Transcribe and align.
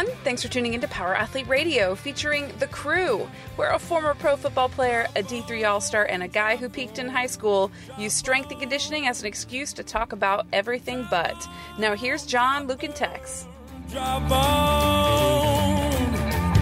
everyone. 0.00 0.24
Thanks 0.24 0.42
for 0.42 0.48
tuning 0.48 0.74
into 0.74 0.88
Power 0.88 1.14
Athlete 1.14 1.48
Radio 1.48 1.94
featuring 1.94 2.50
The 2.58 2.66
Crew, 2.66 3.28
where 3.56 3.72
a 3.72 3.78
former 3.78 4.14
pro 4.14 4.36
football 4.36 4.68
player, 4.68 5.06
a 5.16 5.22
D3 5.22 5.68
All 5.68 5.80
Star, 5.80 6.04
and 6.04 6.22
a 6.22 6.28
guy 6.28 6.56
who 6.56 6.68
peaked 6.68 6.98
in 6.98 7.08
high 7.08 7.26
school 7.26 7.70
use 7.98 8.14
strength 8.14 8.50
and 8.50 8.60
conditioning 8.60 9.06
as 9.06 9.20
an 9.20 9.26
excuse 9.26 9.72
to 9.74 9.82
talk 9.82 10.12
about 10.12 10.46
everything 10.52 11.06
but. 11.10 11.36
Now, 11.78 11.94
here's 11.94 12.24
John, 12.26 12.66
Luke, 12.66 12.82
and 12.82 12.94
Tex. 12.94 13.46
Drive 13.90 14.30
on. 14.32 15.92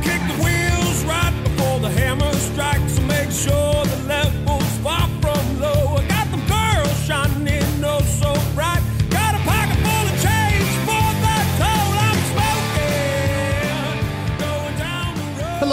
Kick 0.02 0.20
the 0.26 0.42
wheels 0.42 1.04
right 1.04 1.40
before 1.44 1.80
the 1.80 1.90
hammer 1.90 2.32
strikes. 2.32 3.00
Make 3.00 3.30
sure 3.30 3.84
the 3.84 4.04
level's 4.06 4.47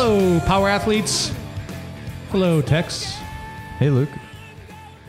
Hello, 0.07 0.39
power 0.41 0.69
athletes. 0.69 1.33
Hello, 2.29 2.61
Tex. 2.61 3.15
Hey, 3.79 3.89
Luke. 3.89 4.09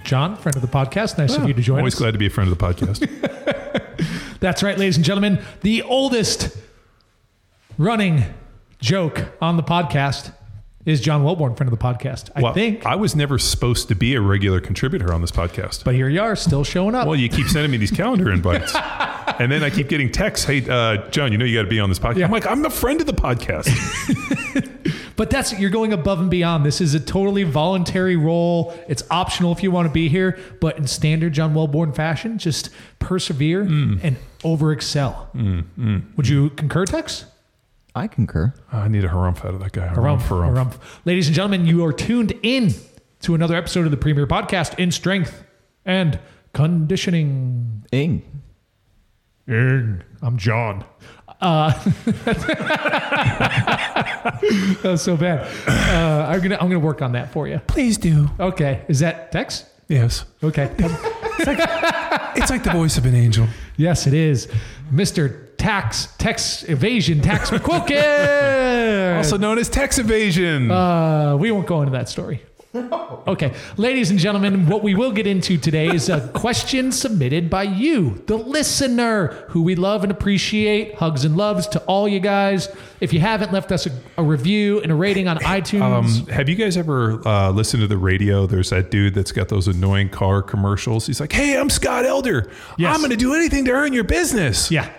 John, 0.04 0.36
friend 0.38 0.56
of 0.56 0.62
the 0.62 0.68
podcast. 0.68 1.18
Nice 1.18 1.36
of 1.36 1.46
you 1.46 1.52
to 1.52 1.60
join 1.60 1.80
Always 1.80 1.92
us. 1.92 1.98
glad 1.98 2.12
to 2.12 2.18
be 2.18 2.24
a 2.24 2.30
friend 2.30 2.50
of 2.50 2.56
the 2.56 2.64
podcast. 2.64 4.38
That's 4.40 4.62
right, 4.62 4.78
ladies 4.78 4.96
and 4.96 5.04
gentlemen. 5.04 5.44
The 5.60 5.82
oldest 5.82 6.56
running 7.76 8.24
joke 8.80 9.22
on 9.42 9.58
the 9.58 9.62
podcast 9.62 10.32
is 10.86 11.02
John 11.02 11.24
Welbourn, 11.24 11.58
friend 11.58 11.70
of 11.70 11.78
the 11.78 11.84
podcast. 11.84 12.30
I 12.34 12.40
Well, 12.40 12.54
think. 12.54 12.86
I 12.86 12.96
was 12.96 13.14
never 13.14 13.38
supposed 13.38 13.88
to 13.88 13.94
be 13.94 14.14
a 14.14 14.22
regular 14.22 14.60
contributor 14.60 15.12
on 15.12 15.20
this 15.20 15.30
podcast. 15.30 15.84
but 15.84 15.94
here 15.94 16.08
you 16.08 16.22
are, 16.22 16.34
still 16.36 16.64
showing 16.64 16.94
up. 16.94 17.06
well, 17.06 17.16
you 17.16 17.28
keep 17.28 17.48
sending 17.48 17.70
me 17.70 17.76
these 17.76 17.90
calendar 17.90 18.32
invites. 18.32 18.74
and 19.38 19.52
then 19.52 19.62
I 19.62 19.68
keep 19.68 19.90
getting 19.90 20.10
texts. 20.10 20.46
Hey, 20.46 20.66
uh, 20.66 21.06
John, 21.10 21.32
you 21.32 21.36
know 21.38 21.44
you 21.44 21.54
got 21.58 21.64
to 21.64 21.68
be 21.68 21.80
on 21.80 21.90
this 21.90 21.98
podcast. 21.98 22.24
I'm 22.24 22.30
like, 22.30 22.46
I'm 22.46 22.64
a 22.64 22.70
friend 22.70 22.98
of 23.02 23.06
the 23.06 23.12
podcast. 23.12 23.68
But 25.16 25.30
that's 25.30 25.58
you're 25.58 25.70
going 25.70 25.92
above 25.92 26.20
and 26.20 26.30
beyond. 26.30 26.64
This 26.64 26.80
is 26.80 26.94
a 26.94 27.00
totally 27.00 27.42
voluntary 27.42 28.16
role. 28.16 28.74
It's 28.86 29.02
optional 29.10 29.52
if 29.52 29.62
you 29.62 29.70
want 29.70 29.88
to 29.88 29.92
be 29.92 30.08
here, 30.08 30.38
but 30.60 30.76
in 30.76 30.86
standard 30.86 31.32
John 31.32 31.54
Welbourn 31.54 31.94
fashion, 31.94 32.38
just 32.38 32.70
persevere 32.98 33.64
mm. 33.64 33.98
and 34.02 34.16
over 34.44 34.72
excel. 34.72 35.30
Mm, 35.34 35.64
mm. 35.78 36.16
Would 36.16 36.28
you 36.28 36.50
concur, 36.50 36.84
Tex? 36.84 37.24
I 37.94 38.06
concur. 38.08 38.52
I 38.70 38.88
need 38.88 39.04
a 39.04 39.08
harumph 39.08 39.42
out 39.44 39.54
of 39.54 39.60
that 39.60 39.72
guy. 39.72 39.88
Harumph, 39.88 40.20
Harumph, 40.20 40.54
harumph. 40.54 40.72
harumph. 40.72 40.80
Ladies 41.06 41.28
and 41.28 41.34
gentlemen, 41.34 41.66
you 41.66 41.82
are 41.84 41.94
tuned 41.94 42.34
in 42.42 42.74
to 43.20 43.34
another 43.34 43.56
episode 43.56 43.86
of 43.86 43.90
the 43.90 43.96
Premier 43.96 44.26
Podcast 44.26 44.78
in 44.78 44.92
strength 44.92 45.44
and 45.86 46.18
conditioning. 46.52 47.86
Ing. 47.92 48.22
Ing. 49.48 50.02
I'm 50.20 50.36
John. 50.36 50.84
Uh, 51.40 51.70
that 54.74 54.80
was 54.84 55.02
so 55.02 55.16
bad. 55.16 55.46
Uh, 55.68 56.26
I'm 56.28 56.40
gonna 56.40 56.56
I'm 56.56 56.68
gonna 56.68 56.78
work 56.78 57.02
on 57.02 57.12
that 57.12 57.32
for 57.32 57.46
you. 57.48 57.60
Please 57.66 57.98
do. 57.98 58.30
Okay, 58.40 58.82
is 58.88 59.00
that 59.00 59.32
Tex? 59.32 59.64
Yes. 59.88 60.24
Okay. 60.42 60.70
It's 62.38 62.50
like 62.50 62.62
the 62.64 62.70
voice 62.70 62.96
of 62.98 63.06
an 63.06 63.14
angel. 63.14 63.46
yes, 63.76 64.06
it 64.06 64.12
is, 64.14 64.48
Mister 64.90 65.48
Tax 65.58 66.08
Tax 66.18 66.62
Evasion 66.68 67.20
Tax 67.20 67.50
McQuilkin. 67.50 69.16
Also 69.16 69.38
known 69.38 69.58
as 69.58 69.68
tax 69.70 69.98
evasion. 69.98 70.70
Uh, 70.70 71.36
we 71.38 71.50
won't 71.50 71.66
go 71.66 71.80
into 71.80 71.92
that 71.92 72.08
story. 72.08 72.42
Okay, 73.26 73.54
ladies 73.76 74.10
and 74.10 74.18
gentlemen, 74.20 74.66
what 74.66 74.82
we 74.82 74.94
will 74.94 75.10
get 75.10 75.26
into 75.26 75.56
today 75.58 75.88
is 75.88 76.08
a 76.08 76.28
question 76.28 76.92
submitted 76.92 77.48
by 77.50 77.62
you, 77.64 78.22
the 78.26 78.36
listener, 78.36 79.28
who 79.48 79.62
we 79.62 79.74
love 79.74 80.02
and 80.04 80.12
appreciate. 80.12 80.94
Hugs 80.96 81.24
and 81.24 81.36
loves 81.36 81.66
to 81.68 81.80
all 81.86 82.06
you 82.06 82.20
guys. 82.20 82.68
If 83.00 83.12
you 83.12 83.20
haven't 83.20 83.52
left 83.52 83.72
us 83.72 83.86
a, 83.86 83.90
a 84.18 84.22
review 84.22 84.80
and 84.80 84.92
a 84.92 84.94
rating 84.94 85.26
on 85.26 85.38
iTunes, 85.38 85.80
Um, 85.82 86.26
have 86.26 86.48
you 86.48 86.54
guys 86.54 86.76
ever 86.76 87.26
uh, 87.26 87.50
listened 87.50 87.80
to 87.80 87.86
the 87.88 87.96
radio? 87.98 88.46
There's 88.46 88.70
that 88.70 88.90
dude 88.90 89.14
that's 89.14 89.32
got 89.32 89.48
those 89.48 89.66
annoying 89.68 90.10
car 90.10 90.42
commercials. 90.42 91.06
He's 91.06 91.20
like, 91.20 91.32
"Hey, 91.32 91.58
I'm 91.58 91.70
Scott 91.70 92.04
Elder. 92.04 92.50
Yes. 92.78 92.94
I'm 92.94 93.00
going 93.00 93.10
to 93.10 93.16
do 93.16 93.34
anything 93.34 93.64
to 93.64 93.72
earn 93.72 93.92
your 93.92 94.04
business." 94.04 94.70
yeah, 94.70 94.92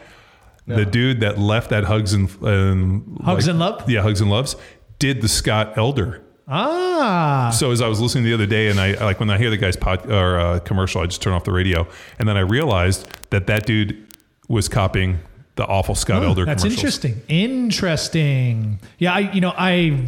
The 0.66 0.86
dude 0.86 1.20
that 1.22 1.38
left 1.40 1.70
that 1.70 1.86
Hugs 1.86 2.12
and 2.14 2.30
and 2.42 3.20
Hugs 3.24 3.46
like- 3.46 3.52
and 3.52 3.60
Love? 3.60 3.90
yeah, 3.90 4.02
Hugs 4.02 4.20
and 4.20 4.30
Loves, 4.30 4.56
did 5.00 5.22
the 5.22 5.28
Scott 5.30 5.78
Elder. 5.78 6.24
Ah, 6.48 7.52
So 7.54 7.72
as 7.72 7.82
I 7.82 7.88
was 7.88 8.00
listening 8.00 8.24
the 8.24 8.34
other 8.34 8.46
day, 8.46 8.68
and 8.70 8.80
I 8.80 8.94
like 9.04 9.20
when 9.20 9.30
I 9.30 9.38
hear 9.38 9.50
the 9.50 9.58
guy's 9.58 9.76
pod 9.76 10.10
or 10.10 10.40
uh, 10.40 10.60
commercial, 10.60 11.02
I 11.02 11.06
just 11.06 11.22
turn 11.22 11.34
off 11.34 11.44
the 11.44 11.52
radio, 11.52 11.88
and 12.20 12.28
then 12.28 12.38
I 12.38 12.42
realized 12.42 13.08
that 13.30 13.48
that 13.48 13.66
dude 13.66 14.08
was 14.48 14.70
copying 14.70 15.20
the 15.56 15.66
awful 15.66 15.96
Scott 15.96 16.24
Elder. 16.24 16.44
Oh, 16.44 16.46
that's 16.46 16.64
interesting. 16.64 17.22
Interesting. 17.28 18.80
Yeah, 18.98 19.14
I 19.14 19.20
you 19.32 19.42
know 19.42 19.54
I 19.58 20.08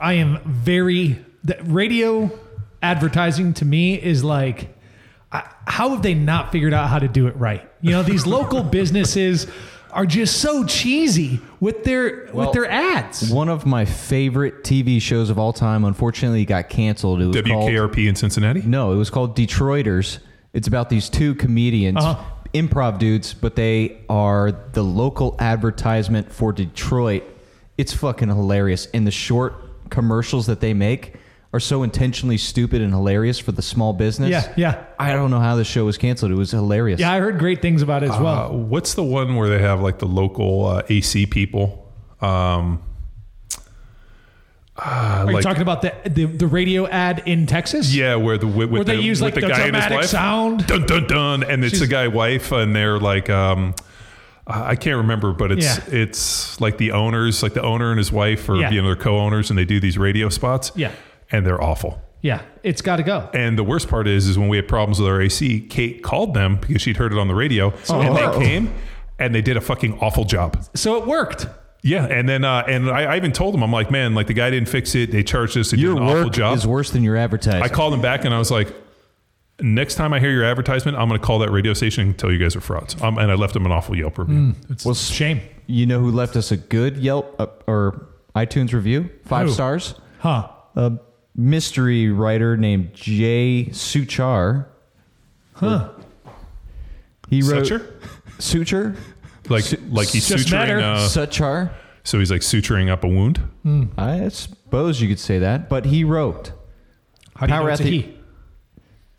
I 0.00 0.14
am 0.14 0.38
very 0.44 1.24
the 1.44 1.58
radio 1.64 2.30
advertising 2.82 3.54
to 3.54 3.64
me 3.64 3.94
is 4.00 4.24
like 4.24 4.74
I, 5.32 5.48
how 5.66 5.90
have 5.90 6.02
they 6.02 6.14
not 6.14 6.52
figured 6.52 6.72
out 6.72 6.88
how 6.88 6.98
to 6.98 7.08
do 7.08 7.26
it 7.26 7.36
right? 7.36 7.68
You 7.80 7.90
know, 7.90 8.02
these 8.02 8.26
local 8.26 8.62
businesses 8.78 9.46
are 9.92 10.06
just 10.06 10.40
so 10.40 10.64
cheesy 10.64 11.40
with 11.60 11.84
their 11.84 12.28
with 12.32 12.52
their 12.52 12.68
ads. 12.70 13.30
One 13.30 13.48
of 13.48 13.66
my 13.66 13.84
favorite 13.84 14.64
TV 14.64 15.00
shows 15.00 15.30
of 15.30 15.38
all 15.38 15.52
time, 15.52 15.84
unfortunately, 15.84 16.44
got 16.44 16.68
canceled. 16.68 17.20
It 17.20 17.26
was 17.26 17.36
called 17.42 17.70
WKRP 17.70 18.08
in 18.08 18.14
Cincinnati. 18.16 18.62
no, 18.62 18.92
it 18.92 18.96
was 18.96 19.10
called 19.10 19.36
Detroiters. 19.36 20.18
It's 20.52 20.68
about 20.68 20.90
these 20.90 21.08
two 21.08 21.34
comedians, 21.34 21.98
Uh-huh. 22.04 22.22
improv 22.54 22.98
dudes, 22.98 23.32
but 23.34 23.56
they 23.56 23.98
are 24.08 24.52
the 24.72 24.82
local 24.82 25.36
advertisement 25.38 26.30
for 26.32 26.52
Detroit. 26.52 27.22
It's 27.78 27.92
fucking 27.92 28.28
hilarious. 28.28 28.88
And 28.92 29.06
the 29.06 29.10
short 29.10 29.88
commercials 29.90 30.46
that 30.46 30.60
they 30.60 30.74
make 30.74 31.14
are 31.52 31.60
so 31.60 31.82
intentionally 31.82 32.38
stupid 32.38 32.80
and 32.80 32.92
hilarious 32.94 33.38
for 33.38 33.52
the 33.52 33.60
small 33.62 33.92
business. 33.92 34.30
Yeah, 34.30 34.52
yeah. 34.56 34.84
I 34.98 35.12
don't 35.12 35.30
know 35.30 35.38
how 35.40 35.56
the 35.56 35.64
show 35.64 35.84
was 35.84 35.98
canceled. 35.98 36.32
It 36.32 36.36
was 36.36 36.50
hilarious. 36.50 36.98
Yeah, 37.00 37.12
I 37.12 37.20
heard 37.20 37.38
great 37.38 37.60
things 37.60 37.82
about 37.82 38.02
it 38.02 38.10
as 38.10 38.16
Uh, 38.18 38.22
well. 38.22 38.56
what's 38.56 38.94
the 38.94 39.02
one 39.04 39.36
where 39.36 39.48
they 39.50 39.58
have 39.60 39.80
like 39.82 39.98
the 39.98 40.06
local 40.06 40.64
uh, 40.66 40.82
AC 40.88 41.26
people? 41.26 41.92
Um, 42.22 42.80
uh, 44.76 45.24
Are 45.24 45.26
you 45.28 45.34
like- 45.34 45.42
talking 45.44 45.60
about 45.62 45.82
the, 45.82 45.92
the 46.08 46.24
the 46.24 46.46
radio 46.46 46.86
ad 46.86 47.22
in 47.26 47.46
Texas? 47.46 47.94
Yeah, 47.94 48.14
where 48.16 48.38
the 48.38 48.46
with, 48.46 48.70
Where 48.70 48.82
they 48.84 48.96
the, 48.96 49.02
use, 49.02 49.20
with 49.20 49.34
like, 49.34 49.42
the 49.42 49.48
guy 49.48 49.60
and 49.66 49.76
his 49.76 49.84
dramatic 49.84 49.96
wife. 49.98 50.06
sound? 50.06 50.66
dun 50.66 50.86
dun 50.86 51.06
dun, 51.06 51.42
and 51.44 51.62
it's 51.64 51.74
She's- 51.74 51.80
the 51.82 51.86
guy 51.92 52.08
wife, 52.08 52.50
and 52.52 52.74
they're 52.74 52.98
like, 52.98 53.28
um, 53.28 53.74
I 54.46 54.74
can't 54.76 54.96
remember, 54.96 55.32
but 55.32 55.52
it's 55.52 55.64
Yeah. 55.64 55.84
it's 56.00 56.58
like 56.60 56.78
the 56.78 56.92
owners, 56.92 57.42
like 57.42 57.52
the 57.52 57.62
owner 57.62 57.90
and 57.90 57.98
his 57.98 58.10
wife, 58.10 58.48
or 58.48 58.56
Yeah. 58.56 58.70
you 58.70 58.80
know, 58.80 58.86
they're 58.88 58.96
co-owners, 58.96 59.50
and 59.50 59.58
they 59.58 59.66
do 59.66 59.78
these 59.78 59.98
radio 59.98 60.30
spots. 60.30 60.72
Yeah. 60.74 60.90
And 61.32 61.44
they're 61.46 61.62
awful. 61.62 62.00
Yeah, 62.20 62.42
it's 62.62 62.82
got 62.82 62.96
to 62.96 63.02
go. 63.02 63.28
And 63.34 63.58
the 63.58 63.64
worst 63.64 63.88
part 63.88 64.06
is, 64.06 64.28
is 64.28 64.38
when 64.38 64.48
we 64.48 64.56
had 64.56 64.68
problems 64.68 65.00
with 65.00 65.08
our 65.08 65.20
AC, 65.20 65.60
Kate 65.62 66.04
called 66.04 66.34
them 66.34 66.56
because 66.60 66.80
she'd 66.80 66.96
heard 66.98 67.12
it 67.12 67.18
on 67.18 67.26
the 67.26 67.34
radio, 67.34 67.70
and 67.70 67.80
Oh. 67.90 68.38
they 68.38 68.44
came 68.46 68.72
and 69.18 69.34
they 69.34 69.42
did 69.42 69.56
a 69.56 69.60
fucking 69.60 69.98
awful 70.00 70.24
job. 70.24 70.64
So 70.74 70.96
it 70.98 71.06
worked. 71.08 71.46
Yeah, 71.82 72.06
and 72.06 72.28
then 72.28 72.44
uh, 72.44 72.62
and 72.68 72.88
I, 72.88 73.14
I 73.14 73.16
even 73.16 73.32
told 73.32 73.54
them, 73.54 73.64
I'm 73.64 73.72
like, 73.72 73.90
man, 73.90 74.14
like 74.14 74.28
the 74.28 74.34
guy 74.34 74.50
didn't 74.50 74.68
fix 74.68 74.94
it. 74.94 75.10
They 75.10 75.24
charged 75.24 75.56
us. 75.58 75.72
They 75.72 75.78
Your 75.78 75.94
did 75.94 76.02
an 76.02 76.08
awful 76.08 76.24
work 76.26 76.32
job. 76.32 76.56
is 76.56 76.64
worse 76.64 76.90
than 76.92 77.02
your 77.02 77.16
advertising. 77.16 77.60
I 77.62 77.66
called 77.68 77.92
them 77.92 78.00
back 78.00 78.24
and 78.24 78.32
I 78.32 78.38
was 78.38 78.52
like, 78.52 78.72
next 79.60 79.96
time 79.96 80.12
I 80.12 80.20
hear 80.20 80.30
your 80.30 80.44
advertisement, 80.44 80.96
I'm 80.96 81.08
going 81.08 81.20
to 81.20 81.26
call 81.26 81.40
that 81.40 81.50
radio 81.50 81.74
station 81.74 82.06
and 82.08 82.18
tell 82.18 82.30
you 82.30 82.38
guys 82.38 82.54
are 82.54 82.60
frauds. 82.60 83.00
Um, 83.02 83.18
and 83.18 83.32
I 83.32 83.34
left 83.34 83.54
them 83.54 83.66
an 83.66 83.72
awful 83.72 83.96
Yelp 83.96 84.16
review. 84.18 84.54
It's 84.70 84.84
Well, 84.84 84.92
a 84.92 84.96
shame. 84.96 85.40
You 85.66 85.86
know 85.86 85.98
who 86.00 86.10
left 86.12 86.36
us 86.36 86.52
a 86.52 86.56
good 86.56 86.96
Yelp 86.98 87.34
uh, 87.40 87.46
or 87.66 88.06
iTunes 88.36 88.72
review? 88.72 89.10
Five 89.24 89.48
Who? 89.48 89.52
stars. 89.52 89.94
Huh. 90.20 90.48
A 90.76 90.92
mystery 91.34 92.10
writer 92.10 92.56
named 92.56 92.92
Jay 92.94 93.66
Suchar. 93.70 94.66
Huh. 95.54 95.90
He 97.30 97.42
wrote 97.42 97.66
Suture? 97.66 97.94
Suture. 98.38 98.96
Like, 99.48 99.64
like 99.90 100.08
he's 100.08 100.28
just 100.28 100.50
matter. 100.50 100.78
suturing. 100.78 100.82
Uh, 100.82 101.26
Suchar. 101.26 101.72
so 102.04 102.18
he's 102.18 102.30
like 102.30 102.42
suturing 102.42 102.90
up 102.90 103.04
a 103.04 103.08
wound. 103.08 103.40
I 103.98 104.28
suppose 104.28 105.00
you 105.00 105.08
could 105.08 105.18
say 105.20 105.38
that, 105.40 105.68
but 105.68 105.86
he 105.86 106.04
wrote. 106.04 106.52
How 107.36 107.46
do 107.46 107.52
you 107.52 107.58
Power 107.58 107.66
know 107.68 107.72
it's 107.72 107.80
a 107.80 107.84
athlete- 107.84 108.04
he? 108.06 108.18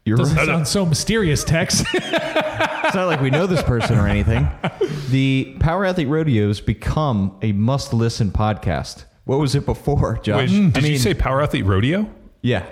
You're 0.06 0.18
Doesn't 0.18 0.36
right. 0.38 0.46
sound 0.46 0.68
so 0.68 0.86
mysterious, 0.86 1.44
Tex. 1.44 1.84
It's 2.86 2.96
not 2.96 3.08
like 3.08 3.22
we 3.22 3.32
know 3.32 3.48
this 3.48 3.64
person 3.64 3.98
or 3.98 4.08
anything. 4.08 4.48
The 5.10 5.56
Power 5.60 5.84
Athlete 5.86 6.10
Rodeo 6.10 6.48
has 6.50 6.60
become 6.62 7.36
a 7.42 7.52
must-listen 7.54 8.30
podcast. 8.32 9.06
What 9.26 9.40
was 9.40 9.56
it 9.56 9.66
before, 9.66 10.20
Josh? 10.22 10.50
Wait, 10.50 10.50
did 10.50 10.72
hmm. 10.72 10.78
I 10.78 10.82
mean, 10.82 10.92
you 10.94 11.00
say 11.00 11.14
Power 11.14 11.42
Athlete 11.42 11.66
Rodeo? 11.66 12.10
Yeah. 12.42 12.66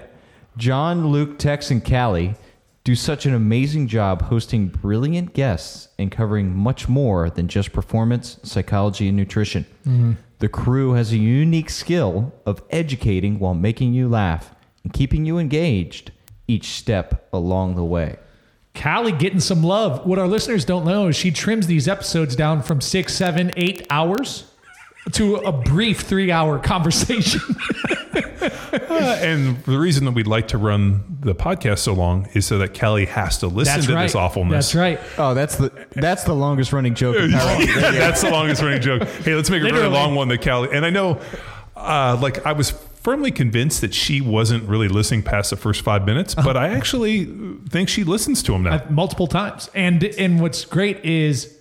John, 0.57 1.07
Luke, 1.07 1.39
Tex, 1.39 1.71
and 1.71 1.83
Callie 1.83 2.35
do 2.83 2.95
such 2.95 3.25
an 3.25 3.33
amazing 3.33 3.87
job 3.87 4.23
hosting 4.23 4.67
brilliant 4.67 5.33
guests 5.33 5.89
and 5.99 6.11
covering 6.11 6.55
much 6.55 6.89
more 6.89 7.29
than 7.29 7.47
just 7.47 7.71
performance, 7.71 8.39
psychology, 8.43 9.07
and 9.07 9.15
nutrition. 9.15 9.65
Mm-hmm. 9.85 10.13
The 10.39 10.49
crew 10.49 10.93
has 10.93 11.11
a 11.11 11.17
unique 11.17 11.69
skill 11.69 12.33
of 12.45 12.63
educating 12.71 13.37
while 13.37 13.53
making 13.53 13.93
you 13.93 14.09
laugh 14.09 14.55
and 14.83 14.91
keeping 14.91 15.25
you 15.25 15.37
engaged 15.37 16.11
each 16.47 16.69
step 16.71 17.29
along 17.31 17.75
the 17.75 17.83
way. 17.83 18.17
Callie 18.73 19.11
getting 19.11 19.39
some 19.39 19.63
love. 19.63 20.05
What 20.05 20.17
our 20.17 20.27
listeners 20.27 20.65
don't 20.65 20.85
know 20.85 21.07
is 21.07 21.15
she 21.15 21.29
trims 21.29 21.67
these 21.67 21.87
episodes 21.87 22.35
down 22.35 22.63
from 22.63 22.81
six, 22.81 23.13
seven, 23.13 23.51
eight 23.55 23.85
hours 23.89 24.50
to 25.13 25.35
a 25.37 25.51
brief 25.51 26.01
three 26.01 26.31
hour 26.31 26.59
conversation. 26.59 27.41
and 28.71 29.63
the 29.63 29.77
reason 29.79 30.05
that 30.05 30.11
we'd 30.11 30.27
like 30.27 30.49
to 30.49 30.57
run 30.57 31.17
the 31.21 31.35
podcast 31.35 31.79
so 31.79 31.93
long 31.93 32.27
is 32.33 32.45
so 32.45 32.57
that 32.59 32.73
Kelly 32.73 33.05
has 33.05 33.39
to 33.39 33.47
listen 33.47 33.73
That's 33.75 33.87
to 33.87 33.93
right. 33.95 34.03
this 34.03 34.15
awfulness. 34.15 34.71
That's 34.71 34.75
right. 34.75 34.99
Oh, 35.17 35.33
that's 35.33 35.55
the 35.55 35.71
that's 35.91 36.23
the 36.23 36.33
longest 36.33 36.71
running 36.73 36.95
joke. 36.95 37.15
in 37.15 37.31
Power 37.31 37.65
That's 37.65 38.21
the 38.21 38.31
longest 38.31 38.61
running 38.61 38.81
joke. 38.81 39.03
Hey, 39.03 39.35
let's 39.35 39.49
make 39.49 39.61
a 39.61 39.65
really 39.65 39.77
Literally. 39.77 39.95
long 39.95 40.15
one 40.15 40.27
that 40.29 40.41
Kelly. 40.41 40.69
And 40.71 40.85
I 40.85 40.89
know, 40.89 41.19
uh, 41.75 42.17
like, 42.21 42.45
I 42.45 42.51
was 42.53 42.71
firmly 42.71 43.31
convinced 43.31 43.81
that 43.81 43.93
she 43.93 44.21
wasn't 44.21 44.63
really 44.69 44.87
listening 44.87 45.23
past 45.23 45.49
the 45.49 45.55
first 45.55 45.81
five 45.81 46.05
minutes, 46.05 46.35
but 46.35 46.55
I 46.55 46.69
actually 46.69 47.25
think 47.69 47.89
she 47.89 48.03
listens 48.03 48.43
to 48.43 48.53
him 48.53 48.63
now. 48.63 48.75
Uh, 48.75 48.85
multiple 48.89 49.27
times. 49.27 49.69
And 49.73 50.03
and 50.03 50.39
what's 50.39 50.65
great 50.65 51.03
is 51.03 51.57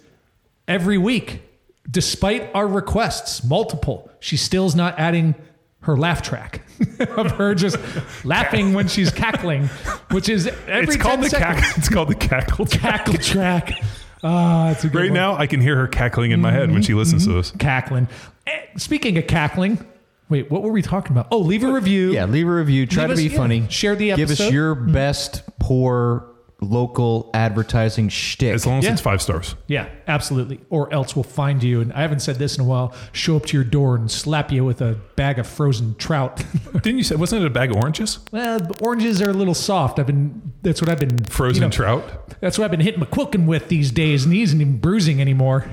every 0.68 0.98
week, 0.98 1.42
despite 1.88 2.50
our 2.54 2.66
requests, 2.66 3.44
multiple, 3.44 4.10
she 4.20 4.36
still's 4.36 4.74
not 4.74 4.98
adding 4.98 5.34
her 5.82 5.96
laugh 5.96 6.20
track 6.22 6.62
of 7.16 7.30
her 7.32 7.54
just 7.54 7.78
laughing 8.24 8.74
when 8.74 8.86
she's 8.88 9.10
cackling, 9.10 9.66
which 10.10 10.28
is 10.28 10.46
every 10.66 10.94
it's 10.94 10.96
called 10.96 11.20
10 11.20 11.22
the 11.22 11.30
seconds. 11.30 11.60
cackle. 11.60 11.74
It's 11.78 11.88
called 11.88 12.08
the 12.08 12.14
cackle. 12.14 12.66
cackle 12.66 13.14
track. 13.14 13.82
Ah, 14.22 14.70
it's 14.72 14.84
a 14.84 14.88
good 14.88 14.98
Right 14.98 15.04
one. 15.10 15.14
now, 15.14 15.34
I 15.36 15.46
can 15.46 15.62
hear 15.62 15.76
her 15.76 15.88
cackling 15.88 16.32
in 16.32 16.40
my 16.42 16.52
head 16.52 16.70
when 16.70 16.82
she 16.82 16.92
listens 16.92 17.26
to 17.26 17.32
this. 17.32 17.52
cackling. 17.52 18.08
Eh, 18.46 18.50
Speaking 18.76 19.16
of 19.16 19.26
cackling, 19.26 19.82
wait, 20.28 20.50
what 20.50 20.62
were 20.62 20.70
we 20.72 20.82
talking 20.82 21.12
about? 21.12 21.28
Oh, 21.30 21.38
leave 21.38 21.64
a 21.64 21.72
review. 21.72 22.12
Yeah, 22.12 22.26
leave 22.26 22.46
a 22.46 22.52
review. 22.52 22.84
Try 22.86 23.06
Leave 23.06 23.08
to 23.08 23.12
us- 23.14 23.18
be 23.18 23.32
yeah, 23.34 23.36
funny. 23.38 23.66
share 23.70 23.96
the 23.96 24.08
Give 24.14 24.30
us 24.30 24.38
episode. 24.40 24.52
your 24.52 24.74
best 24.74 25.42
poor 25.58 26.29
local 26.60 27.30
advertising 27.34 28.08
shtick. 28.08 28.54
As 28.54 28.66
long 28.66 28.78
as 28.78 28.84
Yeah. 28.84 28.92
it's 28.92 29.00
five 29.00 29.22
stars. 29.22 29.54
Yeah, 29.66 29.88
absolutely. 30.06 30.60
Or 30.70 30.92
else 30.92 31.16
we'll 31.16 31.22
find 31.22 31.62
you. 31.62 31.80
And 31.80 31.92
I 31.92 32.02
haven't 32.02 32.20
said 32.20 32.36
this 32.38 32.56
in 32.56 32.64
a 32.64 32.66
while. 32.66 32.94
Show 33.12 33.36
up 33.36 33.46
to 33.46 33.56
your 33.56 33.64
door 33.64 33.96
and 33.96 34.10
slap 34.10 34.52
you 34.52 34.64
with 34.64 34.80
a 34.82 34.96
bag 35.16 35.38
of 35.38 35.46
frozen 35.46 35.94
trout. 35.96 36.42
Didn't 36.74 36.98
you 36.98 37.04
say, 37.04 37.16
wasn't 37.16 37.42
it 37.42 37.46
a 37.46 37.50
bag 37.50 37.70
of 37.70 37.76
oranges? 37.76 38.18
well, 38.30 38.58
the 38.58 38.78
oranges 38.82 39.20
are 39.22 39.30
a 39.30 39.34
little 39.34 39.54
soft. 39.54 39.98
I've 39.98 40.06
been. 40.06 40.52
That's 40.62 40.80
what 40.82 40.88
I've 40.90 40.98
been. 41.00 41.24
Frozen 41.24 41.62
you 41.62 41.68
know, 41.68 41.70
trout? 41.70 42.36
That's 42.40 42.58
what 42.58 42.66
I've 42.66 42.70
been 42.70 42.80
hitting 42.80 43.00
McQuilkin 43.00 43.46
with 43.46 43.68
these 43.68 43.90
days, 43.90 44.24
and 44.24 44.32
he 44.34 44.42
isn't 44.42 44.60
even 44.60 44.78
bruising 44.78 45.20
anymore. 45.20 45.66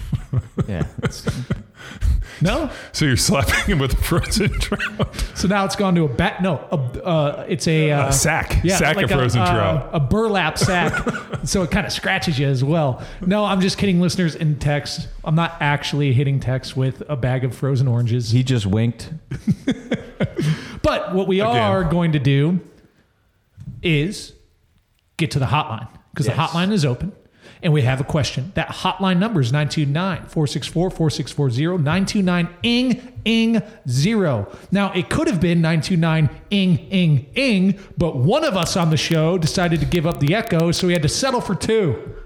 yeah. 0.68 0.86
It's- 2.40 2.42
No. 2.42 2.70
So 2.92 3.04
you're 3.04 3.16
slapping 3.16 3.64
him 3.66 3.78
with 3.78 3.92
a 3.92 3.96
frozen 3.96 4.50
trout. 4.60 5.24
So 5.34 5.48
now 5.48 5.64
it's 5.64 5.76
gone 5.76 5.94
to 5.96 6.04
a 6.04 6.08
bat. 6.08 6.42
No, 6.42 6.56
a, 6.72 6.76
uh, 7.04 7.44
it's 7.48 7.66
a, 7.68 7.90
uh, 7.92 8.08
A 8.08 8.12
sack. 8.12 8.60
Sack 8.66 8.96
of 8.96 9.10
a- 9.10 9.14
frozen 9.14 9.40
uh, 9.42 9.52
trout. 9.52 9.90
A 9.92 10.00
burlap 10.00 10.58
sack. 10.58 11.06
so 11.44 11.62
it 11.62 11.70
kind 11.70 11.86
of 11.86 11.92
scratches 11.92 12.38
you 12.38 12.46
as 12.48 12.64
well. 12.64 13.02
No, 13.24 13.44
I'm 13.44 13.60
just 13.60 13.78
kidding, 13.78 14.00
listeners. 14.00 14.34
In 14.34 14.58
Tex, 14.58 15.06
I'm 15.24 15.34
not 15.34 15.56
actually 15.60 16.12
hitting 16.12 16.40
Tex 16.40 16.74
with 16.76 17.02
a 17.08 17.16
bag 17.16 17.44
of 17.44 17.54
frozen 17.54 17.86
oranges. 17.88 18.30
he 18.30 18.42
just 18.42 18.66
winked. 18.66 19.12
But 20.82 21.14
what 21.14 21.28
we 21.28 21.40
Again. 21.40 21.56
are 21.56 21.84
going 21.84 22.12
to 22.12 22.18
do 22.18 22.60
is 23.82 24.32
get 25.18 25.30
to 25.32 25.38
the 25.38 25.46
hotline 25.46 25.88
because 26.12 26.26
Yes. 26.26 26.36
the 26.36 26.42
hotline 26.42 26.72
is 26.72 26.84
open 26.84 27.12
and 27.62 27.72
we 27.72 27.82
have 27.82 28.00
a 28.00 28.04
question. 28.04 28.52
That 28.54 28.68
hotline 28.68 29.18
number 29.18 29.40
is 29.40 29.52
929 29.52 30.26
464 30.28 30.90
4640 30.90 31.82
929 31.82 32.48
ing 32.62 33.12
ing 33.24 33.62
0. 33.88 34.48
Now, 34.70 34.92
it 34.92 35.10
could 35.10 35.26
have 35.26 35.40
been 35.40 35.60
929 35.60 36.30
ing 36.50 36.78
ing 36.90 37.26
ing, 37.34 37.78
but 37.98 38.16
one 38.16 38.44
of 38.44 38.56
us 38.56 38.76
on 38.76 38.90
the 38.90 38.96
show 38.96 39.38
decided 39.38 39.80
to 39.80 39.86
give 39.86 40.06
up 40.06 40.20
the 40.20 40.34
echo, 40.34 40.72
so 40.72 40.86
we 40.86 40.92
had 40.92 41.02
to 41.02 41.08
settle 41.08 41.40
for 41.40 41.54
two. 41.54 42.16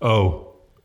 Oh. 0.00 0.48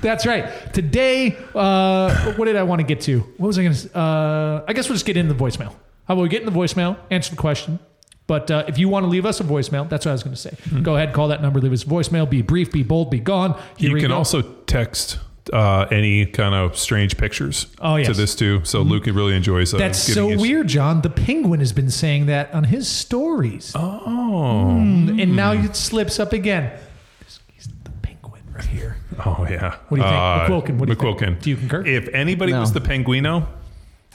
That's 0.00 0.26
right. 0.26 0.72
Today, 0.72 1.36
uh, 1.54 2.32
what 2.32 2.46
did 2.46 2.56
I 2.56 2.62
want 2.62 2.80
to 2.80 2.86
get 2.86 3.02
to? 3.02 3.20
What 3.36 3.48
was 3.48 3.58
I 3.58 3.62
going 3.64 3.74
to? 3.74 3.98
Uh, 3.98 4.64
I 4.66 4.72
guess 4.72 4.88
we'll 4.88 4.94
just 4.94 5.04
get 5.04 5.16
into 5.16 5.34
the 5.34 5.38
voicemail. 5.38 5.74
How 6.04 6.14
about 6.14 6.22
we 6.22 6.28
get 6.28 6.42
in 6.42 6.52
the 6.52 6.58
voicemail, 6.58 6.96
answer 7.10 7.30
the 7.30 7.36
question. 7.36 7.78
But 8.26 8.50
uh, 8.50 8.64
if 8.68 8.78
you 8.78 8.88
want 8.88 9.04
to 9.04 9.08
leave 9.08 9.26
us 9.26 9.40
a 9.40 9.44
voicemail, 9.44 9.88
that's 9.88 10.06
what 10.06 10.10
I 10.10 10.14
was 10.14 10.22
going 10.22 10.34
to 10.36 10.40
say. 10.40 10.56
Go 10.82 10.96
ahead, 10.96 11.12
call 11.12 11.28
that 11.28 11.42
number, 11.42 11.60
leave 11.60 11.72
us 11.72 11.82
a 11.82 11.86
voicemail. 11.86 12.28
Be 12.28 12.40
brief, 12.40 12.70
be 12.72 12.82
bold, 12.82 13.10
be 13.10 13.20
gone. 13.20 13.60
Here 13.76 13.90
you 13.90 13.96
can 14.00 14.08
go. 14.10 14.16
also 14.16 14.42
text 14.42 15.18
uh, 15.52 15.86
any 15.90 16.24
kind 16.26 16.54
of 16.54 16.78
strange 16.78 17.16
pictures 17.18 17.66
Oh, 17.80 17.96
yes. 17.96 18.06
to 18.06 18.14
this 18.14 18.34
too. 18.36 18.64
So 18.64 18.82
Luke 18.82 19.06
really 19.06 19.34
enjoys 19.34 19.74
uh, 19.74 19.78
That's 19.78 19.98
so 19.98 20.28
his- 20.28 20.40
weird, 20.40 20.68
John. 20.68 21.00
The 21.02 21.10
penguin 21.10 21.58
has 21.60 21.72
been 21.72 21.90
saying 21.90 22.26
that 22.26 22.54
on 22.54 22.64
his 22.64 22.88
stories, 22.88 23.72
Oh. 23.74 24.68
and 24.78 25.34
now 25.36 25.52
it 25.52 25.74
slips 25.76 26.20
up 26.20 26.32
again. 26.32 26.70
He's- 27.18 27.40
He's 27.52 27.68
the 27.84 27.90
penguin 28.02 28.42
right 28.54 28.64
here. 28.64 28.96
Oh 29.26 29.44
yeah. 29.50 29.76
What 29.88 29.96
do 29.98 30.02
you 30.02 30.08
think? 30.08 30.14
Uh, 30.20 30.46
McQuilkin, 30.48 30.78
what 30.78 30.88
do 30.88 30.94
you 31.06 31.18
think? 31.18 31.40
Do 31.40 31.50
you 31.50 31.56
concur? 31.56 31.84
If 31.86 32.08
anybody 32.14 32.52
No. 32.52 32.60
was 32.60 32.72
the 32.72 32.80
Penguino, 32.80 33.46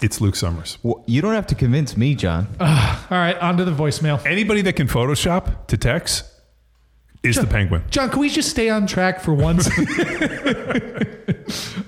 it's 0.02 0.22
Luke 0.22 0.36
Summers. 0.36 0.78
Well, 0.84 1.04
you 1.08 1.22
don't 1.22 1.34
have 1.34 1.48
to 1.48 1.56
convince 1.56 1.98
me, 1.98 2.16
John. 2.16 2.48
All 2.60 2.68
right, 3.10 3.38
on 3.40 3.58
to 3.58 3.66
the 3.66 3.72
voicemail. 3.72 4.24
Anybody 4.26 4.62
that 4.64 4.74
can 4.74 4.88
Photoshop 4.88 5.68
to 5.68 5.78
text 5.78 6.26
is 7.24 7.36
the 7.36 7.48
Penguin. 7.48 7.84
John, 7.90 8.10
can 8.10 8.20
we 8.20 8.30
just 8.30 8.50
stay 8.50 8.70
on 8.70 8.88
track 8.88 9.20
for 9.22 9.34
once? 9.34 9.68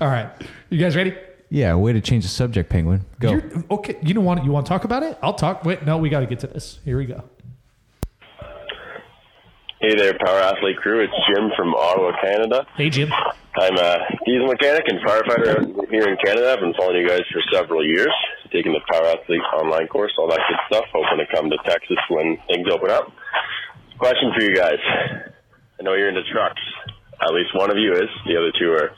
All 0.00 0.08
right. 0.08 0.30
You 0.70 0.78
guys 0.78 0.96
ready? 0.96 1.14
yeah, 1.50 1.74
way 1.74 1.92
to 1.92 2.00
change 2.00 2.24
the 2.24 2.30
subject, 2.30 2.70
Penguin. 2.70 3.04
Go. 3.18 3.32
You're, 3.32 3.64
okay. 3.72 3.96
You 4.02 4.14
don't 4.14 4.24
want 4.24 4.44
you 4.44 4.52
want 4.52 4.66
to 4.66 4.70
talk 4.70 4.84
about 4.84 5.02
it? 5.02 5.18
I'll 5.22 5.34
talk. 5.34 5.64
Wait, 5.64 5.84
no, 5.84 5.98
we 5.98 6.08
got 6.08 6.20
to 6.20 6.26
get 6.26 6.38
to 6.40 6.46
this. 6.46 6.78
Here 6.84 6.96
we 6.96 7.06
go. 7.06 7.24
Hey 9.80 9.96
there, 9.96 10.12
Power 10.12 10.40
Athlete 10.44 10.76
crew. 10.76 11.00
It's 11.00 11.16
Jim 11.24 11.48
from 11.56 11.72
Ottawa, 11.72 12.12
Canada. 12.20 12.66
Hey, 12.76 12.90
Jim. 12.90 13.08
I'm 13.56 13.78
a 13.78 13.96
diesel 14.26 14.52
mechanic 14.52 14.84
and 14.92 15.00
firefighter 15.00 15.56
out 15.56 15.88
here 15.88 16.04
in 16.04 16.18
Canada. 16.22 16.52
I've 16.52 16.60
been 16.60 16.74
following 16.76 17.00
you 17.00 17.08
guys 17.08 17.24
for 17.32 17.40
several 17.50 17.80
years, 17.80 18.12
taking 18.52 18.76
the 18.76 18.84
Power 18.92 19.06
Athlete 19.06 19.40
online 19.56 19.88
course, 19.88 20.12
all 20.18 20.28
that 20.28 20.40
good 20.52 20.60
stuff. 20.68 20.84
Hoping 20.92 21.24
to 21.24 21.34
come 21.34 21.48
to 21.48 21.56
Texas 21.64 21.96
when 22.10 22.36
things 22.52 22.68
open 22.70 22.90
up. 22.90 23.10
Question 23.96 24.36
for 24.36 24.44
you 24.44 24.54
guys. 24.54 24.76
I 24.84 25.82
know 25.82 25.94
you're 25.94 26.10
into 26.10 26.28
trucks. 26.30 26.60
At 27.16 27.32
least 27.32 27.56
one 27.56 27.70
of 27.70 27.78
you 27.78 27.94
is. 27.94 28.10
The 28.28 28.36
other 28.36 28.52
two 28.60 28.72
are 28.76 28.92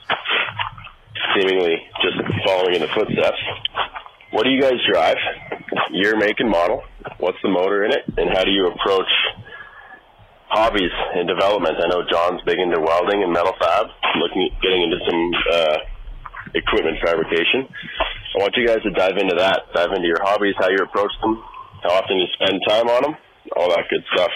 seemingly 1.38 1.78
just 2.02 2.18
following 2.44 2.74
in 2.74 2.80
the 2.82 2.90
footsteps. 2.90 3.38
What 4.32 4.42
do 4.42 4.50
you 4.50 4.60
guys 4.60 4.82
drive? 4.90 5.16
Year, 5.92 6.16
make, 6.18 6.40
and 6.40 6.50
model. 6.50 6.82
What's 7.18 7.38
the 7.40 7.50
motor 7.50 7.84
in 7.84 7.92
it? 7.92 8.02
And 8.18 8.34
how 8.34 8.42
do 8.42 8.50
you 8.50 8.66
approach 8.66 9.06
hobbies 10.52 10.92
and 11.16 11.26
development. 11.26 11.76
I 11.82 11.88
know 11.88 12.04
John's 12.08 12.40
big 12.44 12.58
into 12.58 12.78
welding 12.78 13.22
and 13.22 13.32
metal 13.32 13.54
fab, 13.58 13.86
looking 14.20 14.48
at 14.52 14.60
getting 14.60 14.82
into 14.84 14.98
some 15.08 15.22
uh, 15.50 15.76
equipment 16.54 16.98
fabrication. 17.02 17.66
I 18.36 18.38
want 18.40 18.54
you 18.56 18.66
guys 18.66 18.82
to 18.82 18.90
dive 18.90 19.16
into 19.16 19.34
that, 19.36 19.72
dive 19.74 19.92
into 19.92 20.06
your 20.06 20.20
hobbies, 20.22 20.54
how 20.58 20.68
you 20.68 20.76
approach 20.84 21.12
them, 21.22 21.42
how 21.82 21.90
often 21.96 22.16
you 22.18 22.26
spend 22.40 22.60
time 22.68 22.88
on 22.88 23.02
them, 23.02 23.14
all 23.56 23.68
that 23.70 23.84
good 23.90 24.04
stuff. 24.14 24.30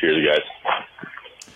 Cheers, 0.00 0.26
guys. 0.26 1.54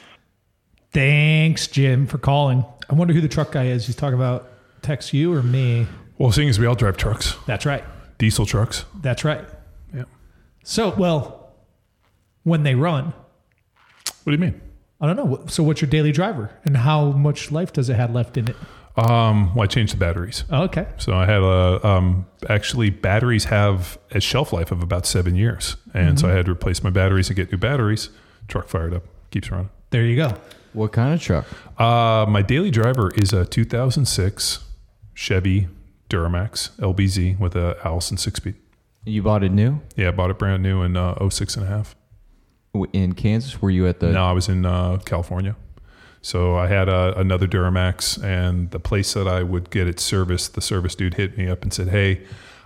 Thanks, 0.93 1.67
Jim, 1.67 2.07
for 2.07 2.19
calling. 2.19 2.65
I 2.89 2.95
wonder 2.95 3.13
who 3.13 3.21
the 3.21 3.29
truck 3.29 3.53
guy 3.53 3.67
is. 3.67 3.87
He's 3.87 3.97
talking 3.97 4.15
about 4.15 4.49
Tex 4.83 5.13
you 5.13 5.33
or 5.33 5.43
me. 5.43 5.87
Well, 6.17 6.33
seeing 6.33 6.49
as 6.49 6.59
we 6.59 6.67
all 6.67 6.75
drive 6.75 6.97
trucks, 6.97 7.37
That's 7.47 7.67
right. 7.67 7.85
diesel 8.17 8.47
trucks. 8.47 8.85
That's 9.01 9.25
right. 9.25 9.45
Yeah. 9.95 10.05
So, 10.65 10.95
well, 10.97 11.55
when 12.43 12.63
they 12.63 12.75
run, 12.75 13.13
What 14.29 14.37
do 14.37 14.45
you 14.45 14.53
mean? 14.53 14.61
I 15.01 15.07
don't 15.07 15.17
know. 15.17 15.45
So, 15.47 15.63
what's 15.63 15.81
your 15.81 15.89
daily 15.89 16.13
driver, 16.13 16.51
and 16.67 16.77
how 16.77 17.13
much 17.13 17.51
life 17.51 17.73
does 17.73 17.89
it 17.89 17.95
have 17.95 18.13
left 18.15 18.37
in 18.37 18.49
it? 18.49 18.57
Um, 18.99 19.55
well, 19.55 19.63
I 19.63 19.67
changed 19.67 19.95
the 19.95 19.97
batteries. 19.97 20.45
Oh, 20.51 20.65
okay. 20.65 20.87
So 20.99 21.15
I 21.15 21.25
had 21.25 21.41
a 21.41 21.87
um, 21.87 22.27
actually 22.51 22.91
batteries 22.91 23.45
have 23.45 23.97
a 24.11 24.21
shelf 24.21 24.53
life 24.53 24.71
of 24.71 24.83
about 24.83 25.07
seven 25.07 25.35
years, 25.35 25.77
and 25.95 26.09
Mm-hmm. 26.09 26.17
so 26.19 26.29
I 26.29 26.33
had 26.33 26.45
to 26.47 26.53
replace 26.53 26.83
my 26.83 26.91
batteries 26.91 27.29
and 27.31 27.37
get 27.37 27.51
new 27.51 27.57
batteries. 27.57 28.11
Truck 28.49 28.69
fired 28.69 28.93
up, 28.93 29.05
keeps 29.31 29.51
running. 29.51 29.71
There 29.91 30.03
you 30.05 30.17
go. 30.17 30.35
What 30.75 30.93
kind 30.93 31.15
of 31.15 31.23
truck? 31.23 31.47
Uh, 31.81 32.27
my 32.29 32.43
daily 32.43 32.71
driver 32.71 33.11
is 33.17 33.33
a 33.33 33.47
2006 33.47 34.65
Chevy 35.15 35.69
Duramax 36.11 36.71
LBZ 36.79 37.39
with 37.39 37.57
a 37.57 37.79
Allison 37.85 38.17
six 38.19 38.37
speed. 38.39 38.57
You 39.05 39.23
bought 39.23 39.43
it 39.45 39.53
new 39.53 39.81
Yeah, 39.97 40.09
I 40.09 40.11
bought 40.11 40.31
it 40.31 40.39
brand 40.39 40.63
new 40.63 40.83
in 40.83 40.97
uh, 40.97 41.29
06 41.31 41.57
and 41.57 41.65
a 41.65 41.69
half. 41.69 41.95
W- 42.75 42.91
in 42.93 43.13
Kansas? 43.15 43.61
Were 43.61 43.71
you 43.71 43.87
at 43.87 44.01
the? 44.01 44.09
No, 44.13 44.25
I 44.25 44.33
was 44.33 44.49
in 44.49 44.65
uh, 44.67 44.99
California. 45.05 45.57
So 46.21 46.57
I 46.57 46.67
had 46.67 46.89
uh, 46.89 47.15
another 47.17 47.47
Duramax, 47.47 48.23
and 48.23 48.71
the 48.71 48.81
place 48.81 49.15
that 49.15 49.29
I 49.29 49.43
would 49.43 49.71
get 49.71 49.87
it 49.87 50.01
serviced, 50.01 50.55
the 50.55 50.61
service 50.61 50.95
dude 50.95 51.15
hit 51.15 51.39
me 51.39 51.49
up 51.49 51.63
and 51.63 51.73
said, 51.73 51.89
"Hey, 51.89 52.23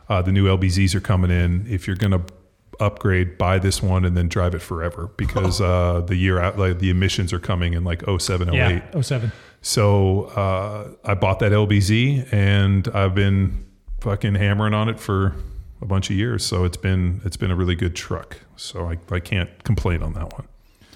uh, 0.09 0.23
the 0.23 0.33
new 0.33 0.47
LBZs 0.47 0.95
are 0.95 1.01
coming 1.01 1.31
in. 1.31 1.67
If 1.69 1.87
you're 1.87 1.97
gonna 1.97 2.23
upgrade, 2.81 3.39
buy 3.39 3.59
this 3.59 3.83
one 3.83 4.05
and 4.05 4.17
then 4.17 4.29
drive 4.29 4.55
it 4.55 4.63
forever 4.63 5.11
because 5.17 5.61
uh, 5.61 6.03
the 6.07 6.17
year 6.17 6.41
out, 6.41 6.59
like 6.59 6.79
the 6.79 6.91
emissions 6.91 7.33
are 7.33 7.39
coming 7.39 7.75
in 7.75 7.85
like 7.85 8.03
07, 8.19 8.49
08. 8.49 8.55
Yeah. 8.57 8.83
Oh 8.95 9.03
seven. 9.03 9.33
So 9.61 10.25
uh, 10.35 10.89
I 11.05 11.15
bought 11.15 11.39
that 11.41 11.53
LBZ, 11.53 12.33
and 12.33 12.89
I've 12.89 13.15
been 13.15 13.65
fucking 14.01 14.35
hammering 14.35 14.75
on 14.75 14.89
it 14.89 14.99
for 14.99 15.37
a 15.83 15.87
bunch 15.87 16.09
of 16.11 16.17
years. 16.17 16.45
So 16.45 16.65
it's 16.65 16.77
been 16.77 17.21
it's 17.25 17.37
been 17.37 17.51
a 17.51 17.57
really 17.57 17.75
good 17.75 17.95
truck. 17.95 18.39
So 18.57 18.87
I, 18.89 18.99
I 19.15 19.21
can't 19.21 19.51
complain 19.65 20.03
on 20.03 20.15
that 20.15 20.33
one. 20.33 20.47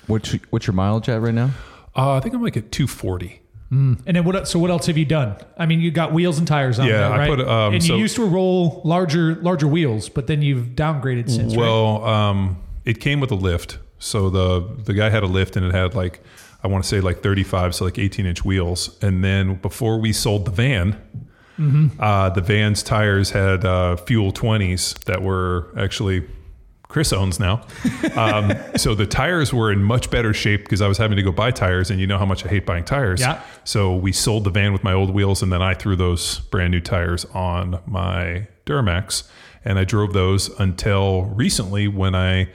What's 0.07 0.33
what's 0.51 0.67
your 0.67 0.75
mileage 0.75 1.09
at 1.09 1.21
right 1.21 1.35
now? 1.35 1.51
Uh, 1.95 2.13
I 2.13 2.21
think 2.21 2.35
I'm 2.35 2.43
like 2.43 2.57
at 2.57 2.71
240. 2.73 3.43
And 3.69 3.99
then 4.07 4.25
what? 4.25 4.47
So 4.47 4.61
what 4.61 4.71
else 4.71 4.87
have 4.87 4.97
you 4.97 5.05
done? 5.05 5.37
I 5.59 5.67
mean, 5.67 5.81
you 5.81 5.91
got 5.91 6.13
wheels 6.13 6.39
and 6.39 6.47
tires 6.47 6.79
on 6.79 6.87
Yeah, 6.87 6.99
there, 6.99 7.13
I 7.13 7.19
right? 7.19 7.29
put, 7.37 7.41
um, 7.49 7.75
and 7.75 7.83
you 7.83 7.89
so- 7.89 7.97
used 7.97 8.15
to 8.17 8.25
roll 8.25 8.81
larger 8.85 9.35
larger 9.43 9.67
wheels, 9.67 10.09
but 10.09 10.29
then 10.29 10.41
you've 10.41 10.69
downgraded 10.77 11.29
since. 11.29 11.53
right? 11.57 11.61
Well, 11.63 12.05
um, 12.05 12.59
it 12.85 13.01
came 13.01 13.19
with 13.19 13.33
a 13.33 13.35
lift. 13.35 13.79
So 13.99 14.31
the 14.31 14.61
the 14.85 14.95
guy 14.95 15.11
had 15.11 15.25
a 15.25 15.27
lift 15.27 15.57
and 15.57 15.67
it 15.67 15.75
had 15.75 15.95
like 15.97 16.21
I 16.63 16.69
want 16.69 16.85
to 16.85 16.89
say 16.89 17.01
like 17.01 17.23
35, 17.23 17.75
so 17.75 17.85
like 17.85 17.99
18 17.99 18.25
inch 18.25 18.45
wheels. 18.45 18.97
And 19.03 19.25
then 19.25 19.57
before 19.57 19.99
we 19.99 20.13
sold 20.13 20.45
the 20.45 20.51
van, 20.53 20.97
uh, 21.59 22.31
the 22.31 22.41
van's 22.41 22.83
tires 22.83 23.31
had 23.31 23.65
uh, 23.65 23.97
fuel 23.97 24.33
20s 24.33 25.05
that 25.05 25.23
were 25.23 25.69
actually 25.77 26.27
Chris 26.89 27.13
owns 27.13 27.39
now. 27.41 27.63
Um, 28.17 28.55
so 28.77 28.95
the 28.95 29.07
tires 29.07 29.53
were 29.53 29.71
in 29.71 29.83
much 29.83 30.11
better 30.11 30.33
shape 30.33 30.63
because 30.63 30.81
I 30.81 30.89
was 30.89 30.97
having 30.97 31.17
to 31.17 31.23
go 31.23 31.31
buy 31.33 31.51
tires, 31.51 31.91
and 31.91 32.01
you 32.01 32.07
know 32.07 32.17
how 32.17 32.25
much 32.25 32.47
I 32.47 32.49
hate 32.49 32.65
buying 32.65 32.85
tires. 32.85 33.21
Yeah. 33.21 33.43
So 33.65 33.95
we 33.95 34.11
sold 34.11 34.45
the 34.45 34.51
van 34.51 34.73
with 34.73 34.83
my 34.83 34.95
old 34.95 35.11
wheels, 35.11 35.43
and 35.43 35.53
then 35.53 35.61
I 35.61 35.75
threw 35.75 35.97
those 35.97 36.39
brand 36.39 36.71
new 36.71 36.81
tires 36.81 37.27
on 37.27 37.79
my 37.85 38.49
Duramax, 38.65 39.29
and 39.67 39.79
I 39.79 39.85
drove 39.85 40.15
those 40.15 40.49
until 40.59 41.25
recently 41.25 41.89
when 41.89 42.15
I, 42.15 42.49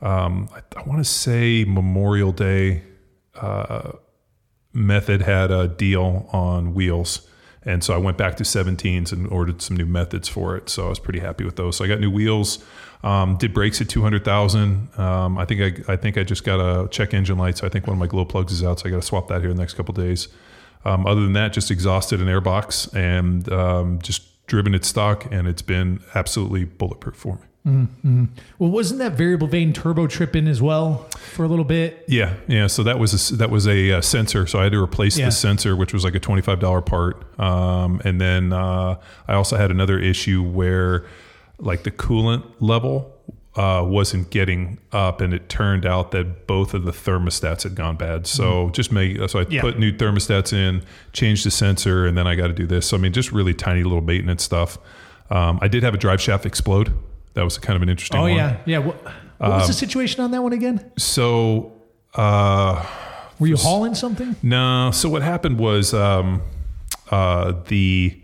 um, 0.00 0.48
I, 0.54 0.60
I 0.78 0.82
want 0.84 1.00
to 1.00 1.10
say 1.10 1.64
Memorial 1.64 2.30
Day, 2.30 2.84
uh, 3.34 3.92
Method 4.72 5.22
had 5.22 5.50
a 5.50 5.66
deal 5.66 6.28
on 6.32 6.74
wheels. 6.74 7.27
And 7.68 7.84
so 7.84 7.94
I 7.94 7.98
went 7.98 8.16
back 8.16 8.38
to 8.38 8.44
17s 8.44 9.12
and 9.12 9.30
ordered 9.30 9.60
some 9.60 9.76
new 9.76 9.84
methods 9.84 10.26
for 10.26 10.56
it. 10.56 10.70
So 10.70 10.86
I 10.86 10.88
was 10.88 10.98
pretty 10.98 11.18
happy 11.18 11.44
with 11.44 11.56
those. 11.56 11.76
So 11.76 11.84
I 11.84 11.88
got 11.88 12.00
new 12.00 12.10
wheels. 12.10 12.64
Um, 13.04 13.36
did 13.36 13.52
brakes 13.52 13.78
at 13.82 13.90
200,000. 13.90 14.98
Um, 14.98 15.36
I 15.36 15.44
think 15.44 15.86
I, 15.88 15.92
I 15.92 15.96
think 15.96 16.16
I 16.16 16.24
just 16.24 16.44
got 16.44 16.60
a 16.60 16.88
check 16.88 17.12
engine 17.12 17.36
light. 17.36 17.58
So 17.58 17.66
I 17.66 17.68
think 17.70 17.86
one 17.86 17.94
of 17.94 18.00
my 18.00 18.06
glow 18.06 18.24
plugs 18.24 18.52
is 18.52 18.64
out. 18.64 18.80
So 18.80 18.88
I 18.88 18.90
got 18.90 19.02
to 19.02 19.06
swap 19.06 19.28
that 19.28 19.42
here 19.42 19.50
in 19.50 19.56
the 19.56 19.62
next 19.62 19.74
couple 19.74 19.92
days. 19.92 20.28
Um, 20.86 21.06
other 21.06 21.20
than 21.20 21.34
that, 21.34 21.52
just 21.52 21.70
exhausted 21.70 22.22
an 22.22 22.28
airbox 22.28 22.92
and 22.96 23.52
um, 23.52 23.98
just 24.00 24.46
driven 24.46 24.74
it 24.74 24.86
stock, 24.86 25.30
and 25.30 25.46
it's 25.46 25.60
been 25.60 26.00
absolutely 26.14 26.64
bulletproof 26.64 27.16
for 27.16 27.34
me. 27.34 27.47
Well, 27.64 28.70
wasn't 28.70 28.98
that 29.00 29.12
variable 29.12 29.46
vane 29.46 29.72
turbo 29.74 30.06
trip 30.06 30.34
in 30.34 30.46
as 30.48 30.62
well 30.62 31.06
for 31.18 31.44
a 31.44 31.48
little 31.48 31.64
bit? 31.66 32.04
Yeah, 32.08 32.34
yeah. 32.46 32.66
So 32.66 32.82
that 32.82 32.98
was 32.98 33.30
a, 33.32 33.36
that 33.36 33.50
was 33.50 33.66
a, 33.66 33.92
uh 33.92 34.00
sensor. 34.00 34.46
So 34.46 34.58
I 34.58 34.62
had 34.64 34.72
to 34.72 34.82
replace 34.82 35.18
Yeah. 35.18 35.26
the 35.26 35.32
sensor, 35.32 35.76
which 35.76 35.92
was 35.92 36.02
like 36.04 36.14
a 36.14 36.20
twenty 36.20 36.40
five 36.42 36.60
dollar 36.60 36.80
part. 36.80 37.38
Um, 37.38 38.00
and 38.04 38.20
then 38.20 38.52
uh, 38.52 38.98
I 39.26 39.34
also 39.34 39.56
had 39.56 39.70
another 39.70 39.98
issue 39.98 40.42
where 40.42 41.04
like 41.58 41.82
the 41.82 41.90
coolant 41.90 42.44
level 42.60 43.14
uh, 43.54 43.82
wasn't 43.84 44.30
getting 44.30 44.78
up, 44.92 45.20
and 45.20 45.34
it 45.34 45.48
turned 45.48 45.84
out 45.84 46.12
that 46.12 46.46
both 46.46 46.72
of 46.74 46.84
the 46.84 46.92
thermostats 46.92 47.64
had 47.64 47.74
gone 47.74 47.96
bad. 47.96 48.26
So 48.26 48.70
just 48.70 48.92
make 48.92 49.16
so 49.28 49.40
I 49.40 49.42
Mm-hmm. 49.44 49.52
Yeah. 49.52 49.60
put 49.60 49.78
new 49.78 49.92
thermostats 49.92 50.52
in, 50.52 50.82
changed 51.12 51.44
the 51.44 51.50
sensor, 51.50 52.06
and 52.06 52.16
then 52.16 52.26
I 52.26 52.34
got 52.34 52.46
to 52.46 52.52
do 52.54 52.66
this. 52.66 52.86
So 52.86 52.96
I 52.96 53.00
mean, 53.00 53.12
just 53.12 53.30
really 53.32 53.52
tiny 53.54 53.82
little 53.82 54.00
maintenance 54.00 54.42
stuff. 54.44 54.78
Um, 55.30 55.58
I 55.60 55.68
did 55.68 55.82
have 55.82 55.92
a 55.92 55.98
drive 55.98 56.20
shaft 56.22 56.46
explode. 56.46 56.94
That 57.38 57.44
was 57.44 57.56
kind 57.56 57.76
of 57.76 57.82
an 57.82 57.88
interesting 57.88 58.18
Oh 58.18 58.22
one. 58.24 58.32
yeah, 58.36 58.56
yeah. 58.66 58.78
What, 58.78 58.96
what 59.38 59.50
was 59.50 59.62
Um, 59.62 59.68
the 59.68 59.72
situation 59.72 60.24
on 60.24 60.32
that 60.32 60.42
one 60.42 60.52
again? 60.52 60.90
So. 60.98 61.72
Uh, 62.14 62.84
Were 63.38 63.46
you 63.46 63.56
hauling 63.56 63.94
something? 63.94 64.34
No. 64.42 64.90
So 64.92 65.08
what 65.08 65.22
happened 65.22 65.58
was 65.60 65.94
um, 65.94 66.42
uh, 67.12 67.52
the 67.68 68.20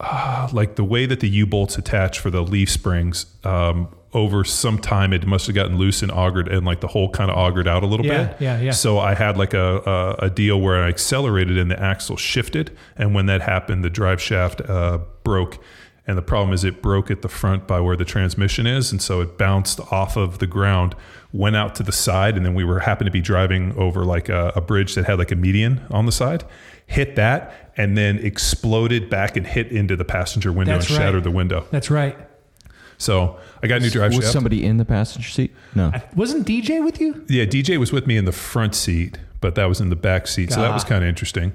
uh, 0.00 0.48
like 0.52 0.76
the 0.76 0.84
way 0.84 1.06
that 1.06 1.20
the 1.20 1.28
U 1.28 1.46
bolts 1.46 1.78
attach 1.78 2.18
for 2.20 2.30
the 2.30 2.42
leaf 2.42 2.70
springs. 2.70 3.26
Um, 3.44 3.88
over 4.14 4.42
some 4.42 4.78
time, 4.78 5.12
it 5.12 5.26
must 5.26 5.46
have 5.46 5.54
gotten 5.54 5.76
loose 5.76 6.02
and 6.02 6.10
augured, 6.10 6.48
and 6.48 6.64
like 6.64 6.80
the 6.80 6.86
hole 6.88 7.10
kind 7.10 7.30
of 7.30 7.36
augured 7.36 7.68
out 7.68 7.82
a 7.82 7.86
little 7.86 8.06
Yeah, 8.06 8.24
bit. 8.28 8.36
yeah, 8.40 8.60
yeah. 8.60 8.70
So 8.70 8.98
I 8.98 9.14
had 9.14 9.36
like 9.36 9.52
a, 9.54 10.16
a 10.20 10.26
a 10.26 10.30
deal 10.30 10.58
where 10.60 10.82
I 10.82 10.88
accelerated 10.88 11.58
and 11.58 11.70
the 11.70 11.78
axle 11.82 12.16
shifted, 12.16 12.76
and 12.96 13.14
when 13.14 13.26
that 13.26 13.42
happened, 13.42 13.84
the 13.84 13.90
drive 13.90 14.20
shaft 14.20 14.60
uh, 14.62 14.98
broke. 15.24 15.58
And 16.08 16.16
the 16.18 16.22
problem 16.22 16.52
is, 16.54 16.64
it 16.64 16.80
broke 16.82 17.10
at 17.10 17.20
the 17.22 17.28
front 17.28 17.66
by 17.68 17.80
where 17.80 17.94
the 17.94 18.04
transmission 18.04 18.66
is, 18.66 18.90
and 18.90 19.00
so 19.00 19.20
it 19.20 19.36
bounced 19.38 19.78
off 19.92 20.16
of 20.16 20.38
the 20.38 20.46
ground, 20.46 20.96
went 21.32 21.54
out 21.54 21.74
to 21.76 21.82
the 21.82 21.92
side, 21.92 22.34
and 22.36 22.44
then 22.46 22.54
we 22.54 22.64
were 22.64 22.80
happened 22.80 23.06
to 23.06 23.12
be 23.12 23.20
driving 23.20 23.76
over 23.76 24.04
like 24.06 24.30
a, 24.30 24.52
a 24.56 24.60
bridge 24.62 24.94
that 24.94 25.04
had 25.04 25.18
like 25.18 25.30
a 25.30 25.36
median 25.36 25.82
on 25.90 26.06
the 26.06 26.12
side, 26.12 26.44
hit 26.86 27.14
that, 27.16 27.72
and 27.76 27.96
then 27.98 28.16
exploded 28.18 29.10
back 29.10 29.36
and 29.36 29.46
hit 29.46 29.70
into 29.70 29.94
the 29.96 30.04
passenger 30.04 30.50
window 30.50 30.72
That's 30.72 30.88
and 30.88 30.96
right. 30.98 31.04
shattered 31.04 31.24
the 31.24 31.30
window. 31.30 31.66
That's 31.70 31.90
right. 31.90 32.16
So 32.96 33.38
I 33.62 33.66
got 33.66 33.76
a 33.76 33.80
new 33.80 33.90
drive 33.90 34.10
Was 34.14 34.20
shaft. 34.24 34.32
somebody 34.32 34.64
in 34.64 34.78
the 34.78 34.84
passenger 34.86 35.28
seat? 35.28 35.54
No. 35.74 35.92
Wasn't 36.16 36.46
DJ 36.46 36.82
with 36.82 37.00
you? 37.00 37.24
Yeah, 37.28 37.44
DJ 37.44 37.76
was 37.78 37.92
with 37.92 38.06
me 38.06 38.16
in 38.16 38.24
the 38.24 38.32
front 38.32 38.74
seat, 38.74 39.18
but 39.42 39.54
that 39.56 39.66
was 39.66 39.80
in 39.80 39.90
the 39.90 39.94
back 39.96 40.26
seat, 40.26 40.52
so 40.52 40.60
that 40.62 40.72
was 40.72 40.84
Ah. 40.84 40.88
kind 40.88 41.04
of 41.04 41.08
interesting. 41.08 41.52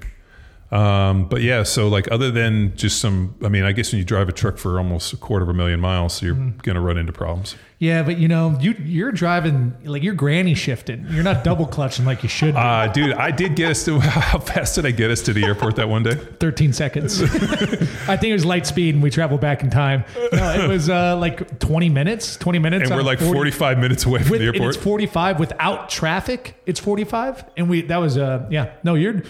Um, 0.74 1.28
but 1.28 1.40
yeah, 1.42 1.62
so 1.62 1.86
like 1.88 2.10
other 2.10 2.30
than 2.32 2.74
just 2.76 2.98
some, 3.00 3.36
I 3.44 3.48
mean, 3.48 3.62
I 3.62 3.70
guess 3.72 3.92
when 3.92 4.00
you 4.00 4.04
drive 4.04 4.28
a 4.28 4.32
truck 4.32 4.58
for 4.58 4.76
almost 4.78 5.12
a 5.12 5.16
quarter 5.16 5.44
of 5.44 5.48
a 5.48 5.54
million 5.54 5.78
miles, 5.80 6.14
so 6.14 6.26
you're 6.26 6.34
Mm-hmm. 6.34 6.58
going 6.62 6.74
to 6.74 6.80
run 6.80 6.98
into 6.98 7.12
problems. 7.12 7.54
Yeah, 7.78 8.02
but 8.02 8.18
you 8.18 8.28
know, 8.28 8.56
you 8.60 8.72
you're 8.82 9.12
driving 9.12 9.74
like 9.84 10.02
you're 10.02 10.14
granny 10.14 10.54
shifting. 10.54 11.06
You're 11.10 11.22
not 11.22 11.44
double 11.44 11.66
clutching 11.66 12.04
like 12.04 12.22
you 12.22 12.28
should. 12.28 12.54
Be. 12.54 12.60
Uh, 12.60 12.86
dude, 12.88 13.12
I 13.14 13.30
did 13.30 13.54
get 13.56 13.70
us 13.72 13.84
to, 13.84 14.00
how 14.00 14.38
fast 14.38 14.74
did 14.74 14.86
I 14.86 14.90
get 14.90 15.10
us 15.10 15.20
to 15.22 15.32
the 15.32 15.44
airport 15.44 15.76
that 15.76 15.88
one 15.88 16.02
day? 16.02 16.14
13 16.40 16.72
seconds. 16.72 17.22
I 17.22 18.16
think 18.16 18.24
it 18.24 18.32
was 18.32 18.44
light 18.44 18.66
speed 18.66 18.94
and 18.94 19.02
we 19.02 19.10
traveled 19.10 19.40
back 19.40 19.62
in 19.62 19.70
time. 19.70 20.04
No, 20.32 20.64
it 20.64 20.68
was 20.68 20.88
uh, 20.88 21.16
like 21.18 21.58
20 21.60 21.88
minutes. 21.90 22.36
20 22.38 22.58
minutes. 22.58 22.90
And 22.90 22.96
we're 22.96 23.02
like 23.04 23.18
40 23.18 23.32
45 23.34 23.78
minutes 23.78 24.04
away 24.06 24.20
from 24.22 24.30
with, 24.30 24.40
the 24.40 24.46
airport. 24.46 24.74
it's 24.76 24.82
45 24.82 25.38
without 25.38 25.88
traffic. 25.90 26.56
It's 26.66 26.80
45. 26.80 27.44
And 27.56 27.68
we, 27.68 27.82
that 27.82 27.98
was, 27.98 28.16
uh, 28.18 28.46
yeah, 28.50 28.72
no, 28.82 28.94
you're, 28.94 29.22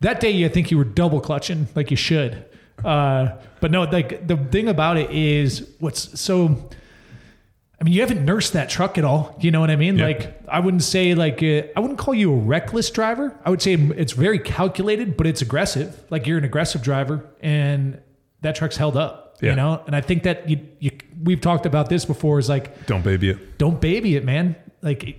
that 0.00 0.20
day, 0.20 0.44
I 0.44 0.48
think 0.48 0.70
you 0.70 0.78
were 0.78 0.84
double 0.84 1.20
clutching 1.20 1.68
like 1.74 1.90
you 1.90 1.96
should. 1.96 2.44
Uh, 2.84 3.36
but 3.60 3.70
no, 3.70 3.82
like 3.82 4.26
the 4.26 4.36
thing 4.36 4.68
about 4.68 4.96
it 4.96 5.10
is 5.10 5.68
what's 5.80 6.20
so, 6.20 6.68
I 7.80 7.84
mean, 7.84 7.92
you 7.92 8.00
haven't 8.00 8.24
nursed 8.24 8.52
that 8.52 8.68
truck 8.70 8.98
at 8.98 9.04
all. 9.04 9.36
You 9.40 9.50
know 9.50 9.60
what 9.60 9.70
I 9.70 9.76
mean? 9.76 9.98
Like, 9.98 10.40
I 10.48 10.60
wouldn't 10.60 10.84
say 10.84 11.14
like 11.14 11.42
uh, 11.42 11.62
I 11.76 11.80
wouldn't 11.80 11.98
call 11.98 12.14
you 12.14 12.32
a 12.32 12.36
reckless 12.36 12.90
driver. 12.90 13.36
I 13.44 13.50
would 13.50 13.60
say 13.62 13.74
it's 13.74 14.12
very 14.12 14.38
calculated, 14.38 15.16
but 15.16 15.26
it's 15.26 15.42
aggressive. 15.42 16.04
Like 16.10 16.26
you're 16.26 16.38
an 16.38 16.44
aggressive 16.44 16.82
driver, 16.82 17.28
and 17.40 18.00
that 18.42 18.54
truck's 18.54 18.76
held 18.76 18.96
up. 18.96 19.36
Yeah. 19.40 19.50
You 19.50 19.56
know, 19.56 19.82
and 19.86 19.94
I 19.94 20.00
think 20.00 20.22
that 20.24 20.48
you, 20.48 20.60
you 20.80 20.90
we've 21.22 21.40
talked 21.40 21.66
about 21.66 21.88
this 21.88 22.04
before. 22.04 22.38
Is 22.38 22.48
like 22.48 22.86
Don't 22.86 23.02
baby 23.02 23.30
it. 23.30 23.58
don't 23.58 23.80
baby 23.80 24.16
it, 24.16 24.24
man. 24.24 24.56
Like 24.82 25.16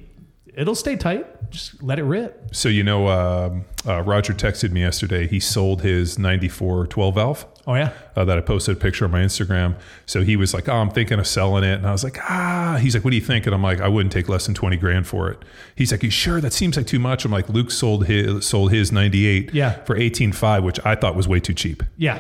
it'll 0.56 0.76
stay 0.76 0.96
tight. 0.96 1.26
Just 1.52 1.82
let 1.82 1.98
it 2.00 2.04
rip. 2.04 2.50
So, 2.56 2.70
you 2.70 2.84
know, 2.84 3.08
um 3.08 3.66
uh, 3.88 4.02
Roger 4.02 4.34
texted 4.34 4.72
me 4.72 4.82
yesterday. 4.82 5.26
He 5.28 5.40
sold 5.40 5.82
his 5.82 6.20
94 6.20 6.88
12 6.88 7.16
valve. 7.16 7.46
Oh 7.66 7.76
yeah. 7.76 7.92
uh, 8.16 8.26
that 8.26 8.38
I 8.38 8.42
posted 8.42 8.76
a 8.78 8.80
picture 8.80 9.06
on 9.06 9.12
my 9.12 9.22
Instagram. 9.22 9.76
So 10.06 10.22
he 10.24 10.36
was 10.36 10.54
like, 10.54 10.68
"Oh, 10.68 10.74
I'm 10.76 10.90
thinking 10.90 11.20
of 11.20 11.28
selling 11.28 11.64
it," 11.64 11.76
and 11.76 11.86
I 11.88 11.92
was 11.92 12.04
like, 12.04 12.18
"Ah." 12.30 12.78
He's 12.82 12.96
like, 12.96 13.04
"What 13.04 13.12
do 13.12 13.16
you 13.18 13.22
think?" 13.24 13.46
And 13.46 13.54
I'm 13.56 13.62
like, 13.64 13.80
"I 13.80 13.88
wouldn't 13.88 14.12
take 14.12 14.28
less 14.28 14.46
than 14.48 14.56
twenty 14.56 14.76
grand 14.76 15.06
for 15.08 15.30
it." 15.30 15.40
He's 15.76 15.92
like, 15.92 16.02
"You 16.04 16.10
sure? 16.10 16.42
That 16.42 16.52
seems 16.54 16.76
like 16.78 16.88
too 16.88 17.00
much." 17.00 17.26
I'm 17.26 17.32
like, 17.32 17.48
"Luke 17.48 17.70
sold 17.72 18.06
his 18.08 18.46
sold 18.48 18.72
his 18.72 18.92
98 18.92 19.54
Yeah. 19.54 19.74
for 19.86 19.96
18.5, 19.96 20.64
which 20.64 20.80
I 20.86 20.96
thought 20.96 21.16
was 21.16 21.28
way 21.28 21.40
too 21.40 21.54
cheap." 21.54 21.84
Yeah. 21.98 22.20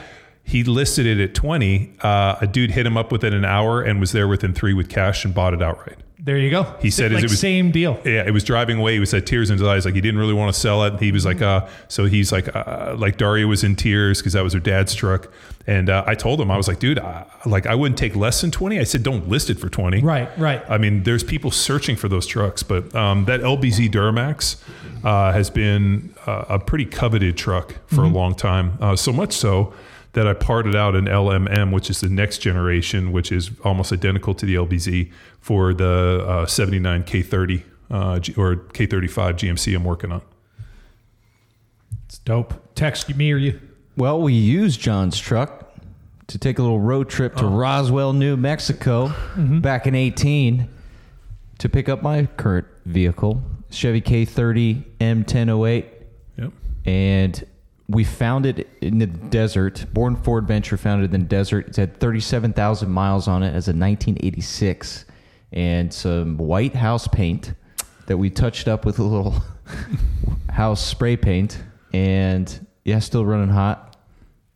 He 0.50 0.64
listed 0.64 1.06
it 1.06 1.20
at 1.20 1.36
20. 1.36 1.94
Uh, 2.02 2.36
a 2.42 2.48
dude 2.48 2.72
hit 2.72 2.86
him 2.86 2.98
up 2.98 3.12
within 3.12 3.34
an 3.36 3.46
hour 3.46 3.84
and 3.84 4.00
was 4.00 4.12
there 4.14 4.28
within 4.28 4.54
three 4.54 4.74
with 4.74 4.90
cash 4.90 5.24
and 5.24 5.32
bought 5.34 5.54
it 5.54 5.62
outright. 5.62 5.98
There 6.22 6.38
you 6.38 6.50
go. 6.50 6.64
He 6.82 6.90
said 6.90 7.12
like 7.14 7.24
it 7.24 7.30
was- 7.30 7.40
same 7.40 7.72
deal. 7.72 7.98
Yeah, 8.04 8.26
it 8.28 8.32
was 8.32 8.44
driving 8.44 8.78
away. 8.80 8.94
He 8.94 9.00
was 9.00 9.14
at 9.14 9.26
tears 9.26 9.50
in 9.52 9.58
his 9.58 9.66
eyes, 9.66 9.86
like 9.86 9.94
he 9.96 10.02
didn't 10.02 10.20
really 10.20 10.34
want 10.34 10.54
to 10.54 10.60
sell 10.60 10.84
it. 10.84 11.00
He 11.00 11.12
was 11.14 11.24
like, 11.26 11.42
uh, 11.42 11.68
so 11.88 12.06
he's 12.06 12.32
like, 12.32 12.54
uh, 12.54 12.96
like 12.98 13.18
Daria 13.18 13.48
was 13.48 13.64
in 13.64 13.76
tears 13.78 14.20
because 14.20 14.34
that 14.34 14.44
was 14.44 14.52
her 14.54 14.60
dad's 14.60 14.94
truck. 14.94 15.32
And 15.66 15.90
uh, 15.90 16.04
I 16.06 16.16
told 16.16 16.42
him, 16.42 16.52
I 16.52 16.58
was 16.58 16.68
like, 16.68 16.80
dude, 16.80 17.00
I, 17.00 17.26
like 17.46 17.68
I 17.68 17.76
wouldn't 17.76 17.98
take 17.98 18.16
less 18.18 18.42
than 18.42 18.50
twenty. 18.52 18.80
I 18.80 18.84
said, 18.84 19.02
don't 19.04 19.30
list 19.30 19.50
it 19.50 19.60
for 19.60 19.70
twenty. 19.70 20.02
Right. 20.02 20.30
Right. 20.38 20.62
I 20.68 20.78
mean, 20.78 21.04
there's 21.04 21.24
people 21.24 21.52
searching 21.52 21.96
for 21.96 22.10
those 22.10 22.26
trucks, 22.28 22.64
but 22.64 22.94
um, 22.96 23.26
that 23.26 23.40
LBZ 23.42 23.90
Duramax 23.90 24.62
uh, 25.06 25.32
has 25.32 25.50
been 25.50 26.14
uh, 26.28 26.46
a 26.50 26.60
pretty 26.60 26.86
coveted 26.86 27.38
truck 27.38 27.76
for 27.88 28.04
a 28.04 28.08
long 28.10 28.36
time. 28.36 28.78
Uh, 28.82 28.96
so 28.96 29.14
much 29.14 29.32
so 29.34 29.74
that 30.14 30.28
I 30.28 30.34
parted 30.34 30.76
out 30.76 30.96
an 30.96 31.06
LMM, 31.06 31.72
which 31.72 31.90
is 31.90 32.02
the 32.02 32.10
next 32.10 32.40
generation, 32.40 33.12
which 33.12 33.32
is 33.32 33.52
almost 33.64 33.92
identical 33.94 34.34
to 34.36 34.46
the 34.46 34.56
LBZ 34.56 35.12
for 35.40 35.74
the 35.74 36.26
uh, 36.28 36.46
79 36.46 37.04
K30 37.04 37.64
uh, 37.92 38.20
G- 38.20 38.34
or 38.36 38.56
K35 38.56 39.34
GMC 39.34 39.76
I'm 39.76 39.84
working 39.84 40.12
on. 40.12 40.22
it's 42.06 42.18
dope. 42.20 42.54
Tex 42.76 43.08
me 43.16 43.32
or 43.32 43.38
you. 43.38 43.60
Well, 43.98 44.22
we 44.22 44.34
used 44.34 44.80
John's 44.80 45.20
truck 45.20 45.74
to 46.28 46.38
take 46.38 46.60
a 46.60 46.62
little 46.62 46.80
road 46.80 47.10
trip 47.10 47.36
to 47.36 47.46
Roswell, 47.46 48.14
New 48.14 48.38
Mexico 48.38 49.12
back 49.36 49.88
in 49.88 49.96
18 49.96 50.70
to 51.58 51.70
pick 51.70 51.90
up 51.90 52.02
my 52.02 52.26
current 52.38 52.68
vehicle, 52.86 53.42
Chevy 53.72 54.02
K30 54.02 54.84
M1008. 55.00 55.86
Yep. 56.38 56.54
And 56.86 57.46
we 57.90 58.04
found 58.04 58.46
it 58.46 58.70
in 58.82 59.00
the 59.00 59.08
desert. 59.08 59.86
Born 59.92 60.16
for 60.16 60.38
Adventure 60.38 60.78
found 60.78 61.02
it 61.02 61.14
in 61.14 61.22
the 61.22 61.28
desert. 61.28 61.68
It's 61.70 61.78
had 61.78 62.00
37,000 62.00 62.90
miles 62.90 63.28
on 63.28 63.42
it 63.42 63.48
as 63.48 63.68
a 63.68 63.74
1986 63.74 65.06
and 65.52 65.92
some 65.92 66.38
white 66.38 66.76
house 66.76 67.08
paint 67.08 67.54
that 68.06 68.18
we 68.18 68.30
touched 68.30 68.68
up 68.68 68.86
with 68.86 69.00
a 69.00 69.04
little 69.04 69.44
house 70.52 70.86
spray 70.86 71.18
paint. 71.18 71.62
and 71.92 72.66
yeah, 72.86 73.00
still 73.00 73.26
running 73.26 73.50
hot. 73.50 73.98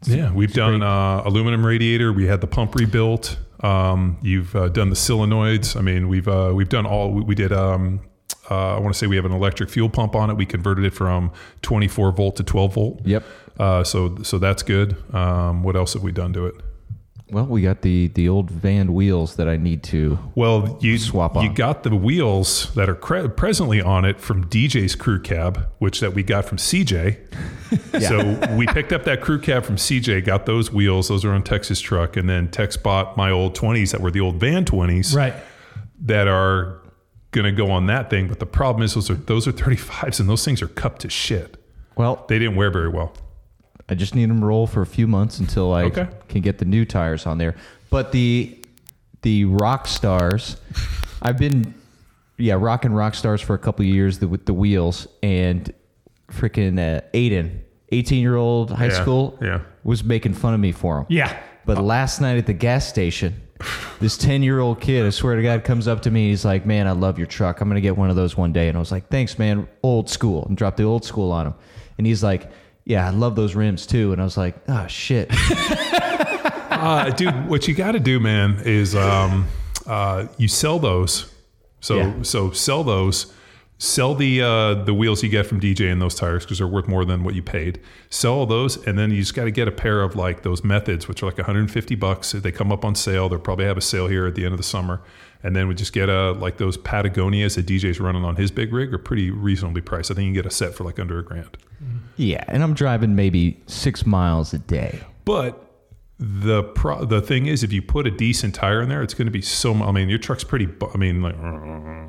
Yeah, 0.06 0.32
we've 0.32 0.54
done 0.54 0.84
uh, 0.84 1.24
aluminum 1.26 1.66
radiator. 1.66 2.14
We 2.14 2.28
had 2.28 2.42
the 2.42 2.48
pump 2.48 2.76
rebuilt. 2.76 3.38
Um, 3.62 4.18
you've 4.22 4.56
uh, 4.56 4.70
done 4.70 4.90
the 4.90 4.96
solenoids. 4.96 5.76
I 5.78 5.82
mean, 5.82 6.08
we've 6.08 6.28
uh, 6.28 6.52
we've 6.54 6.70
done 6.70 6.86
all. 6.86 7.12
We, 7.12 7.22
we 7.22 7.36
did. 7.36 7.52
Um, 7.52 8.02
uh, 8.50 8.76
I 8.76 8.80
want 8.80 8.94
to 8.94 8.98
say 8.98 9.08
we 9.08 9.16
have 9.16 9.26
an 9.26 9.32
electric 9.32 9.70
fuel 9.70 9.90
pump 9.90 10.16
on 10.16 10.30
it. 10.30 10.36
We 10.38 10.46
converted 10.46 10.86
it 10.86 10.94
from 10.94 11.32
24 11.62 12.12
volt 12.12 12.36
to 12.38 12.44
12 12.44 12.74
volt. 12.74 13.02
Yep. 13.06 13.24
Uh, 13.60 13.84
so 13.84 14.18
so 14.24 14.38
that's 14.40 14.64
good. 14.64 14.96
Um, 15.16 15.64
what 15.64 15.76
else 15.76 15.94
have 15.94 16.04
we 16.04 16.12
done 16.12 16.34
to 16.34 16.48
it? 16.48 16.56
Well, 17.30 17.46
we 17.46 17.62
got 17.64 17.82
the 17.82 18.10
the 18.10 18.30
old 18.30 18.52
van 18.52 18.94
wheels 18.94 19.38
that 19.38 19.48
I 19.50 19.58
need 19.58 19.82
to. 19.86 20.20
Well, 20.36 20.78
you 20.82 21.00
Swap 21.00 21.36
You 21.42 21.52
got 21.52 21.82
the 21.82 21.96
wheels 21.96 22.72
that 22.76 22.90
are 22.90 22.96
cre- 22.96 23.28
presently 23.28 23.82
on 23.82 24.06
it 24.06 24.20
from 24.20 24.46
DJ's 24.50 24.94
crew 24.96 25.20
cab, 25.20 25.68
which 25.80 26.00
that 26.02 26.14
we 26.14 26.22
got 26.22 26.46
from 26.46 26.58
CJ. 26.58 27.18
So 28.08 28.40
we 28.56 28.68
picked 28.68 28.92
up 28.94 29.04
that 29.06 29.22
crew 29.22 29.40
cab 29.40 29.64
from 29.66 29.78
CJ, 29.78 30.26
got 30.26 30.46
those 30.46 30.72
wheels. 30.72 31.08
Those 31.08 31.26
are 31.26 31.32
on 31.32 31.42
Tex's 31.42 31.82
truck, 31.82 32.16
and 32.18 32.30
then 32.30 32.50
Tex 32.52 32.78
bought 32.78 33.18
my 33.18 33.32
old 33.32 33.56
twenties 33.56 33.92
that 33.94 34.02
were 34.02 34.12
the 34.12 34.20
old 34.20 34.36
van 34.36 34.64
twenties 34.64 35.16
Right. 35.16 35.34
that 36.02 36.28
are 36.28 36.83
going 37.34 37.46
to 37.46 37.52
go 37.52 37.70
on 37.72 37.88
that 37.88 38.10
thing. 38.10 38.28
But 38.30 38.40
the 38.40 38.46
problem 38.46 38.84
is 38.84 38.94
those 38.94 39.10
are 39.10 39.16
those 39.16 39.48
are 39.48 39.52
thirty 39.52 39.76
fives, 39.76 40.20
and 40.22 40.30
those 40.30 40.46
things 40.46 40.62
are 40.62 40.68
cupped 40.70 41.02
to 41.02 41.10
shit. 41.10 41.58
Well, 41.96 42.26
They 42.30 42.40
didn't 42.40 42.56
wear 42.56 42.72
very 42.72 42.88
well. 42.90 43.14
I 43.90 43.96
just 43.96 44.16
need 44.16 44.30
them 44.30 44.40
to 44.40 44.46
roll 44.46 44.66
for 44.66 44.82
a 44.82 44.86
few 44.86 45.08
months 45.08 45.40
until 45.40 45.74
I 45.74 45.84
Okay. 45.84 46.08
can 46.30 46.42
get 46.42 46.58
the 46.58 46.66
new 46.66 46.86
tires 46.86 47.26
on 47.26 47.38
there. 47.38 47.56
But 47.90 48.12
the 48.14 48.58
the 49.24 49.46
rock 49.46 49.88
stars, 49.88 50.58
I've 51.22 51.38
been 51.38 51.74
yeah 52.38 52.56
rocking 52.58 52.94
rock 52.94 53.14
stars 53.16 53.42
for 53.42 53.54
a 53.54 53.60
couple 53.60 53.84
of 53.86 53.90
years 53.92 54.20
the, 54.20 54.28
with 54.28 54.46
the 54.46 54.54
wheels 54.54 55.08
and 55.22 55.72
freaking 56.32 56.80
uh, 56.80 57.02
Aiden, 57.14 57.60
eighteen 57.92 58.22
year 58.22 58.36
old 58.38 58.72
high 58.72 58.86
Yeah, 58.88 59.02
school, 59.02 59.38
yeah. 59.42 59.60
was 59.84 60.04
making 60.04 60.34
fun 60.34 60.54
of 60.54 60.60
me 60.60 60.72
for 60.72 60.96
them. 60.98 61.06
Yeah. 61.10 61.38
But 61.66 61.78
last 61.78 62.20
night 62.22 62.38
at 62.38 62.46
the 62.46 62.54
gas 62.54 62.88
station, 62.88 63.36
this 64.00 64.18
10 64.18 64.44
year 64.44 64.60
old 64.60 64.82
kid, 64.82 65.06
I 65.06 65.10
swear 65.10 65.36
to 65.36 65.42
God, 65.44 65.64
comes 65.64 65.88
up 65.88 66.02
to 66.04 66.12
me. 66.12 66.30
He's 66.30 66.46
like, 66.46 66.66
Man, 66.66 66.88
I 66.88 66.92
love 66.92 67.18
your 67.18 67.28
truck. 67.28 67.62
I'm 67.62 67.68
going 67.70 67.76
to 67.76 67.82
get 67.82 67.98
one 67.98 68.10
of 68.10 68.16
those 68.16 68.36
one 68.38 68.54
day. 68.54 68.68
And 68.68 68.78
I 68.78 68.80
was 68.80 68.92
like, 68.92 69.08
Thanks, 69.10 69.38
man. 69.40 69.68
Old 69.82 70.10
school. 70.10 70.46
And 70.48 70.58
dropped 70.58 70.78
the 70.78 70.84
old 70.84 71.04
school 71.06 71.32
on 71.32 71.48
him. 71.48 71.54
And 71.98 72.08
he's 72.08 72.24
like, 72.24 72.50
Yeah, 72.86 73.06
I 73.08 73.12
love 73.12 73.36
those 73.36 73.56
rims 73.56 73.86
too. 73.88 74.12
And 74.12 74.22
I 74.22 74.24
was 74.24 74.38
like, 74.38 74.56
Oh, 74.68 74.88
shit. 74.88 75.30
uh, 75.32 77.10
dude, 77.12 77.48
what 77.48 77.68
you 77.68 77.74
got 77.76 77.94
to 77.94 78.00
do, 78.00 78.20
man, 78.20 78.62
is 78.66 78.96
um, 78.96 79.48
uh, 79.86 80.28
you 80.38 80.48
sell 80.48 80.80
those. 80.80 81.32
So 81.80 81.96
Yeah. 81.98 82.14
so 82.24 82.52
sell 82.52 82.84
those. 82.84 83.34
Sell 83.80 84.16
the 84.16 84.42
uh, 84.42 84.74
the 84.76 84.94
wheels 84.94 85.24
you 85.24 85.30
get 85.30 85.46
from 85.46 85.60
DJ 85.60 85.92
and 85.92 86.02
those 86.02 86.16
tires 86.16 86.46
because 86.46 86.60
they're 86.60 86.68
worth 86.68 86.88
more 86.88 87.04
than 87.04 87.24
what 87.24 87.36
you 87.36 87.42
paid. 87.42 87.82
Sell 88.10 88.34
all 88.34 88.46
those, 88.46 88.78
and 88.88 88.98
then 88.98 89.12
you 89.12 89.18
just 89.18 89.34
got 89.36 89.44
to 89.44 89.52
get 89.52 89.68
a 89.68 89.72
pair 89.72 90.02
of 90.02 90.16
like 90.16 90.44
those 90.44 90.64
methods, 90.64 91.08
which 91.10 91.22
are 91.22 91.26
like 91.26 91.38
150 91.38 91.96
bucks. 91.96 92.32
They 92.32 92.52
come 92.52 92.72
up 92.72 92.86
on 92.86 92.96
sale. 92.96 93.28
They'll 93.28 93.40
probably 93.40 93.66
have 93.66 93.78
a 93.78 93.82
sale 93.82 94.08
here 94.08 94.26
at 94.26 94.36
the 94.36 94.46
end 94.46 94.54
of 94.54 94.58
the 94.58 94.64
summer, 94.64 95.02
and 95.42 95.54
then 95.54 95.68
we 95.68 95.74
just 95.76 95.92
get 95.92 96.08
a 96.08 96.32
like 96.32 96.58
those 96.58 96.78
Patagonias 96.78 97.56
that 97.56 97.66
DJ's 97.66 98.00
running 98.00 98.24
on 98.24 98.38
his 98.38 98.52
big 98.52 98.72
rig 98.72 98.94
are 98.94 98.98
pretty 99.00 99.32
reasonably 99.32 99.82
priced. 99.82 100.12
I 100.12 100.14
think 100.14 100.28
you 100.28 100.34
can 100.34 100.44
get 100.44 100.46
a 100.46 100.56
set 100.56 100.74
for 100.76 100.86
like 100.86 100.98
under 100.98 101.20
a 101.20 101.24
grand. 101.24 101.58
yeah. 102.16 102.44
And 102.48 102.64
I'm 102.64 102.74
driving 102.76 103.16
maybe 103.16 103.62
six 103.68 104.06
miles 104.06 104.54
a 104.54 104.60
day. 104.60 105.02
But 105.26 105.60
the 106.20 106.64
pro- 106.64 107.04
the 107.04 107.20
thing 107.22 107.48
is, 107.48 107.64
if 107.64 107.74
you 107.74 107.82
put 107.82 108.08
a 108.08 108.12
decent 108.12 108.56
tire 108.56 108.82
in 108.82 108.88
there, 108.88 109.02
it's 109.04 109.14
going 109.14 109.26
to 109.28 109.32
be 109.32 109.42
so. 109.42 109.74
I 109.74 109.92
mean, 109.92 110.08
your 110.08 110.20
truck's 110.20 110.46
pretty. 110.46 110.68
bu- 110.68 110.90
I 110.94 110.98
mean, 110.98 111.22
like, 111.22 111.36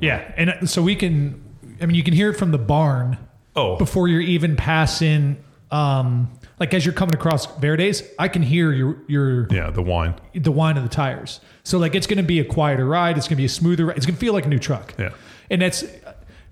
Yeah. 0.01 0.31
And 0.37 0.51
uh, 0.51 0.65
so 0.67 0.81
we 0.81 0.95
can, 0.95 1.43
I 1.81 1.85
mean, 1.85 1.95
you 1.95 2.03
can 2.03 2.13
hear 2.13 2.29
it 2.29 2.35
from 2.35 2.51
the 2.51 2.57
barn 2.57 3.17
oh, 3.55 3.75
before 3.77 4.07
you're 4.07 4.21
even 4.21 4.55
passing, 4.55 5.37
um, 5.71 6.31
like 6.59 6.73
as 6.73 6.85
you're 6.85 6.93
coming 6.93 7.15
across 7.15 7.45
Verdes, 7.57 8.03
I 8.19 8.27
can 8.27 8.41
hear 8.41 8.71
your, 8.71 8.97
your, 9.07 9.47
yeah, 9.51 9.69
the 9.71 9.81
whine. 9.81 10.15
the 10.33 10.51
whine 10.51 10.77
of 10.77 10.83
the 10.83 10.89
tires. 10.89 11.41
So 11.63 11.77
like 11.77 11.95
it's 11.95 12.07
going 12.07 12.17
to 12.17 12.23
be 12.23 12.39
a 12.39 12.45
quieter 12.45 12.85
ride. 12.85 13.17
It's 13.17 13.27
going 13.27 13.35
to 13.37 13.41
be 13.41 13.45
a 13.45 13.49
smoother. 13.49 13.85
ride. 13.87 13.97
It's 13.97 14.05
going 14.05 14.15
to 14.15 14.19
feel 14.19 14.33
like 14.33 14.45
a 14.45 14.49
new 14.49 14.59
truck. 14.59 14.93
Yeah. 14.97 15.09
And 15.49 15.61
that's 15.61 15.83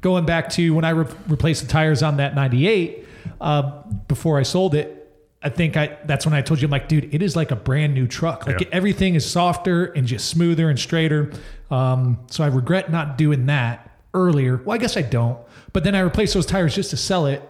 going 0.02 0.26
back 0.26 0.50
to 0.52 0.74
when 0.74 0.84
I 0.86 0.90
re- 0.90 1.14
replaced 1.28 1.62
the 1.62 1.68
tires 1.68 2.04
on 2.04 2.18
that 2.18 2.36
98 2.36 3.08
uh, 3.40 3.82
before 4.08 4.38
I 4.40 4.44
sold 4.44 4.76
it. 4.76 5.00
I 5.42 5.50
think 5.50 5.76
I 5.76 5.98
that's 6.06 6.26
when 6.26 6.34
I 6.34 6.42
told 6.42 6.62
you 6.62 6.68
I'm 6.68 6.72
like, 6.72 6.88
dude, 6.88 7.14
it 7.14 7.22
is 7.22 7.36
like 7.36 7.52
a 7.52 7.56
brand 7.58 7.94
new 7.94 8.08
truck. 8.08 8.48
Like 8.48 8.62
Yeah. 8.62 8.68
everything 8.72 9.16
is 9.16 9.30
softer 9.30 9.86
and 9.86 10.08
just 10.08 10.30
smoother 10.30 10.70
and 10.70 10.80
straighter. 10.80 11.32
Um, 11.70 12.20
so 12.32 12.44
I 12.46 12.48
regret 12.48 12.92
not 12.92 13.18
doing 13.18 13.46
that 13.48 13.90
earlier. 14.14 14.58
Well, 14.58 14.76
I 14.76 14.78
guess 14.78 14.98
I 14.98 15.02
don't. 15.02 15.38
But 15.74 15.84
then 15.84 15.96
I 15.96 16.00
replaced 16.02 16.34
those 16.34 16.46
tires 16.46 16.76
just 16.76 16.92
to 16.92 16.98
sell 16.98 17.26
it, 17.26 17.42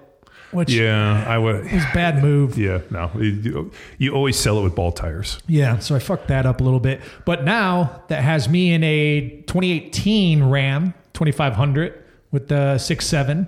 which 0.52 0.72
Yeah, 0.72 1.26
I 1.28 1.38
would. 1.38 1.64
was 1.64 1.84
bad 1.94 2.22
move. 2.22 2.58
Yeah, 2.64 2.80
no, 2.90 3.12
you, 3.20 3.72
you 3.98 4.14
always 4.14 4.38
sell 4.40 4.60
it 4.60 4.64
with 4.64 4.76
ball 4.76 4.92
tires. 4.92 5.40
Yeah, 5.48 5.80
so 5.80 5.96
I 5.96 6.00
fucked 6.00 6.28
that 6.30 6.46
up 6.46 6.62
a 6.62 6.64
little 6.64 6.80
bit. 6.80 7.02
But 7.26 7.44
now 7.44 8.04
that 8.08 8.24
has 8.24 8.48
me 8.48 8.72
in 8.74 8.84
a 8.84 9.42
2018 9.48 10.44
Ram 10.44 10.94
2500 11.14 12.04
with 12.32 12.48
the 12.48 12.78
six 12.78 13.06
seven 13.06 13.48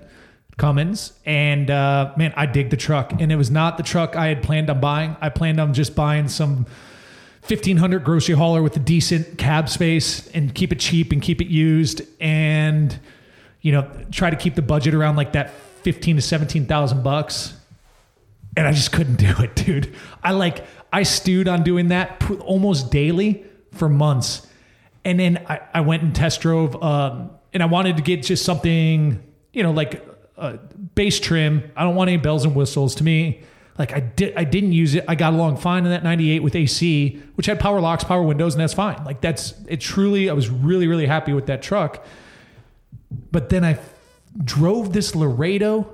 Cummins. 0.58 1.14
And 1.26 1.70
uh, 1.70 2.14
man, 2.18 2.34
I 2.38 2.46
dig 2.46 2.70
the 2.70 2.78
truck. 2.78 3.14
And 3.20 3.32
it 3.32 3.36
was 3.36 3.52
not 3.52 3.78
the 3.78 3.84
truck 3.84 4.16
I 4.16 4.28
had 4.28 4.42
planned 4.44 4.70
on 4.70 4.80
buying. 4.80 5.16
I 5.22 5.30
planned 5.30 5.60
on 5.60 5.74
just 5.74 5.96
buying 5.96 6.28
some 6.28 6.66
1500 7.48 8.04
grocery 8.04 8.36
hauler 8.36 8.64
with 8.64 8.76
a 8.76 8.80
decent 8.80 9.38
cab 9.38 9.70
space 9.70 10.28
and 10.30 10.54
keep 10.56 10.72
it 10.72 10.80
cheap 10.80 11.12
and 11.12 11.22
keep 11.22 11.42
it 11.42 11.48
used 11.48 12.02
and 12.20 13.00
you 13.62 13.72
know 13.72 13.90
try 14.12 14.30
to 14.30 14.36
keep 14.36 14.56
the 14.56 14.62
budget 14.62 14.94
around 14.94 15.16
like 15.16 15.34
that 15.34 15.52
15 15.84 16.16
to 16.16 16.22
17,000 16.22 17.04
bucks 17.04 17.56
and 18.56 18.68
I 18.68 18.72
just 18.72 18.92
couldn't 18.92 19.18
do 19.18 19.34
it, 19.40 19.56
dude. 19.66 19.94
I 20.24 20.32
like 20.32 20.66
I 20.92 21.04
stewed 21.04 21.48
on 21.48 21.64
doing 21.64 21.90
that 21.90 22.24
almost 22.42 22.92
daily 22.92 23.44
for 23.72 23.90
months, 23.90 24.48
and 25.04 25.20
then 25.20 25.46
I, 25.50 25.60
I 25.74 25.82
went 25.82 26.04
and 26.04 26.16
test 26.16 26.42
drove, 26.42 26.82
um, 26.82 27.32
and 27.54 27.62
I 27.62 27.66
wanted 27.66 27.98
to 27.98 28.04
get 28.04 28.24
just 28.24 28.46
something, 28.46 29.22
you 29.54 29.64
know, 29.64 29.72
like 29.72 30.06
uh, 30.38 30.58
base 30.96 31.20
trim. 31.20 31.72
I 31.76 31.84
don't 31.84 31.96
want 31.96 32.10
any 32.10 32.18
bells 32.18 32.46
and 32.46 32.56
whistles. 32.56 32.96
To 32.96 33.04
me, 33.04 33.44
like 33.78 33.94
I 33.94 34.00
did, 34.00 34.34
I 34.38 34.46
didn't 34.46 34.72
use 34.72 34.96
it. 34.96 35.04
I 35.08 35.16
got 35.16 35.34
along 35.34 35.58
fine 35.58 35.86
in 35.86 35.92
that 35.92 36.04
'98 36.04 36.40
with 36.42 36.56
AC, 36.56 37.22
which 37.36 37.46
had 37.46 37.60
power 37.60 37.82
locks, 37.82 38.04
power 38.04 38.24
windows, 38.24 38.54
and 38.54 38.62
that's 38.62 38.74
fine. 38.74 39.04
Like 39.04 39.22
that's 39.22 39.54
it. 39.68 39.82
Truly, 39.82 40.30
I 40.30 40.34
was 40.34 40.50
really, 40.50 40.88
really 40.88 41.06
happy 41.06 41.34
with 41.34 41.48
that 41.48 41.62
truck. 41.62 42.06
But 43.32 43.50
then 43.50 43.66
I 43.66 43.78
drove 44.44 44.94
this 44.94 45.14
Laredo, 45.14 45.94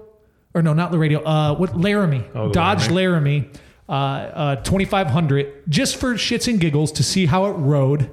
or 0.54 0.62
no, 0.62 0.74
not 0.74 0.92
Laredo. 0.92 1.24
Uh, 1.24 1.56
what 1.56 1.76
Laramie? 1.76 2.24
Oh, 2.36 2.52
Dodge 2.52 2.90
Laramie, 2.90 3.50
uh, 3.90 3.92
uh, 3.92 4.56
2500, 4.58 5.64
just 5.68 5.96
for 5.96 6.14
shits 6.14 6.48
and 6.48 6.60
giggles 6.60 6.92
to 6.94 7.04
see 7.04 7.26
how 7.26 7.46
it 7.46 7.54
rode, 7.54 8.12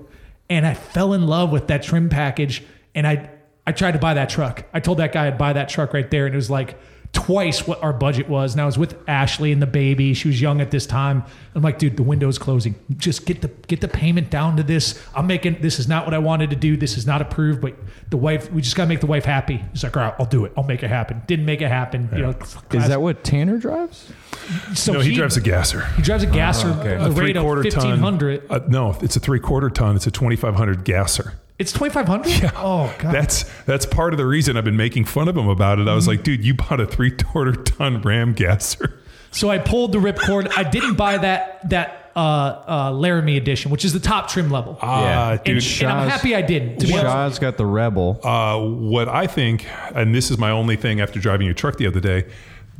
and 0.48 0.66
I 0.66 0.72
fell 0.72 1.12
in 1.12 1.26
love 1.26 1.52
with 1.52 1.66
that 1.66 1.82
trim 1.82 2.08
package, 2.08 2.64
and 2.94 3.06
I 3.06 3.30
I 3.66 3.72
tried 3.72 3.92
to 3.92 3.98
buy 3.98 4.14
that 4.14 4.30
truck. 4.30 4.64
I 4.72 4.80
told 4.80 4.96
that 4.96 5.12
guy 5.12 5.26
I'd 5.26 5.36
buy 5.36 5.52
that 5.52 5.68
truck 5.68 5.92
right 5.92 6.10
there, 6.10 6.24
and 6.24 6.34
it 6.34 6.36
was 6.36 6.48
like 6.48 6.78
twice 7.12 7.66
what 7.66 7.82
our 7.82 7.92
budget 7.92 8.28
was. 8.28 8.52
And 8.52 8.60
I 8.60 8.66
was 8.66 8.78
with 8.78 8.96
Ashley 9.08 9.50
and 9.52 9.60
the 9.60 9.66
baby. 9.66 10.14
She 10.14 10.28
was 10.28 10.40
young 10.40 10.60
at 10.60 10.70
this 10.70 10.86
time. 10.86 11.24
I'm 11.54 11.62
like, 11.62 11.78
dude, 11.78 11.96
the 11.96 12.02
window's 12.02 12.38
closing. 12.38 12.74
Just 12.96 13.26
get 13.26 13.40
the 13.42 13.48
get 13.66 13.80
the 13.80 13.88
payment 13.88 14.30
down 14.30 14.56
to 14.58 14.62
this. 14.62 15.02
I'm 15.14 15.26
making 15.26 15.60
this 15.60 15.78
is 15.78 15.88
not 15.88 16.04
what 16.04 16.14
I 16.14 16.18
wanted 16.18 16.50
to 16.50 16.56
do. 16.56 16.76
This 16.76 16.96
is 16.96 17.06
not 17.06 17.20
approved, 17.22 17.60
but 17.60 17.74
the 18.10 18.16
wife, 18.16 18.50
we 18.52 18.62
just 18.62 18.76
gotta 18.76 18.88
make 18.88 19.00
the 19.00 19.06
wife 19.06 19.24
happy. 19.24 19.62
He's 19.72 19.82
like, 19.82 19.96
all 19.96 20.02
right, 20.04 20.14
I'll 20.18 20.26
do 20.26 20.44
it. 20.44 20.52
I'll 20.56 20.64
make 20.64 20.82
it 20.82 20.88
happen. 20.88 21.22
Didn't 21.26 21.46
make 21.46 21.60
it 21.60 21.68
happen. 21.68 22.08
You 22.12 22.22
know, 22.22 22.34
Is 22.72 22.88
that 22.88 23.00
what 23.02 23.24
Tanner 23.24 23.58
drives? 23.58 24.10
so 24.74 24.92
No, 24.94 25.00
he, 25.00 25.14
drives 25.14 25.36
a 25.36 25.40
gasser. 25.40 25.86
he 25.96 26.02
drives 26.02 26.22
a 26.22 26.26
gasser, 26.26 26.68
A 26.68 27.06
a 27.06 27.12
three 27.12 27.32
Laredo 27.32 27.42
quarter 27.42 27.62
ton. 27.64 28.00
1500. 28.00 28.46
Uh, 28.50 28.60
no, 28.68 28.96
it's 29.02 29.16
a 29.16 29.20
three 29.20 29.40
quarter 29.40 29.70
ton. 29.70 29.96
It's 29.96 30.06
a 30.06 30.10
2500 30.10 30.84
gasser. 30.84 31.34
It's 31.58 31.72
2500. 31.72 32.28
Yeah. 32.42 32.50
Oh 32.56 32.94
god, 32.98 33.12
That's 33.14 33.42
that's 33.64 33.84
part 33.84 34.12
of 34.14 34.18
the 34.18 34.26
reason 34.26 34.56
I've 34.56 34.64
been 34.64 34.76
making 34.76 35.06
fun 35.06 35.28
of 35.28 35.36
him 35.36 35.48
about 35.48 35.78
it. 35.78 35.88
I 35.88 35.94
was 35.94 36.04
Mm-hmm. 36.04 36.10
like, 36.10 36.22
dude, 36.22 36.44
you 36.44 36.54
bought 36.54 36.80
a 36.80 36.86
three 36.86 37.10
quarter 37.10 37.52
ton 37.52 38.00
Ram 38.02 38.32
gasser. 38.32 39.00
So 39.30 39.50
I 39.50 39.58
pulled 39.58 39.92
the 39.92 39.98
ripcord. 39.98 40.50
I 40.56 40.62
didn't 40.62 40.94
buy 40.94 41.18
that 41.18 41.68
that 41.70 42.12
uh, 42.16 42.62
uh, 42.68 42.90
Laramie 42.92 43.36
edition, 43.36 43.70
which 43.70 43.84
is 43.84 43.92
the 43.92 44.00
top 44.00 44.28
trim 44.28 44.50
level. 44.50 44.78
Ah, 44.82 45.32
and, 45.32 45.44
dude. 45.44 45.64
and 45.82 45.90
I'm 45.90 46.08
happy 46.08 46.34
I 46.34 46.42
didn't. 46.42 46.78
To 46.78 46.86
be 46.86 46.92
honest. 46.94 47.06
Shaw's 47.06 47.38
got 47.38 47.56
the 47.58 47.66
Rebel. 47.66 48.18
Uh, 48.24 48.58
what 48.60 49.08
I 49.08 49.26
think, 49.26 49.66
and 49.94 50.14
this 50.14 50.30
is 50.30 50.38
my 50.38 50.50
only 50.50 50.76
thing 50.76 51.00
after 51.00 51.20
driving 51.20 51.44
your 51.46 51.54
truck 51.54 51.76
the 51.76 51.86
other 51.86 52.00
day, 52.00 52.24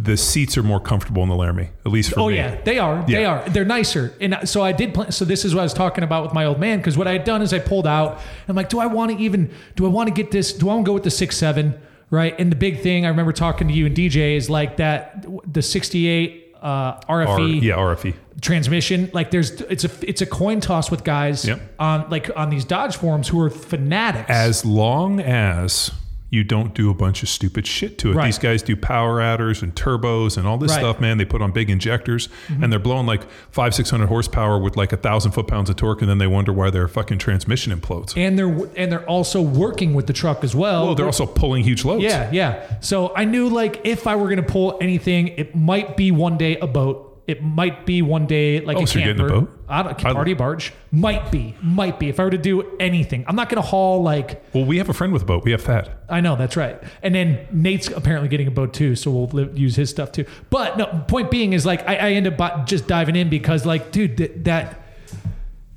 the 0.01 0.17
seats 0.17 0.57
are 0.57 0.63
more 0.63 0.79
comfortable 0.79 1.23
in 1.25 1.29
the 1.29 1.35
Laramie, 1.35 1.71
at 1.85 1.91
least 1.91 2.11
for 2.13 2.21
me. 2.21 2.25
Oh 2.25 2.29
me. 2.29 2.37
yeah, 2.37 2.61
they 2.63 2.79
are. 2.79 3.05
They 3.05 3.25
are. 3.25 3.49
They're 3.49 3.65
nicer. 3.65 4.15
And 4.21 4.39
so 4.45 4.63
I 4.63 4.71
did. 4.73 4.95
Plan, 4.95 5.11
so 5.11 5.25
this 5.25 5.45
is 5.45 5.55
what 5.55 5.61
I 5.63 5.65
was 5.65 5.75
talking 5.75 6.05
about 6.05 6.23
with 6.23 6.33
my 6.33 6.45
old 6.45 6.61
man 6.61 6.79
because 6.79 6.97
what 6.97 7.09
I 7.09 7.13
had 7.13 7.25
done 7.25 7.43
is 7.43 7.53
I 7.53 7.59
pulled 7.59 7.87
out. 7.87 8.21
I'm 8.47 8.55
like, 8.55 8.69
do 8.69 8.79
I 8.79 8.87
want 8.87 9.11
to 9.11 9.19
even? 9.19 9.53
Do 9.75 9.87
I 9.87 9.89
want 9.89 10.09
to 10.09 10.15
get 10.15 10.31
this? 10.31 10.53
Do 10.53 10.69
I 10.69 10.75
want 10.75 10.85
to 10.87 10.89
go 10.91 10.95
with 10.95 11.03
the 11.05 11.11
six 11.11 11.37
seven? 11.37 11.75
Right. 12.11 12.35
And 12.39 12.51
the 12.51 12.57
big 12.57 12.81
thing 12.81 13.05
I 13.05 13.09
remember 13.09 13.33
talking 13.33 13.69
to 13.69 13.75
you 13.75 13.85
and 13.87 13.95
DJ 13.97 14.37
is 14.37 14.49
like 14.49 14.79
that 14.79 15.27
the 15.53 15.61
68 15.61 16.55
uh, 16.63 16.67
R- 16.67 17.27
RFE 17.27 17.61
yeah, 17.61 17.75
RFE. 17.77 18.15
transmission. 18.41 19.11
Like 19.13 19.31
there's 19.31 19.61
it's 19.63 19.85
a 19.85 19.91
it's 20.09 20.23
a 20.23 20.27
coin 20.27 20.61
toss 20.61 20.91
with 20.91 21.05
guys 21.05 21.45
Yep. 21.45 21.61
on 21.79 22.09
like 22.09 22.31
on 22.35 22.49
these 22.51 22.65
Dodge 22.65 22.97
forums 22.97 23.29
who 23.29 23.39
are 23.41 23.51
fanatics. 23.51 24.31
As 24.31 24.65
long 24.65 25.21
as 25.21 25.91
you 26.31 26.45
don't 26.45 26.75
do 26.75 26.91
a 26.91 26.95
bunch 26.95 27.23
of 27.23 27.29
stupid 27.29 27.67
shit 27.67 27.97
to 27.99 28.11
it. 28.11 28.15
Right. 28.15 28.27
These 28.27 28.39
guys 28.39 28.63
do 28.63 28.77
power 28.77 29.19
adders 29.21 29.63
and 29.63 29.75
turbos 29.75 30.37
and 30.37 30.47
all 30.47 30.59
this 30.59 30.71
Right. 30.73 30.81
Mm-hmm. 30.83 30.91
stuff, 30.91 31.01
man. 31.01 31.17
They 31.17 31.25
put 31.25 31.41
on 31.41 31.53
big 31.53 31.71
injectors 31.71 32.29
and 32.49 32.71
they're 32.71 32.79
blowing 32.79 33.07
like 33.07 33.23
five, 33.51 33.75
six 33.75 33.89
hundred 33.89 34.09
horsepower 34.09 34.59
with 34.59 34.77
like 34.77 34.93
a 34.93 34.99
thousand 34.99 35.33
foot 35.33 35.47
pounds 35.47 35.71
of 35.71 35.77
torque, 35.77 36.01
and 36.03 36.11
then 36.11 36.19
they 36.19 36.27
wonder 36.27 36.53
why 36.53 36.69
their 36.71 36.87
fucking 36.89 37.17
transmission 37.19 37.73
implodes. 37.79 38.17
and 38.17 38.39
they're 38.39 38.69
and 38.77 38.93
they're 38.93 39.09
also 39.09 39.41
working 39.41 39.95
with 39.95 40.07
the 40.07 40.13
truck 40.13 40.45
as 40.45 40.55
well. 40.55 40.85
well, 40.87 40.95
they're 40.95 41.07
also 41.07 41.25
pulling 41.27 41.65
huge 41.65 41.85
loads. 41.85 42.03
Yeah, 42.03 42.31
yeah. 42.31 42.79
So 42.81 43.13
I 43.17 43.25
knew 43.25 43.49
like 43.49 43.81
if 43.85 44.07
I 44.07 44.17
were 44.17 44.29
gonna 44.29 44.43
pull 44.43 44.77
anything, 44.83 45.29
it 45.29 45.55
might 45.57 45.97
be 45.97 46.11
one 46.11 46.37
day 46.37 46.57
a 46.59 46.67
boat. 46.67 47.08
It 47.29 47.43
might 47.43 47.85
be 47.85 48.01
one 48.01 48.27
day 48.27 48.61
like 48.61 48.79
Oh, 48.79 48.83
a 48.83 48.87
so 48.87 48.99
you're 48.99 49.09
camper. 49.09 49.29
getting 49.29 49.37
a 49.37 49.41
boat? 49.43 49.65
I 49.69 49.83
don't 49.83 50.05
I- 50.07 50.13
party 50.15 50.33
barge. 50.33 50.73
Might 50.91 51.31
be, 51.31 51.55
might 51.63 51.99
be. 51.99 52.09
If 52.09 52.19
I 52.19 52.25
were 52.25 52.31
to 52.31 52.39
do 52.39 52.65
anything, 52.81 53.25
I'm 53.29 53.37
not 53.37 53.51
gonna 53.51 53.61
haul 53.61 54.03
like. 54.03 54.43
Well, 54.55 54.65
we 54.65 54.79
have 54.79 54.89
a 54.89 54.95
friend 54.95 55.13
with 55.13 55.23
a 55.23 55.27
boat. 55.27 55.45
We 55.45 55.51
have 55.51 55.61
Thad. 55.63 55.91
I 56.09 56.23
know 56.23 56.37
that's 56.37 56.57
right. 56.57 56.83
And 57.03 57.15
then 57.15 57.47
Nate's 57.53 57.89
apparently 57.89 58.31
getting 58.31 58.49
a 58.49 58.51
boat 58.51 58.73
too, 58.73 58.97
so 58.97 59.11
we'll 59.11 59.51
use 59.57 59.77
his 59.77 59.91
stuff 59.91 60.11
too. 60.11 60.25
But 60.49 60.79
no, 60.79 60.87
point 61.07 61.31
being 61.31 61.53
is 61.53 61.67
like 61.67 61.87
I, 61.87 61.97
I 61.97 62.11
end 62.13 62.27
up 62.27 62.67
just 62.67 62.87
diving 62.87 63.15
in 63.15 63.29
because 63.29 63.67
like, 63.67 63.93
dude, 63.93 64.17
th- 64.17 64.33
that 64.39 64.81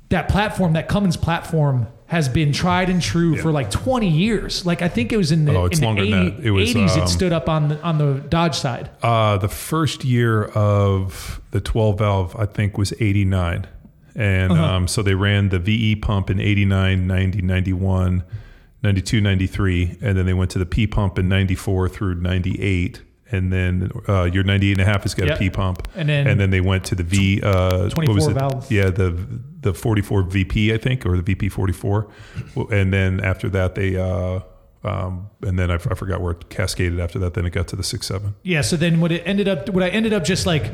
that 0.08 0.28
platform, 0.28 0.72
that 0.74 0.88
Cummins 0.88 1.16
platform, 1.16 1.86
has 2.12 2.28
been 2.28 2.52
tried 2.52 2.90
and 2.90 3.00
true 3.00 3.36
for 3.38 3.50
like 3.50 3.70
20 3.70 4.06
years. 4.06 4.66
Like 4.66 4.82
I 4.82 4.88
think 4.88 5.12
it 5.14 5.16
was 5.16 5.32
in 5.32 5.46
the, 5.46 5.54
Oh, 5.56 5.64
in 5.64 5.70
the 5.80 5.84
longer 5.86 6.04
than 6.04 6.26
80 6.26 6.30
that. 6.36 6.44
It 6.46 6.50
was, 6.50 6.74
80s. 6.74 6.90
um, 6.96 7.02
it 7.02 7.08
stood 7.08 7.32
up 7.32 7.48
on 7.48 7.68
the, 7.68 7.82
on 7.82 7.96
the 7.96 8.14
Dodge 8.28 8.54
side. 8.54 8.90
Uh, 9.02 9.38
the 9.38 9.48
first 9.48 10.04
year 10.04 10.44
of 10.44 11.40
the 11.52 11.60
12 11.62 11.98
valve, 11.98 12.36
I 12.36 12.44
think, 12.44 12.76
was 12.76 12.92
89. 13.00 13.66
And 14.14 14.52
Uh-huh. 14.52 14.62
um, 14.62 14.88
so 14.88 15.02
they 15.02 15.14
ran 15.14 15.48
the 15.48 15.58
VE 15.58 15.96
pump 15.96 16.28
in 16.28 16.38
89, 16.38 17.06
90, 17.06 17.40
91, 17.40 18.22
92, 18.82 19.20
93. 19.22 19.98
And 20.02 20.18
then 20.18 20.26
they 20.26 20.34
went 20.34 20.50
to 20.50 20.58
the 20.58 20.66
P 20.66 20.86
pump 20.86 21.18
in 21.18 21.30
94 21.30 21.88
through 21.88 22.16
98. 22.16 23.00
And 23.32 23.52
then 23.52 23.90
uh, 24.08 24.24
your 24.24 24.44
98 24.44 24.72
and 24.72 24.80
a 24.80 24.84
half 24.84 25.02
has 25.04 25.14
got 25.14 25.26
Yep. 25.28 25.36
a 25.36 25.38
P 25.38 25.50
pump. 25.50 25.88
And 25.96 26.08
then- 26.08 26.50
they 26.50 26.60
went 26.60 26.84
to 26.84 26.94
the 26.94 27.02
V. 27.02 27.40
Uh, 27.42 27.84
what 27.84 27.90
24 27.94 28.14
was 28.14 28.26
it? 28.28 28.34
valve. 28.34 28.70
Yeah, 28.70 28.90
the 28.90 29.18
the 29.62 29.72
44 29.72 30.24
VP, 30.24 30.72
I 30.74 30.76
think, 30.78 31.06
or 31.06 31.16
the 31.16 31.22
VP 31.22 31.48
44. 31.48 32.08
And 32.70 32.92
then 32.92 33.20
after 33.20 33.48
that, 33.50 33.74
they. 33.74 33.96
Uh, 33.96 34.40
um, 34.84 35.30
and 35.42 35.56
then 35.58 35.70
I, 35.70 35.74
f- 35.74 35.86
I 35.90 35.94
forgot 35.94 36.20
where 36.20 36.32
it 36.32 36.48
cascaded 36.50 36.98
after 36.98 37.20
that. 37.20 37.34
Then 37.34 37.46
it 37.46 37.50
got 37.50 37.68
to 37.68 37.76
the 37.76 37.84
six 37.84 38.06
seven. 38.08 38.34
Yeah. 38.42 38.62
So 38.62 38.76
then 38.76 39.00
what 39.00 39.12
it 39.12 39.22
ended 39.24 39.46
up, 39.48 39.68
what 39.70 39.84
I 39.84 39.88
ended 39.88 40.12
up 40.12 40.24
just 40.24 40.44
like, 40.44 40.64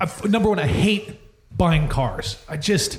I- 0.00 0.08
number 0.26 0.48
one, 0.48 0.58
I 0.58 0.66
hate 0.66 1.20
buying 1.56 1.86
cars. 1.88 2.42
I 2.48 2.56
just, 2.56 2.98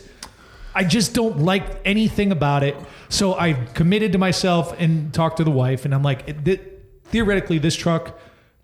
I 0.75 0.83
just 0.83 1.15
don't 1.15 1.39
like 1.39 1.63
anything 1.83 2.31
about 2.31 2.61
it. 2.63 2.75
So 3.09 3.33
I 3.33 3.53
committed 3.73 4.11
to 4.11 4.19
myself 4.19 4.75
and 4.79 5.11
talked 5.11 5.37
to 5.37 5.43
the 5.43 5.49
wife, 5.51 5.83
and 5.85 5.93
I'm 5.95 6.03
like, 6.03 6.23
it- 6.27 6.45
th- 6.45 6.61
theoretically, 7.05 7.57
this 7.57 7.75
truck 7.75 8.19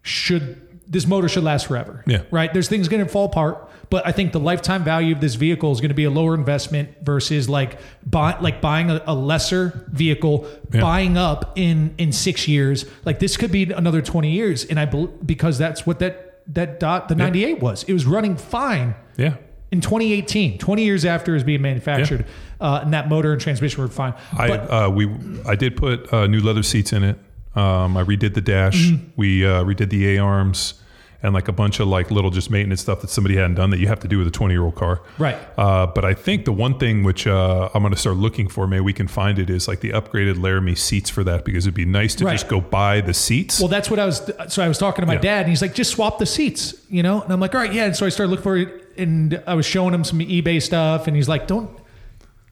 should, 0.08 0.62
this 0.88 1.06
motor 1.06 1.28
should 1.30 1.44
last 1.44 1.68
forever. 1.68 2.04
Yeah. 2.08 2.24
Right. 2.32 2.52
There's 2.54 2.70
things 2.70 2.88
going 2.88 3.04
to 3.06 3.12
fall 3.12 3.26
apart, 3.26 3.70
but 3.90 4.06
I 4.08 4.12
think 4.12 4.32
the 4.32 4.40
lifetime 4.40 4.84
value 4.84 5.14
of 5.16 5.22
this 5.22 5.36
vehicle 5.36 5.72
is 5.72 5.80
going 5.82 5.90
to 5.90 5.96
be 5.96 6.06
a 6.06 6.10
lower 6.10 6.34
investment 6.34 6.90
versus 7.04 7.50
like 7.50 7.78
buy, 8.06 8.38
like 8.40 8.62
buying 8.62 8.90
a, 8.90 9.02
a 9.06 9.14
lesser 9.14 9.86
vehicle, 9.92 10.48
Yeah. 10.74 10.82
buying 10.82 11.18
up 11.18 11.54
in 11.58 11.94
in 11.98 12.12
six 12.12 12.48
years. 12.48 12.86
Like 13.06 13.20
this 13.20 13.38
could 13.38 13.52
be 13.52 13.64
another 13.72 14.02
20 14.02 14.32
years, 14.32 14.66
and 14.66 14.80
I 14.80 14.86
because 14.86 15.58
that's 15.58 15.86
what 15.86 16.00
that 16.00 16.44
that 16.54 16.80
dot 16.80 17.10
the 17.10 17.16
98 17.16 17.60
was. 17.62 17.84
It 17.84 17.94
was 17.94 18.06
running 18.06 18.38
fine 18.38 18.96
Yeah. 19.18 19.36
in 19.72 19.82
2018, 19.82 20.58
20 20.58 20.84
years 20.84 21.04
after 21.06 21.32
it 21.32 21.36
was 21.36 21.44
being 21.44 21.62
manufactured, 21.62 22.26
uh, 22.62 22.80
and 22.84 22.94
that 22.94 23.10
motor 23.10 23.34
and 23.34 23.42
transmission 23.42 23.82
were 23.84 23.90
fine. 23.90 24.14
I 24.38 24.48
But 24.48 24.72
uh, 24.72 24.90
we 24.90 25.10
I 25.46 25.56
did 25.56 25.76
put 25.76 26.12
uh, 26.14 26.28
new 26.28 26.40
leather 26.40 26.64
seats 26.64 26.94
in 26.94 27.04
it. 27.04 27.18
Um, 27.58 27.98
I 27.98 28.04
redid 28.04 28.34
the 28.34 28.42
dash. 28.42 28.76
Mm-hmm. 28.92 29.06
We 29.16 29.46
uh, 29.46 29.64
redid 29.64 29.90
the 29.90 30.16
A 30.16 30.20
arms 30.20 30.76
and 31.24 31.34
like 31.34 31.48
a 31.48 31.52
bunch 31.52 31.80
of 31.80 31.88
like 31.88 32.12
little 32.12 32.30
just 32.30 32.52
maintenance 32.52 32.82
stuff 32.82 33.02
that 33.02 33.10
somebody 33.10 33.36
hadn't 33.36 33.56
done 33.56 33.72
that 33.72 33.80
you 33.80 33.88
have 33.88 34.00
to 34.02 34.08
do 34.08 34.20
with 34.20 34.28
a 34.28 34.32
20 34.32 34.54
year 34.54 34.64
old 34.64 34.76
car. 34.76 35.02
Right. 35.18 35.36
Uh, 35.58 35.88
but 35.88 36.06
I 36.06 36.14
think 36.14 36.46
the 36.46 36.52
one 36.52 36.78
thing 36.78 37.04
which 37.04 37.26
uh, 37.26 37.70
I'm 37.74 37.82
going 37.82 37.92
to 37.94 38.00
start 38.00 38.18
looking 38.18 38.48
for, 38.48 38.68
maybe 38.68 38.82
we 38.82 38.94
can 38.94 39.08
find 39.08 39.40
it, 39.40 39.50
is 39.50 39.68
like 39.68 39.80
the 39.80 39.90
upgraded 39.90 40.40
Laramie 40.40 40.76
seats 40.76 41.10
for 41.10 41.24
that 41.24 41.44
because 41.44 41.66
it'd 41.66 41.74
be 41.74 41.86
nice 41.86 42.14
to 42.16 42.26
Right. 42.26 42.34
just 42.34 42.48
go 42.48 42.62
buy 42.62 43.02
the 43.02 43.16
seats. 43.16 43.60
well, 43.60 43.68
that's 43.68 43.90
what 43.90 43.98
I 44.00 44.06
was. 44.06 44.30
So 44.50 44.62
I 44.64 44.68
was 44.68 44.78
talking 44.78 45.02
to 45.02 45.08
my 45.08 45.14
Yeah. 45.16 45.20
dad, 45.22 45.40
and 45.42 45.50
he's 45.50 45.64
like, 45.64 45.74
"Just 45.74 45.90
swap 45.92 46.20
the 46.20 46.28
seats," 46.28 46.76
you 46.90 47.02
know. 47.02 47.24
And 47.24 47.34
I'm 47.34 47.40
like, 47.40 47.56
"All 47.56 47.62
right, 47.62 47.74
yeah." 47.74 47.86
And 47.86 47.96
so 47.96 48.06
I 48.06 48.10
started 48.10 48.30
looking 48.30 48.44
for 48.44 48.56
it, 48.58 48.70
and 49.00 49.42
I 49.48 49.56
was 49.56 49.66
showing 49.66 49.96
him 49.96 50.04
some 50.04 50.20
eBay 50.20 50.62
stuff, 50.62 51.08
and 51.08 51.16
he's 51.16 51.28
like, 51.28 51.48
"Don't." 51.48 51.72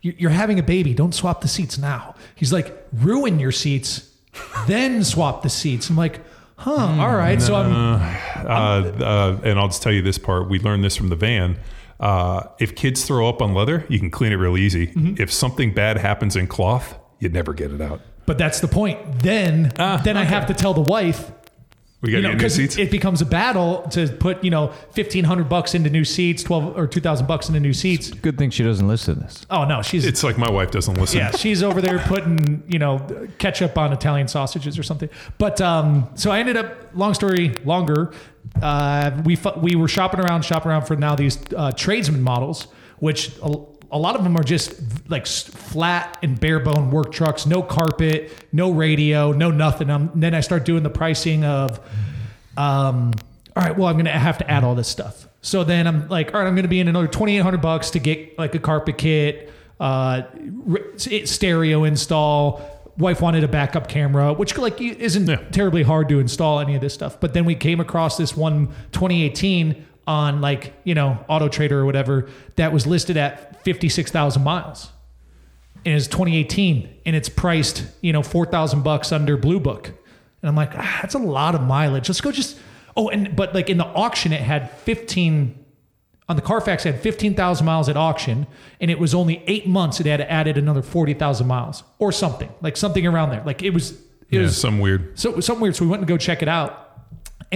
you- 0.02 0.16
You're 0.18 0.32
having 0.32 0.58
a 0.60 0.64
baby. 0.64 0.94
Don't 0.96 1.14
swap 1.14 1.42
the 1.42 1.48
seats 1.48 1.78
now. 1.78 2.16
He's 2.36 2.52
like, 2.54 2.76
ruin 2.94 3.40
your 3.40 3.52
seats, 3.52 4.10
then 4.68 5.04
swap 5.04 5.42
the 5.44 5.50
seats. 5.50 5.90
I'm 5.90 5.96
like, 5.96 6.20
huh, 6.58 6.72
all 7.00 7.16
right. 7.16 7.42
So 7.42 7.56
I'm, 7.56 7.72
uh, 7.72 8.48
uh, 8.48 9.40
and 9.44 9.60
I'll 9.60 9.68
just 9.68 9.82
tell 9.82 9.92
you 9.92 10.02
this 10.02 10.18
part. 10.18 10.50
We 10.50 10.60
learned 10.60 10.84
this 10.84 10.96
from 10.96 11.10
the 11.10 11.16
van. 11.16 11.58
Uh, 12.00 12.44
if 12.60 12.76
kids 12.76 13.06
throw 13.06 13.30
up 13.30 13.42
on 13.42 13.54
leather, 13.54 13.86
you 13.90 14.00
can 14.00 14.12
clean 14.12 14.32
it 14.32 14.36
real 14.36 14.58
easy. 14.58 14.88
Mm-hmm. 14.88 15.16
If 15.22 15.32
something 15.32 15.74
bad 15.74 15.98
happens 15.98 16.36
in 16.36 16.48
cloth, 16.48 16.98
you'd 17.20 17.34
never 17.34 17.54
get 17.54 17.72
it 17.72 17.82
out. 17.82 18.02
but 18.26 18.38
that's 18.38 18.60
the 18.60 18.68
point. 18.68 19.20
Then, 19.24 19.72
Ah, 19.80 20.02
then 20.04 20.18
I 20.18 20.24
have 20.26 20.48
to 20.48 20.54
tell 20.54 20.74
the 20.74 20.82
wife, 20.82 21.32
We 22.06 22.12
got 22.12 22.18
you 22.18 22.22
know, 22.24 22.30
new 22.30 22.36
because 22.36 22.56
seats. 22.56 22.78
it 22.78 22.92
becomes 22.92 23.22
a 23.22 23.26
battle 23.26 23.82
to 23.92 24.08
put, 24.08 24.44
you 24.44 24.52
know, 24.52 24.68
fifteen 24.92 25.24
hundred 25.26 25.50
bucks 25.50 25.74
into 25.74 25.90
new 25.90 26.06
seats, 26.06 26.44
twelve 26.44 26.78
or 26.78 26.88
two 26.88 27.02
thousand 27.02 27.26
bucks 27.26 27.48
into 27.50 27.60
new 27.60 27.74
seats. 27.74 28.12
Good 28.12 28.38
thing 28.38 28.52
she 28.52 28.64
doesn't 28.64 28.88
listen 28.88 29.16
to 29.16 29.22
this. 29.22 29.46
Oh 29.50 29.66
no, 29.66 29.82
she's 29.82 30.06
It's 30.06 30.24
like 30.24 30.38
my 30.38 30.50
wife 30.50 30.72
doesn't 30.72 30.94
listen. 31.00 31.18
yeah, 31.20 31.32
she's 31.32 31.64
over 31.64 31.82
there 31.82 32.00
putting 32.00 32.64
you 32.68 32.80
know 32.80 33.28
ketchup 33.40 33.78
on 33.78 33.92
Italian 33.92 34.28
sausages 34.28 34.78
or 34.78 34.84
something. 34.84 35.10
But 35.38 35.60
um, 35.62 36.10
so 36.16 36.32
I 36.32 36.40
ended 36.40 36.58
up. 36.58 36.92
Long 36.94 37.14
story 37.14 37.54
longer. 37.66 38.14
Uh, 38.62 39.12
we 39.26 39.36
fu- 39.36 39.58
we 39.60 39.76
were 39.76 39.88
shopping 39.88 40.20
around, 40.22 40.46
shopping 40.46 40.72
around 40.72 40.86
for 40.86 40.96
now 40.96 41.16
these 41.16 41.40
uh, 41.58 41.72
tradesman 41.74 42.22
models, 42.22 42.68
which 43.00 43.36
a, 43.42 43.54
a 43.96 43.98
lot 43.98 44.16
of 44.16 44.24
them 44.24 44.36
are 44.36 44.44
just 44.44 44.76
like 45.10 45.26
flat 45.26 46.18
and 46.22 46.38
bare 46.40 46.60
bone 46.60 46.92
work 46.92 47.12
trucks, 47.14 47.46
no 47.46 47.62
carpet, 47.64 48.32
no 48.52 48.72
radio, 48.72 49.32
no 49.32 49.50
nothing. 49.52 49.90
Um, 49.90 50.12
then 50.14 50.36
I 50.36 50.42
start 50.42 50.66
doing 50.66 50.84
the 50.84 50.90
pricing 50.90 51.44
of. 51.46 51.80
Um, 52.58 53.14
all 53.56 53.64
right, 53.64 53.78
well, 53.78 53.88
I'm 53.88 53.96
going 53.96 54.06
to 54.06 54.12
have 54.12 54.38
to 54.40 54.52
add 54.52 54.66
all 54.66 54.76
this 54.76 54.90
stuff. 54.90 55.28
So 55.42 55.64
then 55.64 55.88
I'm 55.88 56.10
like, 56.10 56.34
all 56.34 56.42
right, 56.42 56.48
I'm 56.48 56.56
going 56.56 56.64
to 56.64 56.70
be 56.70 56.82
in 56.82 56.90
another 56.90 57.08
2,800 57.08 57.62
bucks 57.62 57.92
to 57.92 58.00
get 58.00 58.38
like 58.38 58.54
a 58.54 58.60
carpet 58.60 58.98
kit, 58.98 59.50
uh, 59.80 60.24
stereo 60.98 61.84
install. 61.86 62.70
Wife 62.98 63.22
wanted 63.22 63.44
a 63.44 63.48
backup 63.48 63.88
camera, 63.88 64.34
which 64.34 64.58
like 64.58 64.80
isn't 64.82 65.28
Yeah. 65.28 65.38
terribly 65.52 65.84
hard 65.84 66.10
to 66.10 66.20
install 66.20 66.60
any 66.60 66.76
of 66.76 66.82
this 66.82 66.94
stuff. 66.94 67.20
But 67.20 67.34
then 67.34 67.46
we 67.46 67.56
came 67.56 67.80
across 67.80 68.18
this 68.18 68.36
one 68.36 68.68
2018 68.94 69.86
on 70.08 70.42
like 70.42 70.74
you 70.84 70.94
know 70.96 71.24
Auto 71.28 71.48
Trader 71.48 71.80
or 71.80 71.86
whatever 71.86 72.30
that 72.58 72.72
was 72.72 72.86
listed 72.86 73.18
at 73.18 73.64
56,000 73.64 74.44
miles. 74.44 74.92
And 75.86 75.94
it's 75.96 76.08
2018 76.08 76.90
and 77.06 77.16
it's 77.16 77.30
priced 77.30 77.86
you 78.02 78.14
know 78.14 78.22
4000 78.24 78.84
bucks 78.84 79.12
under 79.12 79.38
blue 79.38 79.60
book. 79.60 79.88
And 79.88 80.50
i'm 80.50 80.56
like 80.56 80.72
ah, 80.76 81.00
that's 81.02 81.16
a 81.16 81.20
lot 81.20 81.56
of 81.56 81.62
mileage. 81.62 82.08
Let's 82.10 82.22
go 82.22 82.32
just 82.32 82.58
oh 82.98 83.10
and 83.10 83.36
but 83.36 83.54
like 83.56 83.70
in 83.70 83.78
the 83.78 83.86
auction 83.86 84.32
it 84.34 84.42
had 84.42 84.72
15 84.80 85.64
on 86.28 86.36
the 86.36 86.42
carfax 86.42 86.86
it 86.86 86.94
had 86.96 87.04
15000 87.04 87.66
miles 87.66 87.88
at 87.88 87.96
auction 87.98 88.48
and 88.82 88.90
it 88.90 88.98
was 88.98 89.14
only 89.14 89.44
eight 89.46 89.68
months 89.68 90.00
it 90.00 90.06
had 90.08 90.22
added 90.22 90.58
another 90.58 90.82
40000 90.82 91.46
miles 91.46 91.84
or 92.00 92.12
something 92.12 92.50
like 92.62 92.78
something 92.78 93.06
around 93.06 93.30
there. 93.32 93.44
Like 93.46 93.62
it 93.64 93.72
was 93.72 93.92
it 93.92 94.02
Yeah, 94.38 94.42
was 94.42 94.58
some 94.60 94.80
weird. 94.80 95.18
so 95.20 95.40
something 95.40 95.62
weird. 95.62 95.76
So 95.76 95.86
we 95.86 95.90
went 95.92 96.02
to 96.02 96.08
go 96.08 96.18
check 96.18 96.42
it 96.42 96.48
out 96.48 96.85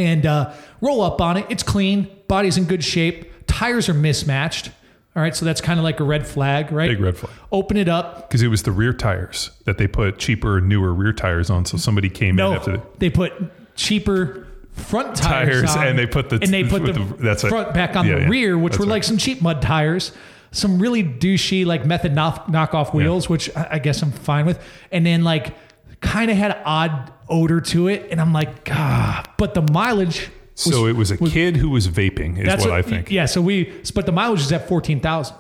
and 0.06 0.26
uh, 0.26 0.54
roll 0.82 1.02
up 1.02 1.22
on 1.22 1.38
it. 1.38 1.46
It's 1.50 1.64
clean. 1.64 2.08
Body's 2.28 2.58
in 2.58 2.66
good 2.66 2.84
shape. 2.84 3.32
Tires 3.48 3.90
are 3.90 3.94
mismatched. 3.94 4.72
All 5.16 5.24
right, 5.24 5.36
so 5.36 5.44
that's 5.44 5.60
kind 5.60 5.80
of 5.80 5.84
like 5.84 6.00
a 6.00 6.04
red 6.04 6.26
flag, 6.28 6.72
right? 6.72 6.90
Big 6.90 7.00
red 7.00 7.18
flag. 7.18 7.34
Open 7.52 7.78
it 7.78 7.90
up. 7.90 8.30
Because 8.30 8.42
it 8.44 8.48
was 8.48 8.64
the 8.64 8.72
rear 8.72 8.94
tires 8.94 9.50
that 9.66 9.78
they 9.78 9.88
put 9.88 10.18
cheaper, 10.20 10.62
newer 10.62 10.94
rear 10.94 11.12
tires 11.14 11.50
on. 11.50 11.66
So 11.66 11.78
somebody 11.78 12.10
came 12.10 12.36
No, 12.36 12.52
in 12.52 12.58
after 12.58 12.72
the, 12.78 12.84
they 13.00 13.10
put 13.10 13.34
cheaper 13.76 14.48
front 14.72 15.16
tires, 15.16 15.64
Tires, 15.64 15.76
on, 15.76 15.88
and 15.88 16.00
they 16.00 16.06
put 16.06 16.30
the- 16.30 16.40
and 16.42 16.54
they 16.54 16.64
put 16.64 16.86
the, 16.86 16.94
the- 16.94 17.16
that's 17.24 17.44
front 17.44 17.74
back 17.74 17.96
on 17.96 18.06
Yeah, 18.08 18.16
the 18.16 18.22
yeah. 18.22 18.28
rear, 18.30 18.58
which 18.58 18.78
were 18.78 18.86
right. 18.86 18.92
like 18.92 19.04
some 19.04 19.18
cheap 19.18 19.42
mud 19.42 19.62
tires, 19.62 20.12
some 20.52 20.80
really 20.80 21.04
douchey 21.04 21.66
like 21.66 21.86
method 21.86 22.14
knock, 22.14 22.48
knockoff 22.48 22.94
wheels, 22.94 23.28
which 23.28 23.50
I 23.58 23.68
I 23.72 23.80
guess 23.80 24.02
I'm 24.02 24.12
fine 24.12 24.46
with, 24.46 24.64
and 24.92 25.06
then 25.06 25.24
like 25.24 25.54
kind 26.02 26.32
of 26.32 26.38
had 26.38 26.62
odd 26.66 27.12
odor 27.30 27.62
to 27.62 27.88
it, 27.88 28.08
and 28.12 28.20
I'm 28.20 28.34
like, 28.34 28.70
ah, 28.72 29.24
but 29.38 29.54
the 29.54 29.62
mileage. 29.72 30.30
So 30.56 30.88
it 30.88 30.96
was 30.96 31.10
a 31.12 31.18
kid 31.18 31.56
who 31.56 31.70
was 31.70 31.88
vaping, 31.88 32.38
is 32.38 32.66
what, 32.66 32.72
I 32.72 32.82
think. 32.82 33.10
Yeah, 33.10 33.26
so 33.26 33.42
we, 33.42 33.82
but 33.96 34.06
the 34.06 34.12
mileage 34.12 34.42
is 34.42 34.52
at 34.52 34.68
14,000. 34.68 35.36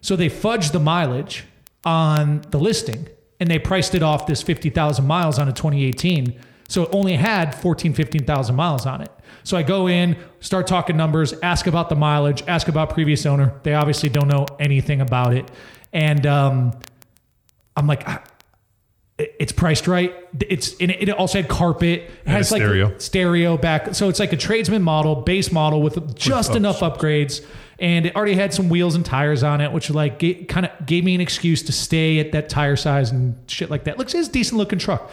So 0.00 0.16
they 0.16 0.28
fudged 0.28 0.72
the 0.72 0.80
mileage 0.80 1.44
on 1.84 2.42
the 2.50 2.58
listing 2.58 3.08
and 3.38 3.50
they 3.50 3.58
priced 3.58 3.94
it 3.94 4.02
off 4.02 4.26
this 4.26 4.42
50,000 4.42 5.06
miles 5.06 5.38
on 5.38 5.48
a 5.48 5.52
2018. 5.52 6.38
So 6.68 6.84
it 6.84 6.90
only 6.92 7.14
had 7.14 7.54
14, 7.54 7.92
15,000 7.92 8.54
miles 8.54 8.86
on 8.86 9.02
it. 9.02 9.10
So 9.44 9.56
I 9.56 9.62
go 9.62 9.88
in, 9.88 10.16
start 10.40 10.66
talking 10.66 10.96
numbers, 10.96 11.34
ask 11.42 11.66
about 11.66 11.88
the 11.88 11.96
mileage, 11.96 12.42
ask 12.46 12.68
about 12.68 12.90
previous 12.90 13.26
owner. 13.26 13.52
They 13.62 13.74
obviously 13.74 14.08
don't 14.08 14.28
know 14.28 14.46
anything 14.58 15.00
about 15.00 15.34
it. 15.34 15.50
And 15.92 16.26
um, 16.26 16.72
I'm 17.76 17.86
like, 17.86 18.06
It's 19.38 19.52
priced 19.52 19.86
right. 19.86 20.14
It's 20.40 20.78
and 20.80 20.90
it 20.90 21.10
also 21.10 21.40
had 21.40 21.48
carpet. 21.48 22.00
It 22.00 22.10
And 22.24 22.34
has 22.34 22.50
like 22.50 22.62
stereo. 22.62 22.98
stereo 22.98 23.56
back. 23.56 23.94
So 23.94 24.08
it's 24.08 24.20
like 24.20 24.32
a 24.32 24.36
tradesman 24.36 24.82
model, 24.82 25.16
base 25.16 25.52
model 25.52 25.82
with 25.82 26.14
just 26.16 26.52
oh, 26.52 26.56
enough 26.56 26.80
upgrades. 26.80 27.44
And 27.78 28.06
it 28.06 28.14
already 28.14 28.34
had 28.34 28.54
some 28.54 28.68
wheels 28.68 28.94
and 28.94 29.04
tires 29.04 29.42
on 29.42 29.60
it, 29.60 29.72
which 29.72 29.90
like 29.90 30.20
kind 30.48 30.66
of 30.66 30.86
gave 30.86 31.04
me 31.04 31.14
an 31.14 31.20
excuse 31.20 31.62
to 31.64 31.72
stay 31.72 32.20
at 32.20 32.32
that 32.32 32.48
tire 32.48 32.76
size 32.76 33.10
and 33.10 33.36
shit 33.50 33.70
like 33.70 33.84
that. 33.84 33.98
Looks 33.98 34.14
is 34.14 34.28
a 34.28 34.32
decent 34.32 34.58
looking 34.58 34.78
truck. 34.78 35.10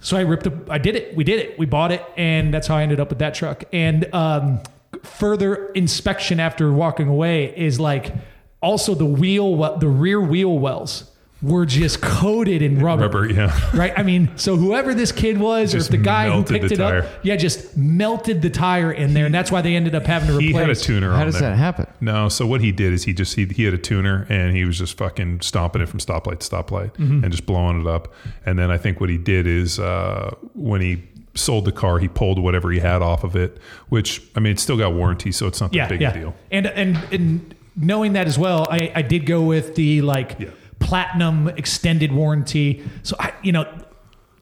So 0.00 0.16
I 0.16 0.22
ripped. 0.22 0.46
A, 0.46 0.52
I 0.68 0.78
did 0.78 0.96
it. 0.96 1.14
We 1.14 1.24
did 1.24 1.40
it. 1.40 1.58
We 1.58 1.66
bought 1.66 1.92
it, 1.92 2.04
and 2.16 2.52
that's 2.52 2.66
how 2.66 2.76
I 2.76 2.82
ended 2.82 3.00
up 3.00 3.10
with 3.10 3.18
that 3.18 3.34
truck. 3.34 3.64
And 3.72 4.12
um, 4.14 4.60
further 5.02 5.66
inspection 5.72 6.40
after 6.40 6.72
walking 6.72 7.08
away 7.08 7.54
is 7.56 7.78
like 7.78 8.14
also 8.62 8.94
the 8.94 9.04
wheel, 9.04 9.78
the 9.78 9.88
rear 9.88 10.20
wheel 10.20 10.58
wells 10.58 11.09
were 11.42 11.64
just 11.64 12.02
coated 12.02 12.60
in 12.60 12.80
rubber. 12.80 13.04
Rubber, 13.04 13.30
yeah. 13.32 13.70
Right. 13.74 13.92
I 13.98 14.02
mean, 14.02 14.30
so 14.36 14.56
whoever 14.56 14.92
this 14.94 15.10
kid 15.10 15.38
was, 15.38 15.74
or 15.74 15.78
if 15.78 15.88
the 15.88 15.96
guy 15.96 16.28
who 16.30 16.42
picked 16.44 16.70
it 16.70 16.80
up, 16.80 17.06
yeah, 17.22 17.36
just 17.36 17.76
melted 17.76 18.42
the 18.42 18.50
tire 18.50 18.92
in 18.92 19.14
there, 19.14 19.24
and 19.26 19.34
that's 19.34 19.50
why 19.50 19.62
they 19.62 19.74
ended 19.74 19.94
up 19.94 20.04
having 20.04 20.28
to 20.28 20.34
replace. 20.34 20.50
He 20.50 20.52
had 20.56 20.68
a 20.70 20.74
tuner 20.74 21.12
How 21.12 21.20
on 21.20 21.26
does 21.26 21.40
there. 21.40 21.50
that 21.50 21.56
happen? 21.56 21.86
No, 22.00 22.28
so 22.28 22.46
what 22.46 22.60
he 22.60 22.72
did 22.72 22.92
is 22.92 23.04
he 23.04 23.14
just 23.14 23.34
he, 23.36 23.46
he 23.46 23.64
had 23.64 23.72
a 23.72 23.78
tuner 23.78 24.26
and 24.28 24.54
he 24.54 24.64
was 24.64 24.76
just 24.78 24.98
fucking 24.98 25.40
stomping 25.40 25.80
it 25.80 25.88
from 25.88 25.98
stoplight 26.00 26.40
to 26.40 26.48
stoplight 26.50 26.92
Mm-hmm. 26.94 27.24
and 27.24 27.30
just 27.32 27.46
blowing 27.46 27.80
it 27.80 27.86
up. 27.86 28.12
And 28.44 28.58
then 28.58 28.70
I 28.70 28.76
think 28.76 29.00
what 29.00 29.08
he 29.10 29.16
did 29.18 29.46
is 29.46 29.78
uh, 29.78 30.34
when 30.54 30.80
he 30.82 31.02
sold 31.34 31.64
the 31.64 31.72
car, 31.72 31.98
he 31.98 32.08
pulled 32.08 32.38
whatever 32.38 32.70
he 32.70 32.80
had 32.80 33.00
off 33.02 33.24
of 33.24 33.34
it, 33.36 33.58
which 33.88 34.20
I 34.36 34.40
mean, 34.40 34.52
it's 34.52 34.62
still 34.62 34.76
got 34.76 34.92
warranty, 34.92 35.32
so 35.32 35.46
it's 35.46 35.60
not 35.60 35.70
that 35.70 35.76
yeah, 35.76 35.88
big 35.88 36.00
yeah. 36.02 36.10
a 36.10 36.14
deal. 36.14 36.34
And 36.50 36.66
and 36.66 36.96
and 37.12 37.54
knowing 37.76 38.12
that 38.14 38.26
as 38.26 38.38
well, 38.38 38.66
I 38.70 38.92
I 38.94 39.02
did 39.02 39.24
go 39.24 39.42
with 39.42 39.74
the 39.76 40.02
like 40.02 40.36
Yeah. 40.38 40.48
Platinum 40.80 41.48
extended 41.48 42.10
warranty. 42.12 42.82
So 43.04 43.14
I 43.20 43.32
you 43.42 43.52
know 43.52 43.64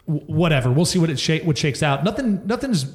w- 0.06 0.24
whatever. 0.26 0.72
We'll 0.72 0.86
see 0.86 0.98
what 0.98 1.10
it 1.10 1.18
shake 1.18 1.44
what 1.44 1.58
shakes 1.58 1.82
out. 1.82 2.02
Nothing 2.04 2.46
nothing's 2.46 2.86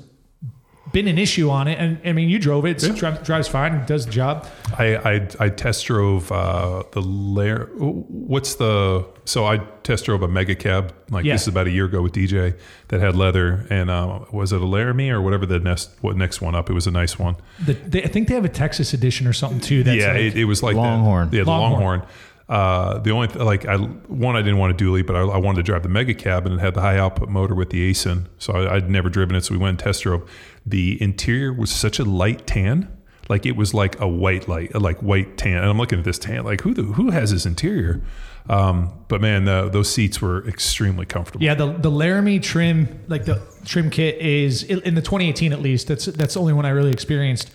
been 0.92 1.08
an 1.08 1.18
issue 1.18 1.50
on 1.50 1.68
it. 1.68 1.80
And 1.80 2.00
I 2.06 2.14
mean, 2.14 2.30
you 2.30 2.38
drove 2.38 2.66
it. 2.68 2.84
It 2.84 2.96
drives, 2.96 3.26
drives 3.26 3.48
fine. 3.48 3.84
Does 3.88 4.06
the 4.06 4.12
job. 4.12 4.48
I 4.78 4.96
I, 4.96 5.28
I 5.40 5.50
test 5.50 5.86
drove 5.86 6.32
uh, 6.32 6.84
the 6.92 7.02
layer. 7.02 7.66
What's 7.78 8.56
the 8.56 9.06
so 9.26 9.46
I 9.46 9.58
test 9.82 10.06
drove 10.06 10.22
a 10.22 10.28
mega 10.28 10.54
cab 10.54 10.94
like 11.10 11.26
Yeah. 11.26 11.34
this 11.34 11.44
is 11.44 11.48
about 11.48 11.66
a 11.66 11.72
year 11.72 11.86
ago 11.86 12.02
with 12.04 12.14
DJ 12.14 12.56
that 12.90 13.00
had 13.02 13.16
leather 13.16 13.66
and 13.70 13.90
uh, 13.90 14.20
was 14.32 14.52
it 14.54 14.62
a 14.62 14.66
Laramie 14.66 15.10
or 15.10 15.20
whatever 15.22 15.46
the 15.48 15.60
next 15.60 15.90
what 16.02 16.16
next 16.16 16.42
one 16.42 16.54
up? 16.54 16.70
It 16.70 16.74
was 16.74 16.86
a 16.86 16.92
nice 16.92 17.18
one. 17.18 17.38
The, 17.66 17.74
they, 17.74 18.04
I 18.04 18.08
think 18.08 18.28
they 18.28 18.36
have 18.36 18.46
a 18.46 18.50
Texas 18.50 18.94
edition 18.94 19.26
or 19.26 19.34
something 19.34 19.62
too. 19.62 19.84
That's 19.84 19.98
yeah, 20.00 20.10
like, 20.10 20.18
it, 20.22 20.38
it 20.38 20.46
was 20.46 20.62
like 20.62 20.76
that. 20.76 20.82
Longhorn. 20.82 21.30
Yeah, 21.32 21.44
the 21.44 21.50
Longhorn. 21.52 22.06
Uh, 22.54 23.00
the 23.00 23.10
only 23.10 23.28
th- 23.28 23.40
like 23.40 23.66
I 23.66 23.78
one 23.78 24.36
I 24.36 24.44
didn't 24.44 24.60
want 24.60 24.78
to 24.78 24.86
dually, 24.86 25.04
but 25.04 25.16
I, 25.16 25.22
I 25.22 25.38
wanted 25.38 25.58
to 25.58 25.64
drive 25.64 25.82
the 25.82 25.90
mega 25.90 26.14
cab 26.14 26.46
and 26.46 26.54
it 26.54 26.60
had 26.60 26.76
the 26.76 26.82
high 26.82 27.00
output 27.00 27.28
motor 27.28 27.56
with 27.56 27.72
the 27.72 27.90
Aisin, 27.90 28.28
so 28.38 28.54
I, 28.54 28.76
I'd 28.76 28.92
never 28.92 29.10
driven 29.10 29.36
it. 29.36 29.44
So 29.44 29.56
we 29.56 29.58
went 29.58 29.70
and 29.72 29.80
test 29.80 30.04
drove. 30.04 30.30
The 30.64 31.02
interior 31.02 31.52
was 31.52 31.72
such 31.72 31.98
a 31.98 32.04
light 32.04 32.46
tan, 32.46 32.96
like 33.28 33.48
it 33.48 33.56
was 33.56 33.74
like 33.74 34.00
a 34.00 34.08
white 34.08 34.48
light, 34.48 34.76
like 34.76 35.00
white 35.00 35.36
tan. 35.36 35.58
And 35.58 35.66
I'm 35.66 35.80
looking 35.80 35.98
at 35.98 36.06
this 36.06 36.20
tan, 36.20 36.44
like 36.44 36.62
who 36.62 36.76
the, 36.76 36.84
who 36.84 37.10
has 37.10 37.32
this 37.32 37.48
interior? 37.48 38.04
Um, 38.48 39.04
but 39.08 39.20
man, 39.20 39.46
the, 39.46 39.70
those 39.70 39.92
seats 39.92 40.22
were 40.22 40.48
extremely 40.48 41.08
comfortable. 41.08 41.44
Yeah, 41.44 41.56
the 41.56 41.74
the 41.74 41.90
Laramie 41.90 42.40
trim, 42.40 43.04
like 43.08 43.26
the 43.26 43.42
trim 43.66 43.90
kit 43.90 44.22
is 44.22 44.62
in 44.62 44.94
the 44.94 45.02
2018 45.02 45.54
at 45.54 45.60
least. 45.64 45.88
That's 45.88 46.06
that's 46.06 46.36
the 46.36 46.40
only 46.40 46.54
one 46.54 46.68
I 46.68 46.70
really 46.70 46.92
experienced. 46.92 47.50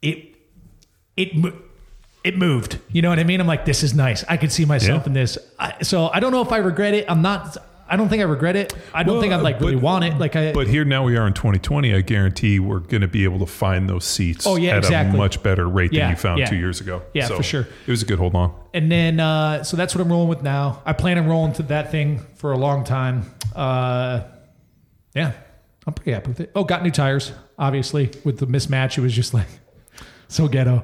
It 0.00 0.34
it 1.16 1.36
it 2.24 2.36
moved. 2.38 2.78
You 2.90 3.02
know 3.02 3.08
what 3.10 3.18
I 3.18 3.24
mean? 3.24 3.40
I'm 3.40 3.46
like, 3.46 3.64
this 3.64 3.82
is 3.82 3.94
nice. 3.94 4.24
I 4.28 4.36
could 4.36 4.52
see 4.52 4.64
myself 4.64 5.02
Yeah. 5.02 5.06
in 5.08 5.12
this. 5.12 5.38
I, 5.58 5.82
so 5.82 6.08
I 6.12 6.20
don't 6.20 6.32
know 6.32 6.42
if 6.42 6.52
I 6.52 6.58
regret 6.58 6.94
it. 6.94 7.04
I'm 7.08 7.22
not. 7.22 7.56
I 7.88 7.96
don't 7.96 8.08
think 8.08 8.20
I 8.22 8.24
regret 8.24 8.56
it. 8.56 8.72
I 8.94 9.02
don't 9.02 9.14
Well, 9.14 9.20
think 9.20 9.34
I'd 9.34 9.42
like 9.42 9.60
really 9.60 9.76
want 9.76 10.04
it. 10.04 10.16
Like 10.18 10.34
I. 10.34 10.52
But 10.52 10.66
here 10.66 10.84
now 10.84 11.04
we 11.04 11.16
are 11.18 11.26
in 11.26 11.34
2020. 11.34 11.92
I 11.94 12.00
guarantee 12.00 12.58
we're 12.58 12.78
going 12.78 13.02
to 13.02 13.08
be 13.08 13.24
able 13.24 13.38
to 13.40 13.46
find 13.46 13.86
those 13.88 14.04
seats 14.06 14.46
Oh, 14.46 14.56
yeah, 14.56 14.72
at 14.72 14.78
exactly. 14.78 15.14
a 15.14 15.18
much 15.18 15.42
better 15.42 15.68
rate 15.68 15.92
Yeah, 15.92 16.02
than 16.04 16.10
you 16.12 16.16
found 16.16 16.38
yeah. 16.38 16.46
two 16.46 16.56
years 16.56 16.80
ago. 16.80 17.02
Yeah, 17.12 17.26
So 17.26 17.36
for 17.36 17.42
sure. 17.42 17.62
It 17.86 17.90
was 17.90 18.02
a 18.02 18.06
good 18.06 18.18
hold 18.18 18.34
on. 18.34 18.54
And 18.72 18.90
then, 18.90 19.20
uh, 19.20 19.62
so 19.64 19.76
that's 19.76 19.94
what 19.94 20.00
I'm 20.00 20.10
rolling 20.10 20.28
with 20.28 20.42
now. 20.42 20.80
I 20.86 20.94
plan 20.94 21.18
on 21.18 21.26
rolling 21.26 21.52
to 21.54 21.64
that 21.64 21.90
thing 21.90 22.20
for 22.36 22.52
a 22.52 22.56
long 22.56 22.84
time. 22.84 23.30
Uh, 23.54 24.22
yeah, 25.14 25.32
I'm 25.86 25.92
pretty 25.92 26.12
happy 26.12 26.28
with 26.28 26.40
it. 26.40 26.50
Oh, 26.54 26.64
got 26.64 26.82
new 26.82 26.90
tires, 26.90 27.32
obviously. 27.58 28.10
With 28.24 28.38
the 28.38 28.46
mismatch, 28.46 28.96
it 28.96 29.02
was 29.02 29.12
just 29.12 29.34
like 29.34 29.48
so 30.28 30.48
ghetto. 30.48 30.82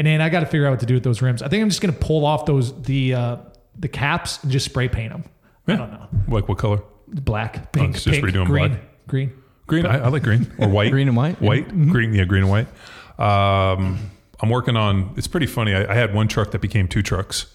And 0.00 0.06
then 0.06 0.22
I 0.22 0.30
got 0.30 0.40
to 0.40 0.46
figure 0.46 0.66
out 0.66 0.70
what 0.70 0.80
to 0.80 0.86
do 0.86 0.94
with 0.94 1.02
those 1.04 1.20
rims. 1.20 1.42
I 1.42 1.48
think 1.48 1.62
I'm 1.62 1.68
just 1.68 1.82
gonna 1.82 1.92
pull 1.92 2.24
off 2.24 2.46
those 2.46 2.72
the 2.84 3.12
uh, 3.12 3.36
the 3.78 3.88
caps 3.88 4.42
and 4.42 4.50
just 4.50 4.64
spray 4.64 4.88
paint 4.88 5.12
them. 5.12 5.24
I 5.68 5.76
don't 5.76 5.90
know, 5.92 6.08
Like 6.26 6.48
what 6.48 6.56
color? 6.56 6.82
black, 7.06 7.70
pink, 7.72 7.96
it's 7.96 8.04
just 8.04 8.18
pink, 8.22 8.24
redoing 8.34 8.46
green, 8.46 8.68
black. 8.70 8.80
green. 9.08 9.32
Green. 9.66 9.84
I, 9.84 10.04
I 10.04 10.08
like 10.08 10.22
green 10.22 10.50
or 10.58 10.68
white. 10.76 10.90
Green 10.90 11.06
and 11.08 11.16
white? 11.18 11.38
White. 11.42 11.68
Green. 11.90 12.14
Yeah, 12.14 12.24
green 12.24 12.44
and 12.44 12.50
white. 12.50 12.66
Um, 13.18 13.98
I'm 14.40 14.48
working 14.48 14.76
on. 14.76 15.12
It's 15.18 15.26
pretty 15.28 15.46
funny. 15.46 15.74
I, 15.74 15.92
I 15.92 15.94
had 15.94 16.14
one 16.14 16.28
truck 16.28 16.52
that 16.52 16.60
became 16.62 16.88
two 16.88 17.02
trucks. 17.02 17.46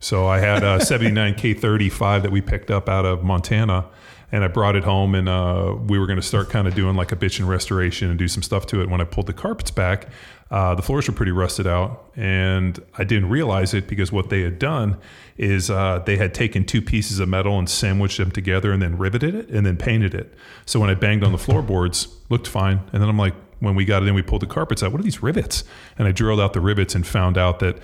So 0.00 0.26
I 0.26 0.40
had 0.40 0.64
a 0.64 0.80
79 0.84 1.34
K35 1.34 2.22
that 2.22 2.32
we 2.32 2.40
picked 2.40 2.70
up 2.72 2.88
out 2.88 3.06
of 3.06 3.22
Montana, 3.22 3.86
and 4.32 4.42
I 4.44 4.48
brought 4.48 4.76
it 4.76 4.84
home, 4.84 5.14
and 5.14 5.28
uh, 5.28 5.74
we 5.86 5.98
were 5.98 6.06
going 6.06 6.20
to 6.20 6.26
start 6.26 6.50
kind 6.50 6.66
of 6.66 6.74
doing 6.74 6.96
like 6.96 7.12
a 7.12 7.16
bitch 7.16 7.38
and 7.38 7.48
restoration 7.48 8.10
and 8.10 8.18
do 8.18 8.28
some 8.28 8.42
stuff 8.42 8.66
to 8.66 8.80
it. 8.82 8.88
When 8.90 9.00
I 9.00 9.04
pulled 9.04 9.26
the 9.26 9.32
carpets 9.32 9.70
back, 9.70 10.08
uh, 10.50 10.74
the 10.74 10.82
floors 10.82 11.08
were 11.08 11.14
pretty 11.14 11.32
rusted 11.32 11.66
out, 11.66 12.10
and 12.16 12.78
I 12.98 13.04
didn't 13.04 13.28
realize 13.28 13.74
it 13.74 13.86
because 13.86 14.12
what 14.12 14.30
they 14.30 14.42
had 14.42 14.58
done 14.58 14.98
is 15.36 15.70
uh, 15.70 16.02
they 16.06 16.16
had 16.16 16.34
taken 16.34 16.64
two 16.64 16.82
pieces 16.82 17.18
of 17.18 17.28
metal 17.28 17.58
and 17.58 17.68
sandwiched 17.68 18.18
them 18.18 18.30
together, 18.30 18.72
and 18.72 18.82
then 18.82 18.98
riveted 18.98 19.34
it, 19.34 19.48
and 19.48 19.64
then 19.66 19.76
painted 19.76 20.14
it. 20.14 20.34
So 20.64 20.80
when 20.80 20.90
I 20.90 20.94
banged 20.94 21.24
on 21.24 21.32
the 21.32 21.38
floorboards, 21.38 22.08
looked 22.28 22.48
fine, 22.48 22.80
and 22.92 23.02
then 23.02 23.08
I'm 23.08 23.18
like, 23.18 23.34
when 23.60 23.74
we 23.74 23.84
got 23.84 24.02
it 24.02 24.06
in, 24.06 24.14
we 24.14 24.22
pulled 24.22 24.42
the 24.42 24.46
carpets 24.46 24.82
out. 24.82 24.92
What 24.92 25.00
are 25.00 25.04
these 25.04 25.22
rivets? 25.22 25.64
And 25.98 26.06
I 26.06 26.12
drilled 26.12 26.40
out 26.40 26.52
the 26.52 26.60
rivets 26.60 26.94
and 26.94 27.06
found 27.06 27.38
out 27.38 27.58
that 27.60 27.78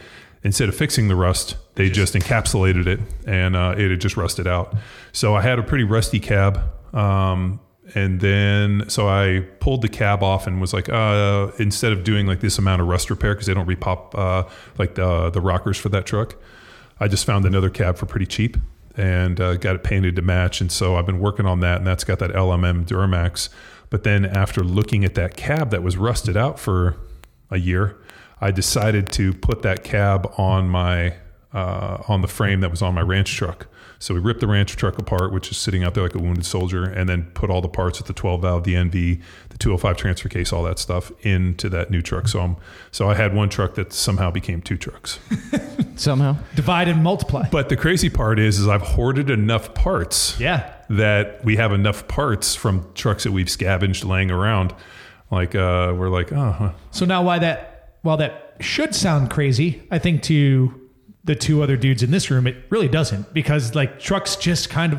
instead 0.44 0.68
of 0.68 0.74
fixing 0.74 1.08
the 1.08 1.16
rust, 1.16 1.56
they 1.74 1.88
just, 1.88 2.14
encapsulated 2.14 2.86
it 2.86 3.00
and 3.26 3.56
uh, 3.56 3.74
it 3.76 3.90
had 3.90 4.00
just 4.00 4.16
rusted 4.16 4.46
out. 4.46 4.74
So 5.12 5.34
I 5.34 5.42
had 5.42 5.58
a 5.58 5.62
pretty 5.62 5.84
rusty 5.84 6.20
cab. 6.20 6.60
Um, 6.94 7.60
and 7.94 8.20
then, 8.20 8.88
so 8.88 9.08
I 9.08 9.40
pulled 9.60 9.82
the 9.82 9.88
cab 9.88 10.22
off 10.22 10.46
and 10.46 10.60
was 10.60 10.72
like, 10.72 10.88
uh, 10.88 11.50
instead 11.58 11.92
of 11.92 12.04
doing 12.04 12.26
like 12.26 12.40
this 12.40 12.58
amount 12.58 12.80
of 12.80 12.88
rust 12.88 13.10
repair, 13.10 13.34
because 13.34 13.46
they 13.46 13.54
don't 13.54 13.68
repop 13.68 14.14
uh, 14.14 14.48
like 14.78 14.94
the, 14.94 15.30
the 15.30 15.40
rockers 15.40 15.78
for 15.78 15.88
that 15.90 16.06
truck, 16.06 16.36
I 17.00 17.08
just 17.08 17.24
found 17.24 17.44
another 17.44 17.70
cab 17.70 17.96
for 17.96 18.06
pretty 18.06 18.26
cheap 18.26 18.56
and 18.96 19.40
uh, 19.40 19.56
got 19.56 19.74
it 19.74 19.82
painted 19.82 20.16
to 20.16 20.22
match. 20.22 20.60
And 20.60 20.70
so 20.70 20.96
I've 20.96 21.06
been 21.06 21.18
working 21.18 21.46
on 21.46 21.60
that, 21.60 21.78
and 21.78 21.86
that's 21.86 22.04
got 22.04 22.18
that 22.18 22.30
LMM 22.30 22.86
Duramax. 22.86 23.48
But 23.90 24.04
then 24.04 24.24
after 24.24 24.62
looking 24.62 25.04
at 25.04 25.14
that 25.14 25.36
cab 25.36 25.70
that 25.70 25.82
was 25.82 25.96
rusted 25.96 26.36
out 26.36 26.58
for 26.58 26.96
a 27.50 27.58
year, 27.58 27.96
I 28.42 28.50
decided 28.50 29.10
to 29.12 29.32
put 29.32 29.62
that 29.62 29.84
cab 29.84 30.32
on 30.36 30.68
my 30.68 31.14
uh, 31.54 32.02
on 32.08 32.22
the 32.22 32.28
frame 32.28 32.60
that 32.60 32.70
was 32.70 32.82
on 32.82 32.94
my 32.94 33.02
ranch 33.02 33.34
truck. 33.36 33.68
So 33.98 34.14
we 34.14 34.20
ripped 34.20 34.40
the 34.40 34.48
ranch 34.48 34.74
truck 34.74 34.98
apart, 34.98 35.32
which 35.32 35.50
is 35.52 35.58
sitting 35.58 35.84
out 35.84 35.94
there 35.94 36.02
like 36.02 36.16
a 36.16 36.18
wounded 36.18 36.44
soldier, 36.44 36.82
and 36.82 37.08
then 37.08 37.30
put 37.34 37.50
all 37.50 37.60
the 37.60 37.68
parts 37.68 37.98
with 37.98 38.08
the 38.08 38.12
12 38.12 38.42
valve, 38.42 38.64
the 38.64 38.74
NV, 38.74 39.22
the 39.50 39.58
205 39.58 39.96
transfer 39.96 40.28
case, 40.28 40.52
all 40.52 40.64
that 40.64 40.80
stuff 40.80 41.12
into 41.24 41.68
that 41.68 41.90
new 41.90 42.02
truck. 42.02 42.26
So 42.26 42.40
I'm, 42.40 42.56
so 42.90 43.08
I 43.08 43.14
had 43.14 43.32
one 43.32 43.48
truck 43.48 43.76
that 43.76 43.92
somehow 43.92 44.32
became 44.32 44.60
two 44.60 44.76
trucks. 44.76 45.20
Somehow. 45.96 46.36
Divide 46.56 46.88
and 46.88 47.04
multiply. 47.04 47.48
But 47.48 47.68
the 47.68 47.76
crazy 47.76 48.10
part 48.10 48.40
is, 48.40 48.58
is 48.58 48.66
I've 48.66 48.82
hoarded 48.82 49.30
enough 49.30 49.72
parts 49.74 50.40
yeah. 50.40 50.72
that 50.88 51.44
we 51.44 51.56
have 51.56 51.70
enough 51.72 52.08
parts 52.08 52.56
from 52.56 52.90
trucks 52.94 53.22
that 53.22 53.30
we've 53.30 53.50
scavenged 53.50 54.04
laying 54.04 54.32
around. 54.32 54.74
Like 55.30 55.54
uh, 55.54 55.94
we're 55.96 56.08
like, 56.08 56.32
oh, 56.32 56.50
huh. 56.50 56.72
So 56.90 57.04
now, 57.04 57.22
why 57.22 57.38
that? 57.38 57.71
While 58.02 58.16
that 58.18 58.56
should 58.60 58.94
sound 58.94 59.30
crazy, 59.30 59.82
I 59.90 59.98
think 59.98 60.22
to 60.24 60.78
the 61.24 61.34
two 61.34 61.62
other 61.62 61.76
dudes 61.76 62.02
in 62.02 62.10
this 62.10 62.30
room, 62.30 62.46
it 62.46 62.56
really 62.68 62.88
doesn't 62.88 63.32
because 63.32 63.74
like 63.74 64.00
trucks 64.00 64.36
just 64.36 64.70
kind 64.70 64.92
of 64.92 64.98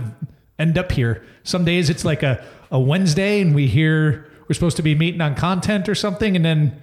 end 0.58 0.78
up 0.78 0.92
here. 0.92 1.26
Some 1.44 1.66
days 1.66 1.89
it's 1.89 2.06
like 2.06 2.24
a, 2.24 2.44
a 2.72 2.80
Wednesday 2.80 3.42
and 3.42 3.54
we 3.54 3.68
hear 3.68 4.30
we're 4.48 4.54
supposed 4.54 4.78
to 4.78 4.84
be 4.84 4.96
meeting 4.96 5.22
on 5.22 5.36
content 5.36 5.88
or 5.88 5.96
something, 5.96 6.36
and 6.36 6.44
then 6.44 6.82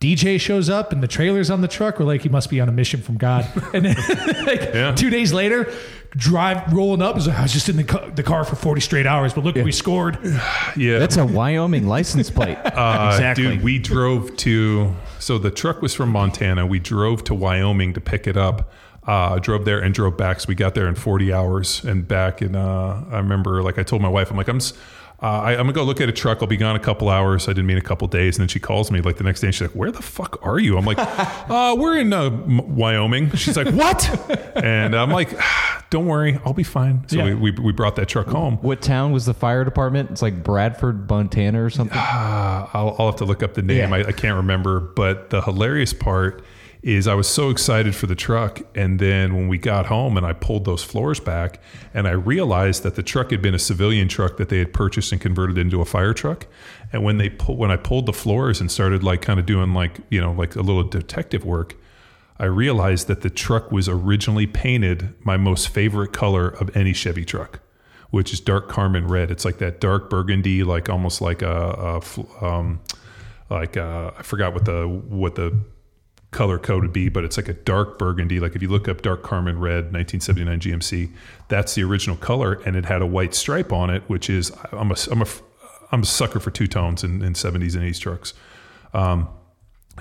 DJ 0.00 0.38
shows 0.38 0.68
up 0.68 0.92
and 0.92 1.02
the 1.02 1.08
trailer's 1.08 1.50
on 1.50 1.62
the 1.62 1.68
truck. 1.68 1.98
We're 1.98 2.04
like, 2.04 2.20
he 2.22 2.28
must 2.28 2.50
be 2.50 2.60
on 2.60 2.68
a 2.68 2.72
mission 2.72 3.00
from 3.00 3.16
God. 3.16 3.46
And 3.74 3.84
then 3.86 3.96
like 4.46 4.60
Yeah. 4.74 4.94
two 4.94 5.08
days 5.08 5.32
later, 5.32 5.72
drive 6.10 6.70
rolling 6.72 7.00
up. 7.00 7.16
Like, 7.16 7.28
I 7.38 7.42
was 7.42 7.52
just 7.52 7.68
in 7.70 7.76
the, 7.78 7.84
ca- 7.84 8.10
the 8.10 8.22
car 8.22 8.44
for 8.44 8.56
40 8.56 8.80
straight 8.82 9.06
hours, 9.06 9.32
but 9.32 9.42
look, 9.44 9.54
we 9.56 9.72
scored. 9.72 10.18
yeah, 10.76 10.98
That's 10.98 11.16
a 11.16 11.24
Wyoming 11.24 11.86
license 11.88 12.30
plate. 12.30 12.58
Uh, 12.64 13.10
Exactly. 13.14 13.44
Dude, 13.56 13.62
we 13.64 13.78
drove 13.78 14.36
to, 14.38 14.94
so 15.18 15.38
the 15.38 15.50
truck 15.50 15.80
was 15.80 15.94
from 15.94 16.10
Montana. 16.10 16.66
We 16.66 16.78
drove 16.78 17.24
to 17.24 17.34
Wyoming 17.34 17.94
to 17.94 18.00
pick 18.00 18.26
it 18.26 18.36
up. 18.36 18.70
Uh, 19.06 19.38
drove 19.38 19.64
there 19.64 19.78
and 19.80 19.94
drove 19.94 20.16
back. 20.16 20.40
So 20.40 20.46
we 20.48 20.54
got 20.56 20.74
there 20.74 20.88
in 20.88 20.94
40 20.96 21.32
hours 21.32 21.84
and 21.84 22.06
back. 22.06 22.40
And 22.42 22.54
uh, 22.56 23.00
I 23.10 23.16
remember, 23.18 23.62
like, 23.62 23.78
I 23.78 23.82
told 23.84 24.02
my 24.02 24.08
wife, 24.08 24.30
I'm 24.32 24.36
like, 24.36 24.48
I'm, 24.48 24.56
s- 24.56 24.72
uh, 25.22 25.26
I, 25.26 25.52
I'm 25.52 25.58
gonna 25.60 25.72
go 25.72 25.82
look 25.84 26.00
at 26.00 26.08
a 26.08 26.12
truck. 26.12 26.38
I'll 26.42 26.46
be 26.48 26.56
gone 26.58 26.76
a 26.76 26.80
couple 26.80 27.08
hours. 27.08 27.48
I 27.48 27.52
didn't 27.52 27.66
mean 27.66 27.78
a 27.78 27.82
couple 27.82 28.06
days. 28.08 28.36
And 28.36 28.42
then 28.42 28.48
she 28.48 28.60
calls 28.60 28.90
me 28.90 29.00
like 29.00 29.16
the 29.16 29.24
next 29.24 29.40
day. 29.40 29.46
And 29.48 29.54
she's 29.54 29.62
like, 29.68 29.74
"Where 29.76 29.90
the 29.90 30.02
fuck 30.02 30.38
are 30.44 30.58
you?" 30.58 30.76
I'm 30.76 30.84
like, 30.84 30.98
uh, 30.98 31.74
"We're 31.78 31.96
in 31.98 32.12
uh, 32.12 32.24
M- 32.26 32.76
Wyoming." 32.76 33.30
She's 33.34 33.56
like, 33.56 33.68
"What?" 33.74 34.08
And 34.62 34.94
I'm 34.94 35.10
like, 35.10 35.30
"Ah, 35.40 35.84
"Don't 35.90 36.04
worry, 36.06 36.38
I'll 36.44 36.52
be 36.52 36.62
fine." 36.62 37.08
So 37.08 37.16
Yeah. 37.16 37.24
we, 37.34 37.34
we 37.34 37.50
we 37.52 37.72
brought 37.72 37.96
that 37.96 38.08
truck 38.08 38.26
home. 38.26 38.56
What 38.58 38.82
town 38.82 39.12
was 39.12 39.24
the 39.24 39.34
fire 39.34 39.64
department? 39.64 40.10
It's 40.10 40.20
like 40.22 40.42
Bradford, 40.44 41.08
Montana, 41.08 41.64
or 41.64 41.70
something. 41.70 41.96
Uh, 41.96 42.68
I'll, 42.74 42.94
I'll 42.98 43.06
have 43.06 43.16
to 43.16 43.24
look 43.24 43.42
up 43.42 43.54
the 43.54 43.62
name. 43.62 43.90
Yeah. 43.90 43.96
I, 43.96 44.08
I 44.08 44.12
can't 44.12 44.36
remember. 44.36 44.80
But 44.80 45.30
the 45.30 45.40
hilarious 45.40 45.94
part 45.94 46.44
is 46.82 47.08
I 47.08 47.14
was 47.14 47.28
so 47.28 47.50
excited 47.50 47.94
for 47.94 48.06
the 48.06 48.14
truck. 48.14 48.60
And 48.74 48.98
then 48.98 49.34
when 49.34 49.48
we 49.48 49.58
got 49.58 49.86
home 49.86 50.16
and 50.16 50.24
I 50.24 50.32
pulled 50.32 50.64
those 50.64 50.82
floors 50.82 51.20
back 51.20 51.60
and 51.92 52.06
I 52.06 52.12
realized 52.12 52.82
that 52.82 52.94
the 52.94 53.02
truck 53.02 53.30
had 53.30 53.42
been 53.42 53.54
a 53.54 53.58
civilian 53.58 54.08
truck 54.08 54.36
that 54.36 54.48
they 54.48 54.58
had 54.58 54.72
purchased 54.72 55.12
and 55.12 55.20
converted 55.20 55.58
into 55.58 55.80
a 55.80 55.84
fire 55.84 56.14
truck. 56.14 56.46
And 56.92 57.02
when 57.02 57.18
they 57.18 57.30
pull, 57.30 57.56
when 57.56 57.70
I 57.70 57.76
pulled 57.76 58.06
the 58.06 58.12
floors 58.12 58.60
and 58.60 58.70
started 58.70 59.02
like 59.02 59.22
kind 59.22 59.40
of 59.40 59.46
doing 59.46 59.74
like, 59.74 60.00
you 60.10 60.20
know, 60.20 60.32
like 60.32 60.54
a 60.54 60.62
little 60.62 60.84
detective 60.84 61.44
work, 61.44 61.76
I 62.38 62.44
realized 62.44 63.08
that 63.08 63.22
the 63.22 63.30
truck 63.30 63.72
was 63.72 63.88
originally 63.88 64.46
painted 64.46 65.14
my 65.24 65.36
most 65.36 65.68
favorite 65.68 66.12
color 66.12 66.48
of 66.48 66.76
any 66.76 66.92
Chevy 66.92 67.24
truck, 67.24 67.60
which 68.10 68.32
is 68.32 68.40
dark 68.40 68.68
carmine 68.68 69.08
red. 69.08 69.30
It's 69.30 69.44
like 69.44 69.58
that 69.58 69.80
dark 69.80 70.10
burgundy, 70.10 70.62
like 70.62 70.90
almost 70.90 71.20
like 71.20 71.40
a, 71.40 72.02
a 72.40 72.44
um, 72.44 72.80
like 73.48 73.76
uh, 73.76 74.10
I 74.18 74.22
forgot 74.22 74.52
what 74.52 74.66
the 74.66 74.86
what 74.86 75.34
the 75.36 75.58
color 76.36 76.58
code 76.58 76.82
would 76.82 76.92
be, 76.92 77.08
but 77.08 77.24
it's 77.24 77.38
like 77.38 77.48
a 77.48 77.54
dark 77.54 77.98
burgundy. 77.98 78.38
Like 78.38 78.54
if 78.54 78.60
you 78.60 78.68
look 78.68 78.88
up 78.88 79.00
dark 79.00 79.22
carmine 79.22 79.58
red, 79.58 79.92
1979 79.92 80.60
GMC, 80.60 81.10
that's 81.48 81.74
the 81.74 81.82
original 81.82 82.16
color, 82.16 82.60
and 82.66 82.76
it 82.76 82.84
had 82.84 83.00
a 83.00 83.06
white 83.06 83.34
stripe 83.34 83.72
on 83.72 83.88
it, 83.88 84.02
which 84.06 84.28
is 84.28 84.52
I'm 84.70 84.90
a 84.90 84.96
I'm 85.10 85.22
a 85.22 85.26
I'm 85.90 86.02
a 86.02 86.06
sucker 86.06 86.38
for 86.38 86.50
two 86.50 86.66
tones 86.66 87.02
in, 87.02 87.22
in 87.22 87.32
70s 87.32 87.74
and 87.74 87.84
80s 87.84 87.98
trucks. 87.98 88.34
Um, 88.92 89.28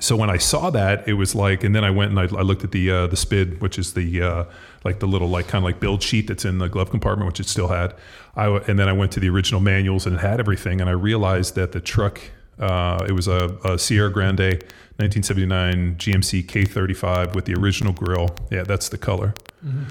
so 0.02 0.18
when 0.18 0.30
I 0.30 0.38
saw 0.38 0.72
that, 0.72 1.08
it 1.08 1.14
was 1.14 1.36
like, 1.36 1.64
and 1.64 1.74
then 1.74 1.86
I 1.86 1.90
went 1.90 2.12
and 2.12 2.20
I, 2.20 2.24
I 2.24 2.42
looked 2.42 2.66
at 2.66 2.72
the 2.74 2.92
uh, 2.92 3.08
the 3.08 3.16
SPID, 3.16 3.62
which 3.62 3.80
is 3.80 3.94
the 3.94 4.22
uh, 4.22 4.44
like 4.84 5.00
the 5.00 5.08
little 5.08 5.30
like 5.30 5.48
kind 5.48 5.64
of 5.64 5.66
like 5.66 5.80
build 5.80 6.04
sheet 6.04 6.28
that's 6.28 6.44
in 6.44 6.58
the 6.58 6.68
glove 6.68 6.90
compartment, 6.90 7.28
which 7.28 7.40
it 7.40 7.48
still 7.48 7.70
had. 7.70 7.96
I 8.36 8.48
and 8.68 8.78
then 8.78 8.90
I 8.90 8.94
went 8.94 9.14
to 9.14 9.22
the 9.22 9.30
original 9.30 9.62
manuals 9.62 10.06
and 10.06 10.18
it 10.18 10.20
had 10.20 10.42
everything, 10.42 10.82
and 10.82 10.90
I 10.90 10.94
realized 10.94 11.56
that 11.56 11.72
the 11.72 11.80
truck 11.80 12.20
uh, 12.60 13.06
it 13.08 13.12
was 13.12 13.28
a, 13.28 13.58
a 13.64 13.78
Sierra 13.78 14.12
Grande 14.12 14.64
1979 14.98 15.96
GMC 15.98 16.46
K35 16.46 17.36
with 17.36 17.46
the 17.46 17.54
original 17.56 17.92
grill. 17.92 18.30
Yeah, 18.50 18.64
that's 18.64 18.90
the 18.90 18.98
color. 18.98 19.34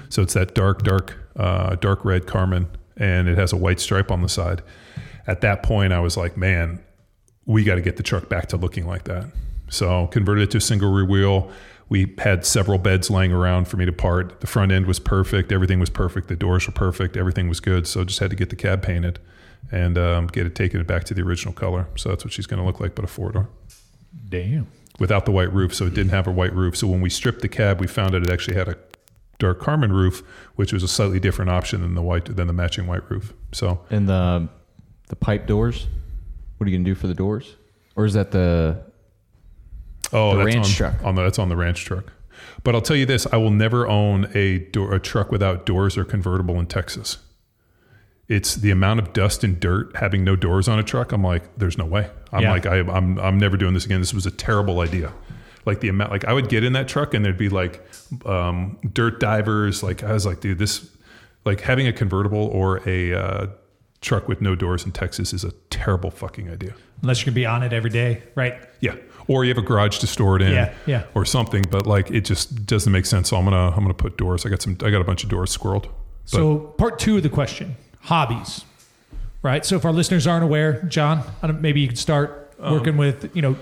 So 0.09 0.21
it's 0.21 0.33
that 0.33 0.55
dark, 0.55 0.83
dark, 0.83 1.17
uh, 1.35 1.75
dark 1.75 2.05
red 2.05 2.27
carmine, 2.27 2.67
and 2.97 3.27
it 3.27 3.37
has 3.37 3.51
a 3.51 3.57
white 3.57 3.79
stripe 3.79 4.09
on 4.09 4.21
the 4.21 4.29
side. 4.29 4.63
At 5.27 5.41
that 5.41 5.63
point, 5.63 5.91
I 5.91 5.99
was 5.99 6.15
like, 6.15 6.37
man, 6.37 6.81
we 7.45 7.63
got 7.63 7.75
to 7.75 7.81
get 7.81 7.97
the 7.97 8.03
truck 8.03 8.29
back 8.29 8.47
to 8.47 8.57
looking 8.57 8.87
like 8.87 9.03
that. 9.03 9.25
So 9.69 10.07
converted 10.07 10.43
it 10.43 10.51
to 10.51 10.57
a 10.59 10.61
single 10.61 10.93
rear 10.93 11.05
wheel. 11.05 11.51
We 11.89 12.15
had 12.19 12.45
several 12.45 12.77
beds 12.77 13.09
laying 13.11 13.31
around 13.31 13.67
for 13.67 13.77
me 13.77 13.85
to 13.85 13.91
part. 13.91 14.39
The 14.41 14.47
front 14.47 14.71
end 14.71 14.87
was 14.87 14.99
perfect. 14.99 15.51
Everything 15.51 15.79
was 15.79 15.89
perfect. 15.89 16.29
The 16.29 16.35
doors 16.35 16.65
were 16.65 16.73
perfect. 16.73 17.15
Everything 17.17 17.47
was 17.49 17.59
good. 17.59 17.85
So 17.85 18.03
just 18.03 18.19
had 18.19 18.29
to 18.31 18.35
get 18.35 18.49
the 18.49 18.55
cab 18.55 18.81
painted 18.81 19.19
and 19.71 19.97
um, 19.97 20.27
get 20.27 20.45
it 20.45 20.55
taken 20.55 20.79
it 20.79 20.87
back 20.87 21.03
to 21.05 21.13
the 21.13 21.21
original 21.21 21.53
color. 21.53 21.87
So 21.95 22.09
that's 22.09 22.23
what 22.23 22.33
she's 22.33 22.45
going 22.45 22.59
to 22.59 22.65
look 22.65 22.79
like, 22.79 22.95
but 22.95 23.03
a 23.05 23.07
four 23.07 23.31
door 23.31 23.49
Damn. 24.29 24.67
without 24.99 25.25
the 25.25 25.31
white 25.31 25.51
roof. 25.53 25.73
So 25.73 25.85
it 25.85 25.93
didn't 25.93 26.11
have 26.11 26.27
a 26.27 26.31
white 26.31 26.53
roof. 26.53 26.75
So 26.77 26.87
when 26.87 27.01
we 27.01 27.09
stripped 27.09 27.41
the 27.41 27.47
cab, 27.49 27.79
we 27.79 27.87
found 27.87 28.15
out 28.15 28.21
it 28.23 28.31
actually 28.31 28.55
had 28.57 28.67
a 28.67 28.77
dark 29.39 29.59
carmine 29.59 29.91
roof, 29.91 30.23
which 30.55 30.71
was 30.71 30.83
a 30.83 30.87
slightly 30.87 31.19
different 31.19 31.51
option 31.51 31.81
than 31.81 31.93
the 31.95 32.01
white 32.01 32.35
than 32.35 32.47
the 32.47 32.53
matching 32.53 32.87
white 32.87 33.09
roof. 33.09 33.33
So 33.51 33.81
And 33.89 34.07
the 34.07 34.47
the 35.07 35.15
pipe 35.15 35.45
doors. 35.47 35.87
What 36.57 36.67
are 36.67 36.69
you 36.69 36.77
gonna 36.77 36.85
do 36.85 36.95
for 36.95 37.07
the 37.07 37.13
doors? 37.13 37.55
Or 37.95 38.05
is 38.05 38.13
that 38.13 38.31
the 38.31 38.83
Oh, 40.13 40.37
The 40.37 40.43
that's 40.45 40.55
ranch 40.55 40.65
on, 40.67 40.71
truck. 40.73 41.03
On 41.03 41.15
the, 41.15 41.23
that's 41.23 41.39
on 41.39 41.49
the 41.49 41.55
ranch 41.55 41.83
truck. 41.83 42.13
But 42.63 42.75
I'll 42.75 42.81
tell 42.81 42.95
you 42.95 43.05
this: 43.05 43.25
I 43.33 43.37
will 43.37 43.51
never 43.51 43.87
own 43.87 44.29
a 44.33 44.59
door, 44.59 44.93
a 44.93 44.99
truck 44.99 45.31
without 45.31 45.65
doors 45.65 45.97
or 45.97 46.05
convertible 46.05 46.59
in 46.59 46.67
Texas. 46.67 47.17
It's 48.27 48.55
the 48.55 48.71
amount 48.71 48.99
of 48.99 49.13
dust 49.13 49.43
and 49.43 49.59
dirt 49.59 49.95
having 49.95 50.23
no 50.23 50.35
doors 50.35 50.67
on 50.67 50.79
a 50.79 50.83
truck. 50.83 51.11
I'm 51.11 51.23
like, 51.23 51.57
there's 51.57 51.77
no 51.77 51.85
way. 51.85 52.09
I'm 52.31 52.41
Yeah. 52.41 52.51
like, 52.51 52.65
I, 52.65 52.77
I'm 52.79 53.19
I'm 53.19 53.37
never 53.37 53.55
doing 53.57 53.73
this 53.75 53.85
again. 53.85 53.99
This 54.01 54.13
was 54.13 54.25
a 54.25 54.31
terrible 54.31 54.79
idea. 54.79 55.13
Like 55.65 55.79
the 55.79 55.89
amount, 55.89 56.11
like 56.11 56.25
I 56.25 56.33
would 56.33 56.49
get 56.49 56.63
in 56.63 56.73
that 56.73 56.87
truck 56.87 57.13
and 57.13 57.23
there'd 57.23 57.37
be 57.37 57.49
like 57.49 57.83
um, 58.25 58.77
dirt 58.93 59.19
divers. 59.19 59.83
Like 59.83 60.03
I 60.03 60.13
was 60.13 60.25
like, 60.25 60.39
dude, 60.39 60.57
this, 60.59 60.89
like 61.43 61.61
having 61.61 61.87
a 61.87 61.93
convertible 61.93 62.47
or 62.47 62.81
a 62.87 63.13
uh, 63.13 63.47
truck 64.01 64.27
with 64.27 64.41
no 64.41 64.55
doors 64.55 64.85
in 64.85 64.91
Texas 64.91 65.33
is 65.33 65.43
a 65.43 65.51
terrible 65.69 66.09
fucking 66.11 66.49
idea. 66.49 66.73
Unless 67.01 67.19
you're 67.21 67.31
gonna 67.31 67.35
be 67.35 67.45
on 67.45 67.61
it 67.63 67.73
every 67.73 67.89
day, 67.89 68.23
right? 68.35 68.55
Yeah. 68.79 68.95
Or 69.27 69.43
you 69.43 69.49
have 69.49 69.57
a 69.63 69.65
garage 69.65 69.97
to 69.99 70.07
store 70.07 70.35
it 70.35 70.43
in. 70.43 70.51
Yeah, 70.53 70.73
yeah. 70.85 71.03
Or 71.15 71.25
something, 71.25 71.63
but 71.71 71.85
like 71.87 72.11
it 72.11 72.21
just 72.21 72.65
doesn't 72.67 72.91
make 72.91 73.05
sense. 73.07 73.29
So 73.29 73.37
I'm 73.37 73.43
gonna 73.45 73.69
I'm 73.69 73.81
gonna 73.81 73.93
put 73.95 74.17
doors. 74.17 74.45
I 74.45 74.49
got 74.49 74.61
some 74.61 74.77
I 74.83 74.89
got 74.91 75.01
a 75.01 75.03
bunch 75.03 75.23
of 75.23 75.29
doors 75.29 75.55
squirreled. 75.55 75.83
But 75.85 76.29
So 76.31 76.57
part 76.77 76.99
two 76.99 77.17
of 77.17 77.23
the 77.23 77.29
question: 77.29 77.75
hobbies, 78.05 78.65
right? 79.41 79.65
So 79.65 79.75
if 79.75 79.85
our 79.85 79.91
listeners 79.93 80.25
aren't 80.27 80.43
aware, 80.43 80.81
John, 80.83 81.21
I 81.41 81.47
don't, 81.47 81.61
maybe 81.61 81.81
you 81.81 81.87
could 81.87 81.97
start 81.99 82.41
Um, 82.59 82.71
working 82.73 82.97
with 82.97 83.35
you 83.35 83.41
know 83.41 83.55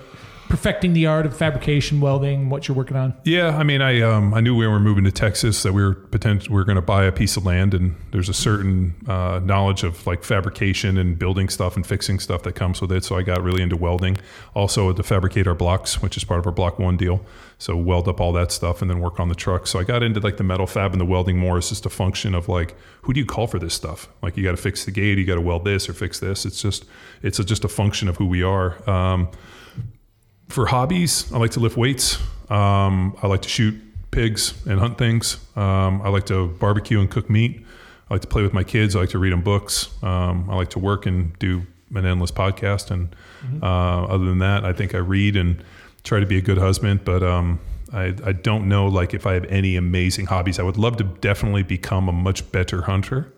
perfecting 0.53 0.93
the 0.93 1.07
art 1.07 1.25
of 1.25 1.35
fabrication, 1.35 1.99
welding, 1.99 2.47
what 2.47 2.67
you're 2.67 2.77
working 2.77 2.95
on. 2.95 3.11
yeah, 3.23 3.57
I 3.57 3.63
mean 3.63 3.81
I 3.81 4.01
um 4.01 4.35
I 4.35 4.39
knew 4.39 4.55
we 4.55 4.67
were 4.67 4.79
moving 4.79 5.03
to 5.05 5.11
Texas 5.11 5.63
that 5.63 5.73
we 5.73 5.81
were 5.81 5.95
potential 5.95 6.53
we 6.53 6.57
were 6.57 6.63
gonna 6.63 6.79
buy 6.79 7.05
a 7.05 7.11
piece 7.11 7.35
of 7.35 7.43
land 7.43 7.73
and 7.73 7.95
there's 8.11 8.29
a 8.29 8.35
certain 8.35 8.93
uh, 9.07 9.39
knowledge 9.43 9.83
of 9.83 10.05
like 10.05 10.23
fabrication 10.23 10.99
and 10.99 11.17
building 11.17 11.49
stuff 11.49 11.75
and 11.75 11.87
fixing 11.87 12.19
stuff 12.19 12.43
that 12.43 12.53
comes 12.53 12.81
with 12.81 12.91
it. 12.91 13.03
So 13.03 13.17
I 13.17 13.23
got 13.23 13.41
really 13.41 13.63
into 13.63 13.75
welding. 13.75 14.17
Also 14.53 14.93
to 14.93 15.01
fabricate 15.01 15.47
our 15.47 15.55
blocks, 15.55 16.03
which 16.03 16.17
is 16.17 16.23
part 16.23 16.39
of 16.39 16.45
our 16.45 16.51
block 16.51 16.77
one 16.77 16.97
deal. 16.97 17.25
So 17.57 17.75
weld 17.75 18.07
up 18.07 18.21
all 18.21 18.31
that 18.33 18.51
stuff 18.51 18.83
and 18.83 18.91
then 18.91 18.99
work 18.99 19.19
on 19.19 19.29
the 19.29 19.35
truck. 19.35 19.65
So 19.65 19.79
I 19.79 19.83
got 19.83 20.03
into 20.03 20.19
like 20.19 20.37
the 20.37 20.43
metal 20.43 20.67
fab 20.67 20.91
and 20.91 21.01
the 21.01 21.05
welding 21.05 21.39
more 21.39 21.57
as 21.57 21.69
just 21.69 21.87
a 21.87 21.89
function 21.89 22.35
of 22.35 22.47
like 22.47 22.75
who 23.01 23.13
do 23.13 23.19
you 23.19 23.25
call 23.25 23.47
for 23.47 23.57
this 23.57 23.73
stuff? 23.73 24.07
Like 24.21 24.37
you 24.37 24.43
got 24.43 24.51
to 24.51 24.57
fix 24.57 24.85
the 24.85 24.91
gate, 24.91 25.17
you 25.17 25.25
got 25.25 25.35
to 25.35 25.41
weld 25.41 25.65
this 25.65 25.89
or 25.89 25.93
fix 25.93 26.19
this. 26.19 26.45
It's 26.45 26.61
just 26.61 26.85
it's 27.23 27.39
a, 27.39 27.43
just 27.43 27.63
a 27.63 27.67
function 27.67 28.07
of 28.07 28.17
who 28.17 28.27
we 28.27 28.43
are. 28.43 28.87
Um, 28.87 29.29
for 30.53 30.67
hobbies, 30.67 31.31
I 31.33 31.37
like 31.37 31.51
to 31.51 31.59
lift 31.59 31.75
weights. 31.75 32.19
Um, 32.49 33.17
I 33.21 33.27
like 33.27 33.41
to 33.41 33.49
shoot 33.49 33.75
pigs 34.11 34.53
and 34.67 34.79
hunt 34.79 34.97
things. 34.97 35.37
Um, 35.55 36.01
I 36.03 36.09
like 36.09 36.27
to 36.27 36.47
barbecue 36.47 36.99
and 36.99 37.09
cook 37.09 37.29
meat. 37.29 37.65
I 38.09 38.13
like 38.13 38.21
to 38.21 38.27
play 38.27 38.43
with 38.43 38.53
my 38.53 38.63
kids. 38.63 38.95
I 38.95 38.99
like 38.99 39.09
to 39.09 39.19
read 39.19 39.33
them 39.33 39.41
books. 39.41 39.89
Um, 40.03 40.47
I 40.49 40.55
like 40.55 40.69
to 40.71 40.79
work 40.79 41.05
and 41.05 41.37
do 41.39 41.63
an 41.95 42.05
endless 42.05 42.31
podcast. 42.31 42.91
And 42.91 43.15
uh, 43.63 44.03
other 44.05 44.25
than 44.25 44.39
that, 44.39 44.63
I 44.63 44.73
think 44.73 44.93
I 44.93 44.99
read 44.99 45.35
and 45.35 45.63
try 46.03 46.19
to 46.19 46.25
be 46.25 46.37
a 46.37 46.41
good 46.41 46.59
husband. 46.59 47.03
But 47.03 47.23
um, 47.23 47.59
I, 47.91 48.13
I 48.23 48.33
don't 48.33 48.67
know 48.67 48.87
like 48.87 49.13
if 49.13 49.25
I 49.25 49.33
have 49.33 49.45
any 49.45 49.75
amazing 49.75 50.27
hobbies. 50.27 50.59
I 50.59 50.63
would 50.63 50.77
love 50.77 50.97
to 50.97 51.03
definitely 51.03 51.63
become 51.63 52.07
a 52.07 52.13
much 52.13 52.51
better 52.51 52.83
hunter. 52.83 53.33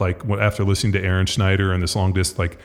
Like 0.00 0.22
after 0.28 0.64
listening 0.64 0.92
to 0.94 1.02
Aron 1.02 1.26
Snyder 1.26 1.72
and 1.72 1.82
this 1.82 1.94
long 1.94 2.12
distance, 2.12 2.38
like 2.38 2.58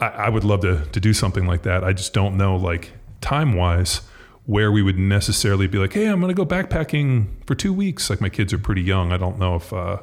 I, 0.00 0.06
I 0.06 0.28
would 0.28 0.44
love 0.44 0.60
to 0.62 0.84
to 0.84 1.00
do 1.00 1.12
something 1.12 1.46
like 1.46 1.62
that. 1.62 1.84
I 1.84 1.92
just 1.92 2.12
don't 2.12 2.36
know 2.36 2.56
like 2.56 2.92
time 3.20 3.54
wise 3.54 4.02
where 4.46 4.72
we 4.72 4.80
would 4.80 4.98
necessarily 4.98 5.66
be 5.66 5.76
like, 5.76 5.92
hey, 5.92 6.06
I'm 6.06 6.20
going 6.20 6.34
to 6.34 6.44
go 6.44 6.46
backpacking 6.46 7.26
for 7.46 7.54
two 7.54 7.72
weeks. 7.72 8.08
Like 8.08 8.20
my 8.20 8.30
kids 8.30 8.52
are 8.54 8.58
pretty 8.58 8.80
young. 8.80 9.12
I 9.12 9.18
don't 9.18 9.38
know 9.38 9.56
if 9.56 9.72
uh, 9.74 9.98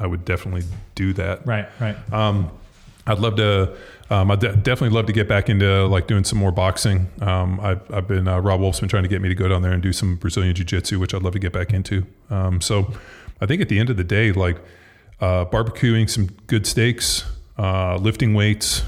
I 0.00 0.06
would 0.06 0.24
definitely 0.24 0.64
do 0.96 1.12
that. 1.12 1.46
Right, 1.46 1.68
right. 1.80 1.96
Um, 2.12 2.50
I'd 3.06 3.18
love 3.18 3.36
to. 3.36 3.76
Um, 4.10 4.30
I'd 4.30 4.40
de- 4.40 4.56
definitely 4.56 4.94
love 4.94 5.06
to 5.06 5.12
get 5.12 5.28
back 5.28 5.48
into 5.48 5.86
like 5.86 6.06
doing 6.06 6.24
some 6.24 6.38
more 6.38 6.52
boxing. 6.52 7.08
Um, 7.20 7.58
I've, 7.60 7.90
I've 7.92 8.08
been 8.08 8.28
uh, 8.28 8.40
Robb 8.40 8.60
Wolf's 8.60 8.80
been 8.80 8.88
trying 8.88 9.04
to 9.04 9.08
get 9.08 9.22
me 9.22 9.28
to 9.28 9.34
go 9.34 9.48
down 9.48 9.62
there 9.62 9.72
and 9.72 9.82
do 9.82 9.92
some 9.92 10.16
Brazilian 10.16 10.54
jiu 10.54 10.64
jitsu, 10.64 10.98
which 10.98 11.14
I'd 11.14 11.22
love 11.22 11.32
to 11.34 11.38
get 11.38 11.52
back 11.52 11.72
into. 11.72 12.06
Um, 12.30 12.60
so 12.60 12.92
I 13.40 13.46
think 13.46 13.62
at 13.62 13.68
the 13.68 13.78
end 13.78 13.90
of 13.90 13.96
the 13.96 14.04
day, 14.04 14.32
like 14.32 14.58
uh, 15.20 15.44
barbecuing 15.46 16.10
some 16.10 16.26
good 16.46 16.66
steaks, 16.66 17.24
uh, 17.58 17.96
lifting 17.96 18.34
weights, 18.34 18.82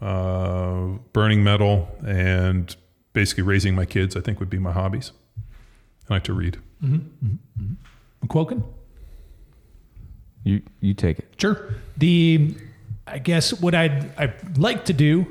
uh, 0.00 0.86
burning 1.12 1.44
metal, 1.44 1.88
and 2.06 2.74
basically 3.12 3.42
raising 3.44 3.74
my 3.74 3.84
kids. 3.84 4.16
I 4.16 4.20
think 4.20 4.40
would 4.40 4.50
be 4.50 4.58
my 4.58 4.72
hobbies. 4.72 5.12
I 6.08 6.14
like 6.14 6.24
to 6.24 6.32
read. 6.32 6.58
Mm-hmm, 6.82 6.94
mm-hmm, 6.96 7.62
mm-hmm. 7.62 8.26
McQuilkin? 8.26 8.62
you 10.44 10.62
you 10.80 10.94
take 10.94 11.18
it. 11.18 11.34
Sure. 11.36 11.74
The 11.96 12.54
I 13.06 13.18
guess 13.18 13.52
what 13.60 13.74
I'd 13.74 14.10
I'd 14.16 14.58
like 14.58 14.84
to 14.86 14.92
do, 14.92 15.26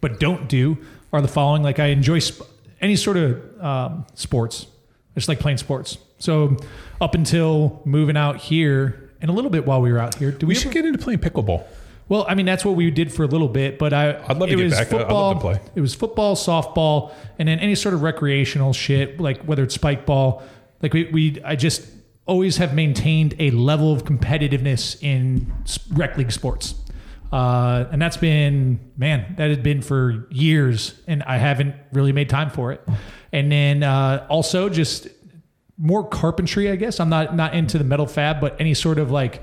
but 0.00 0.20
don't 0.20 0.48
do, 0.48 0.78
are 1.12 1.20
the 1.20 1.28
following. 1.28 1.62
Like 1.62 1.78
I 1.78 1.86
enjoy 1.86 2.18
sp- 2.22 2.46
any 2.80 2.96
sort 2.96 3.16
of 3.16 3.62
um, 3.64 4.06
sports. 4.14 4.66
I 5.14 5.14
just 5.20 5.28
like 5.28 5.40
playing 5.40 5.58
sports. 5.58 5.98
So 6.18 6.56
up 7.00 7.14
until 7.14 7.82
moving 7.84 8.16
out 8.16 8.36
here, 8.36 9.10
and 9.20 9.30
a 9.30 9.34
little 9.34 9.50
bit 9.50 9.66
while 9.66 9.80
we 9.80 9.92
were 9.92 9.98
out 9.98 10.16
here, 10.16 10.30
do 10.32 10.46
we? 10.46 10.50
We 10.50 10.54
ever- 10.54 10.62
should 10.62 10.72
get 10.72 10.84
into 10.84 10.98
playing 10.98 11.20
pickleball. 11.20 11.64
Well, 12.08 12.24
I 12.28 12.34
mean 12.34 12.46
that's 12.46 12.64
what 12.64 12.74
we 12.74 12.90
did 12.90 13.12
for 13.12 13.24
a 13.24 13.26
little 13.26 13.48
bit, 13.48 13.78
but 13.78 13.92
I 13.92 14.18
I'd 14.26 14.38
love 14.38 14.48
to 14.48 14.58
it 14.58 14.68
get 14.68 14.70
back. 14.70 14.92
I'd 14.92 15.12
love 15.12 15.36
to 15.36 15.40
play. 15.40 15.60
It 15.74 15.80
was 15.80 15.94
football, 15.94 16.36
softball, 16.36 17.12
and 17.38 17.48
then 17.48 17.58
any 17.58 17.74
sort 17.74 17.94
of 17.94 18.02
recreational 18.02 18.72
shit, 18.72 19.20
like 19.20 19.42
whether 19.42 19.62
it's 19.62 19.74
spike 19.74 20.06
ball. 20.06 20.42
Like 20.82 20.94
we, 20.94 21.04
we 21.12 21.42
I 21.44 21.56
just 21.56 21.86
always 22.26 22.58
have 22.58 22.74
maintained 22.74 23.34
a 23.38 23.50
level 23.50 23.92
of 23.92 24.04
competitiveness 24.04 25.02
in 25.02 25.52
rec 25.92 26.16
league 26.16 26.32
sports. 26.32 26.74
Uh, 27.30 27.84
and 27.92 28.00
that's 28.00 28.16
been, 28.16 28.80
man, 28.96 29.34
that 29.36 29.48
has 29.48 29.58
been 29.58 29.82
for 29.82 30.26
years, 30.30 30.94
and 31.06 31.22
I 31.24 31.36
haven't 31.36 31.74
really 31.92 32.12
made 32.12 32.30
time 32.30 32.48
for 32.48 32.72
it. 32.72 32.86
And 33.32 33.52
then 33.52 33.82
uh, 33.82 34.26
also 34.30 34.70
just 34.70 35.08
more 35.76 36.06
carpentry, 36.08 36.70
I 36.70 36.76
guess. 36.76 37.00
I'm 37.00 37.10
not 37.10 37.36
not 37.36 37.54
into 37.54 37.76
the 37.76 37.84
metal 37.84 38.06
fab, 38.06 38.40
but 38.40 38.58
any 38.60 38.74
sort 38.74 38.98
of 38.98 39.10
like 39.10 39.42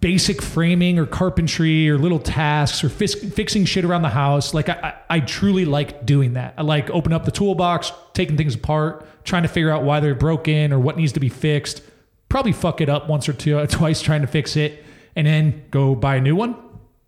basic 0.00 0.40
framing 0.42 0.98
or 0.98 1.06
carpentry 1.06 1.88
or 1.90 1.98
little 1.98 2.18
tasks 2.18 2.84
or 2.84 2.88
fix, 2.88 3.14
fixing 3.14 3.64
shit 3.64 3.84
around 3.84 4.02
the 4.02 4.08
house. 4.10 4.54
Like 4.54 4.68
I, 4.68 4.94
I, 5.08 5.16
I 5.16 5.20
truly 5.20 5.64
like 5.64 6.04
doing 6.06 6.34
that. 6.34 6.54
I 6.56 6.62
like 6.62 6.90
open 6.90 7.12
up 7.12 7.24
the 7.24 7.30
toolbox, 7.30 7.90
taking 8.12 8.36
things 8.36 8.54
apart, 8.54 9.06
trying 9.24 9.42
to 9.42 9.48
figure 9.48 9.70
out 9.70 9.82
why 9.84 10.00
they're 10.00 10.14
broken 10.14 10.72
or 10.72 10.78
what 10.78 10.96
needs 10.96 11.12
to 11.12 11.20
be 11.20 11.28
fixed. 11.28 11.82
Probably 12.28 12.52
fuck 12.52 12.80
it 12.80 12.88
up 12.88 13.08
once 13.08 13.28
or 13.28 13.32
two, 13.32 13.64
twice 13.68 14.00
trying 14.02 14.20
to 14.20 14.26
fix 14.26 14.56
it, 14.56 14.84
and 15.16 15.26
then 15.26 15.64
go 15.70 15.94
buy 15.94 16.16
a 16.16 16.20
new 16.20 16.36
one 16.36 16.54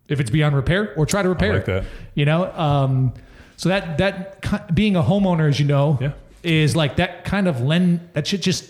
if 0.07 0.19
it's 0.19 0.31
beyond 0.31 0.55
repair, 0.55 0.93
or 0.97 1.05
try 1.05 1.21
to 1.21 1.29
repair 1.29 1.53
like 1.53 1.61
it. 1.61 1.65
that. 1.67 1.83
You 2.15 2.25
know, 2.25 2.51
um, 2.51 3.13
so 3.55 3.69
that 3.69 3.99
that 3.99 4.75
being 4.75 4.95
a 4.97 5.03
homeowner, 5.03 5.47
as 5.47 5.59
you 5.59 5.65
know, 5.67 5.97
Yeah. 6.01 6.11
is 6.43 6.75
like 6.75 6.97
that 6.97 7.23
kind 7.23 7.47
of 7.47 7.61
lend 7.61 8.09
that 8.13 8.27
shit 8.27 8.41
just 8.41 8.69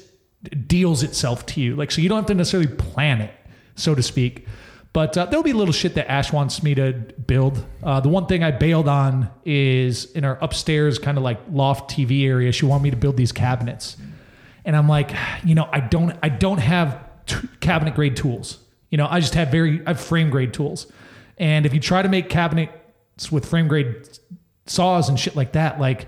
deals 0.67 1.01
itself 1.01 1.45
to 1.47 1.61
you. 1.61 1.75
Like 1.75 1.89
so, 1.91 2.01
you 2.01 2.09
don't 2.09 2.17
have 2.17 2.25
to 2.27 2.33
necessarily 2.35 2.67
plan 2.67 3.21
it, 3.21 3.33
so 3.81 3.95
to 3.95 4.03
speak. 4.03 4.47
But 4.93 5.17
uh, 5.17 5.25
there'll 5.25 5.43
be 5.43 5.53
little 5.53 5.73
shit 5.73 5.95
that 5.95 6.11
Ash 6.11 6.33
wants 6.33 6.63
me 6.63 6.75
to 6.75 6.91
build. 7.25 7.65
Uh, 7.81 8.01
the 8.01 8.09
one 8.09 8.25
thing 8.25 8.43
I 8.43 8.51
bailed 8.51 8.89
on 8.89 9.29
is 9.45 10.05
in 10.11 10.25
our 10.25 10.37
upstairs 10.41 10.99
kind 10.99 11.17
of 11.17 11.23
like 11.23 11.39
loft 11.49 11.89
TV 11.89 12.25
area. 12.25 12.51
She 12.51 12.65
wanted 12.65 12.83
me 12.83 12.91
to 12.91 12.97
build 12.97 13.15
these 13.15 13.31
cabinets, 13.31 13.95
and 14.65 14.75
I'm 14.75 14.89
like, 14.89 15.11
you 15.45 15.55
know, 15.55 15.69
I 15.71 15.79
don't, 15.79 16.17
I 16.21 16.29
don't 16.29 16.57
have 16.57 16.99
t- 17.25 17.47
cabinet 17.61 17.95
grade 17.95 18.17
tools. 18.17 18.59
You 18.89 18.97
know, 18.97 19.07
I 19.09 19.21
just 19.21 19.33
have 19.35 19.49
very, 19.49 19.81
I 19.85 19.91
have 19.91 20.01
frame 20.01 20.29
grade 20.29 20.53
tools. 20.53 20.87
And 21.37 21.65
if 21.65 21.73
you 21.73 21.79
try 21.79 22.01
to 22.01 22.09
make 22.09 22.27
cabinets 22.27 23.31
with 23.31 23.45
frame 23.45 23.69
grade 23.69 24.09
saws 24.65 25.07
and 25.07 25.17
shit 25.17 25.37
like 25.37 25.53
that, 25.53 25.79
like 25.79 26.07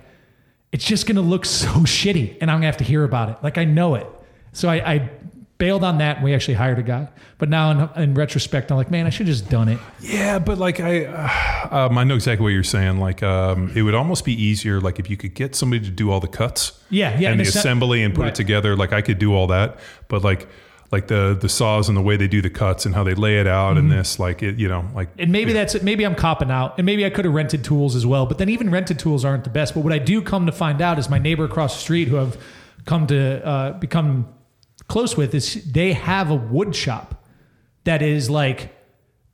it's 0.73 0.83
just 0.85 1.07
gonna 1.07 1.21
look 1.21 1.45
so 1.45 1.67
shitty, 1.69 2.37
and 2.41 2.51
I'm 2.51 2.57
gonna 2.57 2.65
have 2.65 2.77
to 2.77 2.83
hear 2.83 3.05
about 3.05 3.29
it. 3.29 3.37
Like 3.41 3.57
I 3.57 3.63
know 3.63 3.95
it. 3.95 4.07
So 4.51 4.67
I, 4.67 4.75
I 4.75 5.09
bailed 5.63 5.83
on 5.83 5.97
that, 5.99 6.17
and 6.17 6.25
we 6.25 6.33
actually 6.33 6.55
hired 6.55 6.77
a 6.77 6.83
guy. 6.83 7.07
But 7.37 7.47
now, 7.47 7.71
in, 7.95 8.03
in 8.03 8.13
retrospect, 8.15 8.69
I'm 8.69 8.77
like, 8.77 8.91
man, 8.91 9.05
I 9.05 9.09
should 9.11 9.27
have 9.27 9.37
just 9.37 9.49
done 9.49 9.69
it. 9.69 9.79
Yeah, 10.01 10.37
but 10.39 10.57
like 10.57 10.79
I, 10.81 11.05
uh, 11.05 11.87
um, 11.87 11.97
I 11.97 12.03
know 12.03 12.15
exactly 12.15 12.43
what 12.43 12.49
you're 12.49 12.63
saying. 12.77 12.97
Like, 12.99 13.23
um, 13.23 13.71
it 13.73 13.81
would 13.83 13.95
almost 13.95 14.25
be 14.25 14.33
easier, 14.33 14.81
like 14.81 14.99
if 14.99 15.09
you 15.09 15.15
could 15.15 15.35
get 15.35 15.55
somebody 15.55 15.85
to 15.85 15.91
do 15.91 16.11
all 16.11 16.19
the 16.19 16.27
cuts, 16.27 16.73
Yeah, 16.89 17.11
yeah, 17.17 17.31
and 17.31 17.39
and 17.39 17.39
the 17.39 17.43
assemb- 17.45 17.59
assembly 17.59 18.03
and 18.03 18.13
put 18.13 18.23
right. 18.23 18.27
it 18.29 18.35
together. 18.35 18.75
Like 18.75 18.91
I 18.91 19.01
could 19.01 19.19
do 19.19 19.33
all 19.33 19.47
that, 19.47 19.77
but 20.09 20.21
like, 20.23 20.47
like 20.91 21.07
the 21.07 21.35
the 21.39 21.49
saws 21.49 21.87
and 21.89 21.97
the 21.97 22.01
way 22.01 22.17
they 22.17 22.27
do 22.27 22.41
the 22.41 22.49
cuts 22.51 22.85
and 22.85 22.93
how 22.93 23.03
they 23.03 23.15
lay 23.15 23.39
it 23.39 23.47
out 23.47 23.77
and 23.77 23.89
this, 23.89 24.19
like 24.19 24.43
it, 24.43 24.59
you 24.59 24.67
know, 24.67 24.83
like 24.93 25.09
Mm-hmm. 25.11 25.21
And 25.21 25.31
maybe 25.31 25.53
that's 25.53 25.75
it. 25.75 25.83
Maybe 25.83 26.03
I'm 26.05 26.15
copping 26.15 26.51
out, 26.51 26.77
and 26.77 26.85
maybe 26.85 27.05
I 27.05 27.09
could 27.09 27.25
have 27.25 27.33
rented 27.33 27.63
tools 27.63 27.95
as 27.95 28.05
well. 28.05 28.25
But 28.25 28.37
then 28.37 28.49
even 28.49 28.69
rented 28.69 28.99
tools 28.99 29.23
aren't 29.25 29.45
the 29.45 29.49
best. 29.49 29.73
But 29.73 29.83
what 29.85 29.93
I 29.93 29.99
do 29.99 30.21
come 30.21 30.45
to 30.45 30.51
find 30.51 30.81
out 30.81 30.99
is 30.99 31.09
my 31.09 31.19
neighbor 31.19 31.45
across 31.45 31.73
the 31.75 31.81
street, 31.81 32.09
who 32.09 32.19
I've 32.19 32.37
come 32.85 33.07
to 33.07 33.45
uh, 33.45 33.71
become 33.79 34.27
close 34.87 35.17
with, 35.17 35.33
is 35.33 35.63
they 35.71 35.93
have 35.93 36.29
a 36.29 36.35
wood 36.35 36.75
shop 36.75 37.25
that 37.83 38.01
is 38.01 38.29
like 38.29 38.73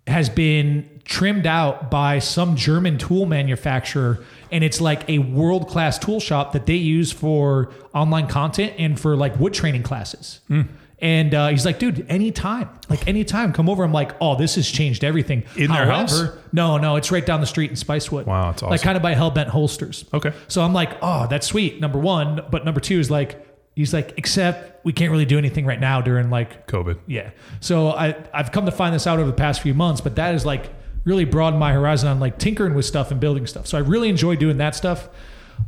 has 0.07 0.29
been 0.29 1.01
trimmed 1.05 1.45
out 1.45 1.91
by 1.91 2.19
some 2.19 2.55
German 2.55 2.97
tool 2.97 3.25
manufacturer. 3.25 4.23
And 4.51 4.63
it's 4.63 4.81
like 4.81 5.07
a 5.09 5.19
world 5.19 5.67
class 5.67 5.99
tool 5.99 6.19
shop 6.19 6.53
that 6.53 6.65
they 6.65 6.75
use 6.75 7.11
for 7.11 7.71
online 7.93 8.27
content 8.27 8.73
and 8.77 8.99
for 8.99 9.15
like 9.15 9.39
wood 9.39 9.53
training 9.53 9.83
classes. 9.83 10.41
Hmm. 10.47 10.61
And 11.01 11.33
uh, 11.33 11.47
he's 11.49 11.65
like, 11.65 11.79
dude, 11.79 12.05
anytime, 12.09 12.69
like 12.89 13.07
anytime, 13.07 13.53
come 13.53 13.69
over. 13.69 13.83
I'm 13.85 13.93
like, 13.93 14.11
oh, 14.19 14.35
this 14.35 14.55
has 14.55 14.69
changed 14.69 15.03
everything. 15.05 15.45
In 15.55 15.71
their 15.71 15.85
house? 15.85 16.21
No, 16.51 16.77
no, 16.77 16.97
it's 16.97 17.09
right 17.09 17.25
down 17.25 17.39
the 17.39 17.47
street 17.47 17.69
in 17.69 17.77
Spicewood. 17.77 18.25
Wow, 18.25 18.49
it's 18.49 18.61
awesome. 18.61 18.71
Like 18.71 18.81
kind 18.81 18.97
of 18.97 19.03
by 19.03 19.15
Hellbent 19.15 19.47
Holsters. 19.47 20.03
Okay. 20.13 20.33
So 20.49 20.61
I'm 20.61 20.73
like, 20.73 20.97
oh, 21.01 21.25
that's 21.29 21.47
sweet. 21.47 21.79
Number 21.79 21.99
one, 21.99 22.41
but 22.51 22.65
number 22.65 22.81
two 22.81 22.99
is 22.99 23.09
like, 23.09 23.48
he's 23.79 23.93
like, 23.93 24.13
except 24.17 24.83
we 24.85 24.91
can't 24.91 25.09
really 25.09 25.23
do 25.23 25.37
anything 25.37 25.65
right 25.65 25.79
now 25.79 26.01
during 26.01 26.29
like 26.29 26.67
COVID. 26.67 26.99
yeah. 27.07 27.29
So 27.61 27.91
I 27.91 28.13
I've 28.33 28.51
come 28.51 28.65
to 28.65 28.73
find 28.73 28.93
this 28.93 29.07
out 29.07 29.19
over 29.19 29.27
the 29.29 29.35
past 29.35 29.61
few 29.61 29.73
months, 29.73 30.01
but 30.01 30.17
that 30.17 30.35
is 30.35 30.45
like 30.45 30.69
really 31.05 31.23
broadened 31.23 31.61
my 31.61 31.71
horizon 31.71 32.09
on 32.09 32.19
like 32.19 32.37
tinkering 32.37 32.73
with 32.75 32.85
stuff 32.85 33.09
and 33.09 33.21
building 33.21 33.47
stuff. 33.47 33.67
So 33.67 33.77
I 33.77 33.81
really 33.81 34.09
enjoy 34.09 34.35
doing 34.35 34.57
that 34.57 34.75
stuff. 34.75 35.07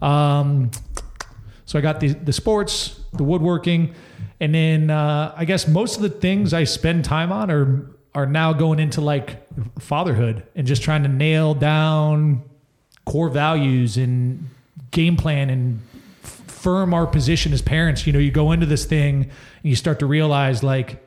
Um, 0.01 0.71
so 1.65 1.79
I 1.79 1.81
got 1.81 2.01
the 2.01 2.09
the 2.09 2.33
sports, 2.33 2.99
the 3.13 3.23
woodworking, 3.23 3.95
and 4.41 4.53
then 4.53 4.89
uh, 4.89 5.33
I 5.37 5.45
guess 5.45 5.65
most 5.65 5.95
of 5.95 6.01
the 6.01 6.09
things 6.09 6.53
I 6.53 6.65
spend 6.65 7.05
time 7.05 7.31
on 7.31 7.49
are 7.49 7.91
are 8.13 8.25
now 8.25 8.51
going 8.51 8.79
into 8.79 8.99
like 8.99 9.41
fatherhood 9.79 10.43
and 10.53 10.67
just 10.67 10.83
trying 10.83 11.03
to 11.03 11.09
nail 11.09 11.53
down 11.53 12.43
core 13.05 13.29
values 13.29 13.95
and 13.95 14.49
game 14.91 15.15
plan 15.15 15.49
and 15.49 15.79
f- 16.61 16.71
firm 16.71 16.93
our 16.93 17.07
position 17.07 17.53
as 17.53 17.61
parents. 17.61 18.05
You 18.05 18.13
know, 18.13 18.19
you 18.19 18.31
go 18.31 18.51
into 18.51 18.65
this 18.65 18.85
thing 18.85 19.23
and 19.23 19.31
you 19.63 19.75
start 19.75 19.99
to 19.99 20.05
realize 20.05 20.63
like 20.63 21.05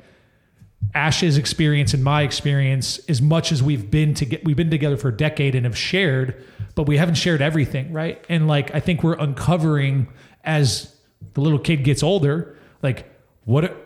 Ash's 0.94 1.38
experience 1.38 1.94
and 1.94 2.04
my 2.04 2.22
experience, 2.22 2.98
as 3.08 3.22
much 3.22 3.52
as 3.52 3.62
we've 3.62 3.90
been 3.90 4.14
to 4.14 4.24
get, 4.24 4.44
we've 4.44 4.56
been 4.56 4.70
together 4.70 4.96
for 4.96 5.08
a 5.08 5.16
decade 5.16 5.54
and 5.54 5.64
have 5.64 5.76
shared, 5.76 6.44
but 6.74 6.86
we 6.86 6.96
haven't 6.96 7.14
shared 7.14 7.42
everything, 7.42 7.92
right? 7.92 8.24
And 8.28 8.46
like 8.48 8.74
I 8.74 8.80
think 8.80 9.02
we're 9.02 9.18
uncovering 9.18 10.08
as 10.44 10.94
the 11.34 11.40
little 11.40 11.58
kid 11.58 11.84
gets 11.84 12.02
older, 12.02 12.58
like 12.82 13.10
what 13.44 13.64
are, 13.64 13.76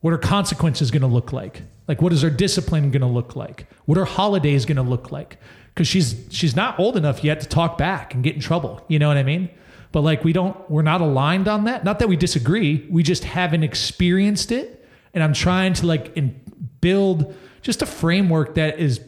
what 0.00 0.12
are 0.12 0.18
consequences 0.18 0.90
going 0.90 1.02
to 1.02 1.08
look 1.08 1.32
like? 1.32 1.62
Like 1.88 2.00
what 2.00 2.12
is 2.12 2.22
our 2.22 2.30
discipline 2.30 2.90
going 2.90 3.00
to 3.02 3.06
look 3.08 3.34
like? 3.34 3.66
What 3.86 3.98
are 3.98 4.04
holidays 4.04 4.64
going 4.64 4.76
to 4.76 4.82
look 4.82 5.10
like? 5.10 5.38
Because 5.74 5.88
she's 5.88 6.26
she's 6.30 6.56
not 6.56 6.78
old 6.78 6.96
enough 6.96 7.24
yet 7.24 7.40
to 7.40 7.48
talk 7.48 7.78
back 7.78 8.14
and 8.14 8.22
get 8.22 8.34
in 8.34 8.40
trouble. 8.40 8.84
You 8.88 8.98
know 8.98 9.08
what 9.08 9.16
I 9.16 9.22
mean? 9.22 9.50
But 9.92 10.02
like 10.02 10.24
we 10.24 10.32
don't, 10.32 10.70
we're 10.70 10.82
not 10.82 11.00
aligned 11.00 11.48
on 11.48 11.64
that. 11.64 11.84
Not 11.84 11.98
that 11.98 12.08
we 12.08 12.16
disagree. 12.16 12.86
We 12.90 13.02
just 13.02 13.24
haven't 13.24 13.62
experienced 13.62 14.52
it 14.52 14.78
and 15.14 15.22
I'm 15.22 15.32
trying 15.32 15.72
to 15.74 15.86
like 15.86 16.16
in, 16.16 16.40
build 16.80 17.34
just 17.62 17.82
a 17.82 17.86
framework 17.86 18.54
that 18.54 18.78
is 18.78 19.00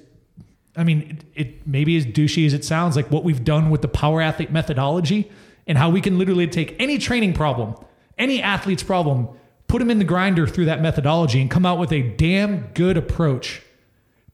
I 0.76 0.84
mean 0.84 1.18
it, 1.34 1.48
it 1.48 1.66
maybe 1.66 1.96
as 1.96 2.06
douchey 2.06 2.46
as 2.46 2.54
it 2.54 2.64
sounds 2.64 2.96
like 2.96 3.10
what 3.10 3.24
we've 3.24 3.44
done 3.44 3.70
with 3.70 3.82
the 3.82 3.88
power 3.88 4.20
athlete 4.20 4.50
methodology 4.50 5.30
and 5.66 5.78
how 5.78 5.90
we 5.90 6.00
can 6.00 6.18
literally 6.18 6.46
take 6.46 6.74
any 6.78 6.98
training 6.98 7.32
problem 7.32 7.74
any 8.18 8.42
athlete's 8.42 8.82
problem 8.82 9.28
put 9.68 9.78
them 9.78 9.90
in 9.90 9.98
the 9.98 10.04
grinder 10.04 10.46
through 10.46 10.64
that 10.64 10.80
methodology 10.80 11.40
and 11.40 11.50
come 11.50 11.64
out 11.64 11.78
with 11.78 11.92
a 11.92 12.02
damn 12.02 12.62
good 12.68 12.96
approach 12.96 13.62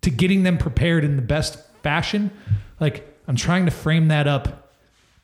to 0.01 0.11
getting 0.11 0.45
them 0.45 0.57
prepared 0.57 1.05
in 1.05 1.17
the 1.17 1.23
best 1.23 1.59
fashion 1.83 2.31
like 2.81 3.19
I'm 3.29 3.37
trying 3.37 3.65
to 3.65 3.71
frame 3.71 4.09
that 4.09 4.27
up 4.27 4.66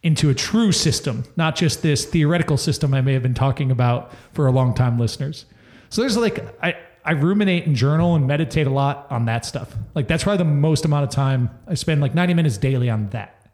into 0.02 0.30
a 0.30 0.34
true 0.34 0.72
system, 0.72 1.24
not 1.36 1.54
just 1.54 1.82
this 1.82 2.04
theoretical 2.04 2.56
system 2.56 2.92
I 2.92 3.00
may 3.00 3.12
have 3.12 3.22
been 3.22 3.34
talking 3.34 3.70
about 3.70 4.12
for 4.32 4.46
a 4.46 4.52
long 4.52 4.74
time 4.74 4.98
listeners. 4.98 5.46
So 5.90 6.00
there's 6.00 6.16
like 6.16 6.44
I 6.62 6.76
I 7.04 7.12
ruminate 7.12 7.66
and 7.66 7.74
journal 7.74 8.14
and 8.14 8.26
meditate 8.26 8.66
a 8.66 8.70
lot 8.70 9.06
on 9.10 9.24
that 9.26 9.44
stuff. 9.44 9.74
Like 9.94 10.08
that's 10.08 10.24
probably 10.24 10.38
the 10.38 10.50
most 10.50 10.84
amount 10.84 11.04
of 11.04 11.10
time 11.10 11.50
I 11.66 11.74
spend 11.74 12.00
like 12.00 12.14
90 12.14 12.34
minutes 12.34 12.58
daily 12.58 12.88
on 12.90 13.08
that. 13.10 13.50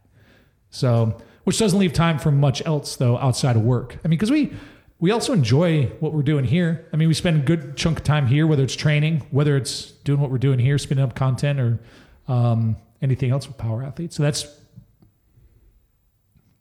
So, 0.70 1.16
which 1.44 1.59
doesn't 1.59 1.78
leave 1.78 1.94
time 1.94 2.18
for 2.18 2.30
much 2.30 2.64
else 2.66 2.96
though 2.96 3.16
outside 3.18 3.57
of 3.57 3.62
work. 3.62 3.99
I 4.05 4.09
mean, 4.09 4.18
because 4.18 4.30
we 4.30 4.53
we 5.01 5.11
also 5.12 5.32
enjoy 5.32 5.86
what 6.01 6.12
we're 6.12 6.22
doing 6.22 6.44
here. 6.44 6.86
I 6.92 6.96
mean, 6.96 7.09
we 7.09 7.14
spend 7.14 7.42
a 7.42 7.44
good 7.44 7.76
chunk 7.76 7.99
of 7.99 8.05
time 8.05 8.26
here, 8.26 8.46
whether 8.46 8.64
it's 8.64 8.74
training, 8.74 9.26
whether 9.30 9.57
it's 9.57 9.92
doing 9.92 10.20
what 10.20 10.30
we're 10.30 10.38
doing 10.38 10.59
here, 10.59 10.76
spinning 10.76 11.05
up 11.05 11.14
content, 11.14 11.61
or 11.61 11.78
um, 12.26 12.76
anything 13.01 13.30
else 13.30 13.46
with 13.46 13.57
Power 13.57 13.84
Athletes. 13.84 14.16
So 14.16 14.24
that's 14.24 14.46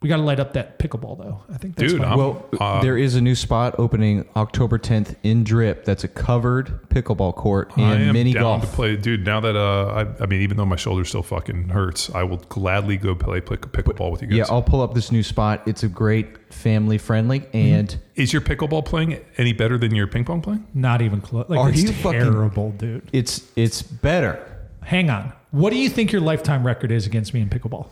we 0.01 0.09
got 0.09 0.17
to 0.17 0.21
light 0.23 0.39
up 0.39 0.53
that 0.53 0.77
pickleball 0.77 1.17
though. 1.17 1.41
I 1.51 1.57
think 1.57 1.75
that's 1.75 1.91
Dude, 1.91 2.01
my- 2.01 2.07
I'm- 2.09 2.17
Well, 2.19 2.45
Uh, 2.59 2.81
there 2.81 2.97
is 2.97 3.15
a 3.15 3.21
new 3.21 3.33
spot 3.33 3.75
opening 3.79 4.25
October 4.35 4.77
10th 4.77 5.15
in 5.23 5.43
Drip. 5.43 5.85
That's 5.85 6.03
a 6.03 6.07
covered 6.07 6.87
pickleball 6.89 7.33
court 7.35 7.71
I 7.77 7.81
and 7.81 8.03
am 8.03 8.13
mini 8.13 8.33
down 8.33 8.43
golf. 8.43 8.61
to 8.61 8.67
play, 8.67 8.95
dude. 8.95 9.25
Now 9.25 9.39
that 9.39 9.55
uh, 9.55 10.05
I, 10.19 10.23
I 10.23 10.27
mean, 10.27 10.41
even 10.41 10.57
though 10.57 10.65
my 10.67 10.75
shoulder 10.75 11.03
still 11.03 11.23
fucking 11.23 11.69
hurts, 11.69 12.13
I 12.13 12.21
will 12.23 12.37
gladly 12.37 12.97
go 12.97 13.15
play 13.15 13.41
pick, 13.41 13.61
pickleball 13.61 14.11
with 14.11 14.21
you 14.21 14.27
guys. 14.27 14.37
Yeah, 14.37 14.45
I'll 14.49 14.61
pull 14.61 14.81
up 14.81 14.93
this 14.93 15.11
new 15.11 15.23
spot. 15.23 15.63
It's 15.65 15.81
a 15.83 15.87
great 15.89 16.53
family 16.53 16.97
friendly 16.99 17.45
and 17.53 17.97
Is 18.15 18.31
your 18.33 18.41
pickleball 18.43 18.85
playing 18.85 19.19
any 19.37 19.51
better 19.53 19.77
than 19.79 19.95
your 19.95 20.07
ping 20.07 20.25
pong 20.25 20.41
playing? 20.41 20.65
not 20.75 21.01
even 21.01 21.21
close. 21.21 21.45
Like 21.49 21.59
Are 21.59 21.69
it's 21.69 21.81
you 21.81 21.91
fucking- 21.91 22.21
terrible, 22.21 22.71
dude. 22.71 23.09
it's 23.11 23.47
it's 23.55 23.81
better. 23.81 24.39
Hang 24.83 25.09
on. 25.09 25.33
What 25.51 25.71
do 25.73 25.77
you 25.79 25.89
think 25.89 26.11
your 26.11 26.21
lifetime 26.21 26.65
record 26.65 26.91
is 26.91 27.05
against 27.07 27.33
me 27.33 27.41
in 27.41 27.49
pickleball? 27.49 27.87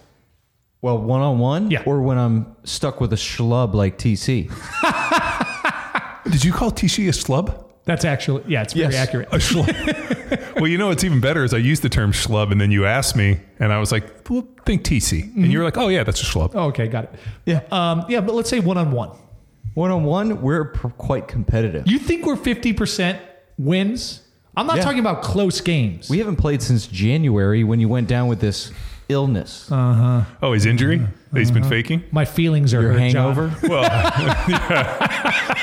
Well, 0.86 1.00
one 1.00 1.22
on 1.22 1.40
one, 1.40 1.72
Yeah. 1.72 1.82
or 1.88 2.00
when 2.04 2.20
I'm 2.20 2.56
stuck 2.64 3.02
with 3.02 3.12
a 3.12 3.16
schlub 3.16 3.74
like 3.74 3.98
TC. 3.98 4.52
Did 6.32 6.44
you 6.44 6.54
call 6.54 6.70
TC 6.72 7.08
a 7.08 7.12
slub? 7.12 7.66
That's 7.86 8.06
actually 8.06 8.44
yeah, 8.48 8.62
it's 8.62 8.74
very 8.74 8.94
Yes. 8.94 9.08
accurate. 9.08 9.28
A 9.32 9.38
schlub. 9.38 10.56
well, 10.58 10.68
you 10.68 10.78
know 10.78 10.90
what's 10.90 11.04
even 11.04 11.20
better 11.20 11.44
is 11.44 11.56
I 11.56 11.58
used 11.58 11.82
the 11.82 11.90
term 11.90 12.12
schlub, 12.12 12.52
and 12.52 12.62
then 12.62 12.70
you 12.70 12.86
asked 12.86 13.16
me, 13.16 13.40
and 13.60 13.74
I 13.74 13.80
was 13.80 13.92
like, 13.92 14.30
"Well, 14.30 14.48
think 14.64 14.84
TC," 14.84 15.24
Mm-hmm. 15.24 15.44
and 15.44 15.52
you 15.52 15.58
were 15.58 15.64
like, 15.66 15.76
"Oh 15.78 15.88
yeah, 15.88 16.04
that's 16.04 16.22
a 16.22 16.26
schlub." 16.26 16.52
Oh, 16.54 16.66
okay, 16.68 16.88
got 16.88 17.06
it. 17.06 17.14
Yeah. 17.48 17.62
Um, 17.72 18.06
yeah, 18.08 18.22
but 18.22 18.36
let's 18.36 18.52
say 18.52 18.60
one 18.60 18.78
on 18.78 18.92
one. 18.92 19.10
One 19.74 19.90
on 19.90 20.04
one, 20.04 20.40
we're 20.44 20.66
pr- 20.66 20.90
quite 20.90 21.28
competitive. 21.28 21.88
You 21.88 21.98
think 21.98 22.28
we're 22.28 22.36
fifty 22.36 22.74
percent 22.74 23.20
wins 23.58 24.22
I'm 24.56 24.68
not 24.68 24.78
Yeah. 24.78 24.84
talking 24.84 25.00
about 25.00 25.24
close 25.24 25.62
games. 25.62 26.12
We 26.12 26.20
haven't 26.20 26.36
played 26.36 26.62
since 26.62 26.86
January 26.86 27.64
when 27.64 27.80
you 27.80 27.90
went 27.90 28.08
down 28.08 28.28
with 28.28 28.40
this 28.40 28.72
illness. 29.10 29.72
Uh, 29.72 29.94
huh. 29.94 30.24
Oh, 30.42 30.54
his 30.54 30.66
injury 30.66 30.98
that 31.32 31.40
he's 31.40 31.52
been 31.52 31.64
faking. 31.64 32.04
My 32.12 32.26
feelings 32.26 32.74
are 32.74 32.82
Your 32.82 32.94
hurt, 32.94 33.12
John. 33.12 33.36
hangover. 33.36 33.56
Well, 33.70 33.84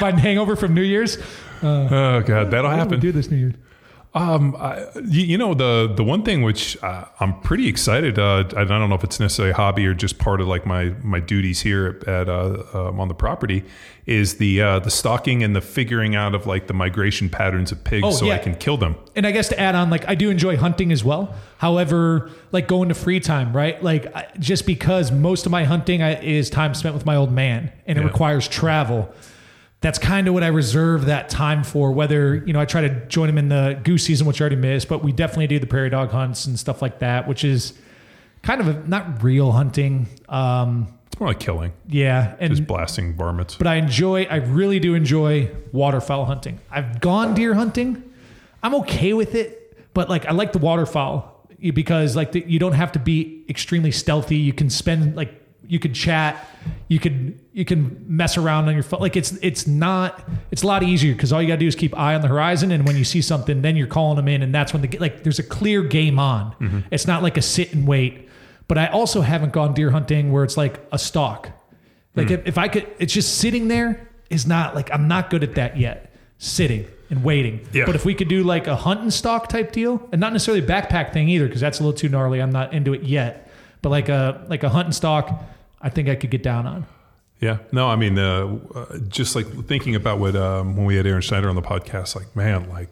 My 0.00 0.12
hangover 0.18 0.56
from 0.56 0.74
New 0.74 0.82
Year's. 0.82 1.18
oh 1.62 2.20
god, 2.22 2.50
that'll 2.50 2.50
What 2.50 2.60
do 2.62 2.68
we 2.68 2.76
happen. 2.76 3.00
do 3.00 3.12
this 3.12 3.30
New 3.30 3.36
Year's? 3.36 3.54
Um, 4.14 4.54
I, 4.58 4.84
you, 5.08 5.22
you 5.22 5.38
know 5.38 5.54
the 5.54 5.90
the 5.96 6.04
one 6.04 6.22
thing 6.22 6.42
which 6.42 6.76
uh, 6.82 7.06
I'm 7.18 7.40
pretty 7.40 7.66
excited. 7.66 8.18
Uh, 8.18 8.44
I 8.54 8.64
don't 8.64 8.90
know 8.90 8.94
if 8.94 9.02
it's 9.04 9.18
necessarily 9.18 9.52
a 9.52 9.54
hobby 9.56 9.86
or 9.86 9.94
just 9.94 10.18
part 10.18 10.42
of 10.42 10.46
like 10.48 10.66
my 10.66 10.92
my 11.02 11.18
duties 11.18 11.62
here 11.62 11.98
at 12.06 12.28
uh, 12.28 12.62
um, 12.74 13.00
on 13.00 13.08
the 13.08 13.14
property 13.14 13.64
is 14.04 14.36
the 14.36 14.60
uh, 14.60 14.78
the 14.80 14.90
stalking 14.90 15.42
and 15.42 15.56
the 15.56 15.62
figuring 15.62 16.14
out 16.14 16.34
of 16.34 16.46
like 16.46 16.66
the 16.66 16.74
migration 16.74 17.30
patterns 17.30 17.72
of 17.72 17.82
pigs 17.84 18.04
Oh, 18.06 18.10
so 18.10 18.26
yeah. 18.26 18.34
I 18.34 18.38
can 18.38 18.54
kill 18.54 18.76
them. 18.76 18.96
and 19.16 19.26
I 19.26 19.30
guess 19.30 19.48
to 19.48 19.58
add 19.58 19.74
on, 19.74 19.88
like 19.88 20.06
I 20.06 20.14
do 20.14 20.28
enjoy 20.28 20.58
hunting 20.58 20.92
as 20.92 21.02
well. 21.02 21.34
However, 21.56 22.30
like 22.50 22.68
going 22.68 22.90
to 22.90 22.94
free 22.94 23.18
time, 23.20 23.56
right? 23.56 23.82
Like 23.82 24.14
I, 24.14 24.26
just 24.38 24.66
because 24.66 25.10
most 25.10 25.46
of 25.46 25.52
my 25.52 25.64
hunting 25.64 26.02
I, 26.02 26.20
is 26.22 26.50
time 26.50 26.74
spent 26.74 26.94
with 26.94 27.06
my 27.06 27.16
old 27.16 27.32
man, 27.32 27.72
and 27.86 27.96
it 27.96 28.02
Yeah. 28.02 28.08
requires 28.08 28.46
travel. 28.46 29.10
That's 29.82 29.98
kind 29.98 30.26
of 30.28 30.34
what 30.34 30.42
I 30.42 30.46
reserve 30.46 31.06
that 31.06 31.28
time 31.28 31.62
for. 31.64 31.92
Whether 31.92 32.36
you 32.46 32.52
know 32.52 32.60
I 32.60 32.64
try 32.64 32.80
to 32.80 33.06
join 33.06 33.26
them 33.26 33.36
in 33.36 33.48
the 33.48 33.78
goose 33.84 34.04
season, 34.04 34.26
which 34.26 34.40
I 34.40 34.44
already 34.44 34.56
missed, 34.56 34.88
but 34.88 35.02
we 35.04 35.12
definitely 35.12 35.48
do 35.48 35.58
the 35.58 35.66
prairie 35.66 35.90
dog 35.90 36.10
hunts 36.10 36.46
and 36.46 36.58
stuff 36.58 36.80
like 36.80 37.00
that, 37.00 37.28
which 37.28 37.44
is 37.44 37.74
kind 38.42 38.60
of 38.60 38.68
a, 38.68 38.88
not 38.88 39.22
real 39.22 39.52
hunting. 39.52 40.06
Um, 40.28 40.86
It's 41.08 41.20
more 41.20 41.28
like 41.28 41.40
killing, 41.40 41.72
yeah, 41.88 42.36
and 42.38 42.50
just 42.54 42.66
blasting 42.66 43.14
varmints. 43.14 43.56
but 43.56 43.66
I 43.66 43.74
enjoy, 43.76 44.22
I 44.24 44.36
really 44.36 44.78
do 44.78 44.94
enjoy 44.94 45.50
waterfowl 45.72 46.24
hunting. 46.24 46.58
I've 46.70 47.00
gone 47.00 47.34
deer 47.34 47.54
hunting. 47.54 48.02
I'm 48.62 48.74
okay 48.76 49.12
with 49.12 49.34
it, 49.34 49.76
but 49.94 50.08
like 50.08 50.26
I 50.26 50.32
like 50.32 50.52
the 50.52 50.58
waterfowl 50.60 51.48
because 51.60 52.14
like 52.16 52.32
the, 52.32 52.44
you 52.46 52.58
don't 52.60 52.72
have 52.72 52.92
to 52.92 52.98
be 53.00 53.44
extremely 53.48 53.90
stealthy. 53.90 54.36
You 54.36 54.52
can 54.52 54.70
spend 54.70 55.16
like 55.16 55.41
you 55.66 55.78
could 55.78 55.94
chat, 55.94 56.48
you 56.88 56.98
could 56.98 57.38
you 57.52 57.64
can 57.64 58.04
mess 58.08 58.36
around 58.36 58.68
on 58.68 58.74
your 58.74 58.82
phone. 58.82 59.00
Like 59.00 59.16
it's 59.16 59.32
it's 59.42 59.66
not 59.66 60.22
it's 60.50 60.62
a 60.62 60.66
lot 60.66 60.82
easier 60.82 61.14
because 61.14 61.32
all 61.32 61.40
you 61.40 61.48
gotta 61.48 61.60
do 61.60 61.66
is 61.66 61.74
keep 61.74 61.96
eye 61.96 62.14
on 62.14 62.20
the 62.20 62.28
horizon, 62.28 62.70
and 62.70 62.86
when 62.86 62.96
you 62.96 63.04
see 63.04 63.22
something, 63.22 63.62
then 63.62 63.76
you're 63.76 63.86
calling 63.86 64.16
them 64.16 64.28
in, 64.28 64.42
and 64.42 64.54
that's 64.54 64.72
when 64.72 64.82
the 64.82 64.98
like 64.98 65.22
there's 65.22 65.38
a 65.38 65.44
clear 65.44 65.82
game 65.82 66.18
on. 66.18 66.52
Mm-hmm. 66.52 66.80
It's 66.90 67.06
not 67.06 67.22
like 67.22 67.36
a 67.36 67.42
sit 67.42 67.72
and 67.72 67.86
wait. 67.86 68.28
But 68.68 68.78
I 68.78 68.86
also 68.86 69.20
haven't 69.20 69.52
gone 69.52 69.74
deer 69.74 69.90
hunting 69.90 70.32
where 70.32 70.44
it's 70.44 70.56
like 70.56 70.80
a 70.92 70.98
stalk. 70.98 71.50
Like 72.14 72.28
mm. 72.28 72.32
if, 72.32 72.46
if 72.46 72.58
I 72.58 72.68
could, 72.68 72.86
it's 72.98 73.12
just 73.12 73.38
sitting 73.38 73.68
there 73.68 74.08
is 74.30 74.46
not 74.46 74.74
like 74.74 74.90
I'm 74.90 75.08
not 75.08 75.30
good 75.30 75.44
at 75.44 75.56
that 75.56 75.76
yet. 75.76 76.14
Sitting 76.38 76.86
and 77.10 77.22
waiting. 77.22 77.66
Yeah. 77.72 77.84
But 77.84 77.94
if 77.94 78.04
we 78.04 78.14
could 78.14 78.28
do 78.28 78.42
like 78.42 78.66
a 78.66 78.74
hunt 78.74 79.00
and 79.00 79.12
stalk 79.12 79.48
type 79.48 79.72
deal, 79.72 80.08
and 80.10 80.20
not 80.20 80.32
necessarily 80.32 80.64
a 80.64 80.66
backpack 80.66 81.12
thing 81.12 81.28
either, 81.28 81.46
because 81.46 81.60
that's 81.60 81.80
a 81.80 81.82
little 81.82 81.96
too 81.96 82.08
gnarly. 82.08 82.40
I'm 82.40 82.50
not 82.50 82.72
into 82.72 82.94
it 82.94 83.02
yet. 83.02 83.51
But 83.82 83.90
like 83.90 84.08
a 84.08 84.44
like 84.48 84.62
a 84.62 84.68
hunt 84.68 84.86
and 84.86 84.94
stalk, 84.94 85.30
I 85.80 85.88
think 85.90 86.08
I 86.08 86.14
could 86.14 86.30
get 86.30 86.42
down 86.42 86.66
on. 86.66 86.86
Yeah, 87.40 87.58
no, 87.72 87.88
I 87.88 87.96
mean, 87.96 88.16
uh, 88.20 88.56
uh, 88.72 88.98
just 89.08 89.34
like 89.34 89.46
thinking 89.66 89.96
about 89.96 90.20
what 90.20 90.36
um, 90.36 90.76
when 90.76 90.86
we 90.86 90.94
had 90.94 91.06
Aron 91.08 91.22
Snyder 91.22 91.48
on 91.48 91.56
the 91.56 91.62
podcast, 91.62 92.14
like 92.14 92.34
man, 92.36 92.68
like 92.68 92.88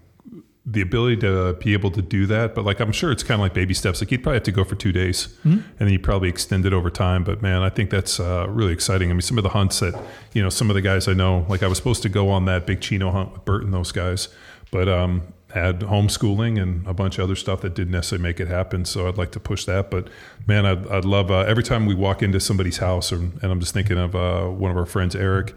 the 0.66 0.80
ability 0.80 1.16
to 1.18 1.54
be 1.54 1.72
able 1.72 1.90
to 1.92 2.02
do 2.02 2.26
that. 2.26 2.54
But 2.56 2.64
like, 2.64 2.80
I'm 2.80 2.90
sure 2.90 3.12
it's 3.12 3.22
kind 3.22 3.40
of 3.40 3.42
like 3.42 3.54
baby 3.54 3.74
steps. 3.74 4.00
Like 4.00 4.10
you'd 4.10 4.24
probably 4.24 4.36
have 4.36 4.42
to 4.44 4.52
go 4.52 4.64
for 4.64 4.74
two 4.74 4.90
days, 4.90 5.36
and 5.44 5.64
then 5.78 5.88
you 5.88 6.00
probably 6.00 6.28
extend 6.28 6.66
it 6.66 6.72
over 6.72 6.90
time. 6.90 7.22
But 7.22 7.42
man, 7.42 7.62
I 7.62 7.68
think 7.68 7.90
that's 7.90 8.18
uh, 8.18 8.46
really 8.48 8.72
exciting. 8.72 9.10
I 9.10 9.12
mean, 9.12 9.20
some 9.20 9.38
of 9.38 9.44
the 9.44 9.50
hunts 9.50 9.78
that 9.80 10.00
you 10.32 10.42
know, 10.42 10.48
some 10.48 10.68
of 10.68 10.74
the 10.74 10.82
guys 10.82 11.06
I 11.06 11.12
know, 11.12 11.46
like 11.48 11.62
I 11.62 11.68
was 11.68 11.78
supposed 11.78 12.02
to 12.02 12.08
go 12.08 12.28
on 12.28 12.44
that 12.46 12.66
big 12.66 12.80
Chino 12.80 13.12
hunt 13.12 13.32
with 13.32 13.44
Bert 13.44 13.62
and 13.62 13.72
those 13.72 13.92
guys, 13.92 14.28
but 14.72 14.88
um, 14.88 15.22
had 15.52 15.80
homeschooling 15.80 16.60
and 16.60 16.86
a 16.86 16.94
bunch 16.94 17.18
of 17.18 17.24
other 17.24 17.36
stuff 17.36 17.60
that 17.62 17.74
didn't 17.74 17.92
necessarily 17.92 18.22
make 18.22 18.40
it 18.40 18.48
happen. 18.48 18.84
So 18.84 19.08
I'd 19.08 19.18
like 19.18 19.32
to 19.32 19.40
push 19.40 19.64
that. 19.64 19.90
But 19.90 20.08
man, 20.46 20.66
I'd, 20.66 20.86
I'd 20.88 21.04
love 21.04 21.30
uh, 21.30 21.40
every 21.40 21.62
time 21.62 21.86
we 21.86 21.94
walk 21.94 22.22
into 22.22 22.40
somebody's 22.40 22.78
house, 22.78 23.12
and, 23.12 23.34
and 23.42 23.52
I'm 23.52 23.60
just 23.60 23.74
thinking 23.74 23.98
of 23.98 24.14
uh, 24.14 24.46
one 24.46 24.70
of 24.70 24.76
our 24.76 24.86
friends, 24.86 25.14
Eric. 25.14 25.54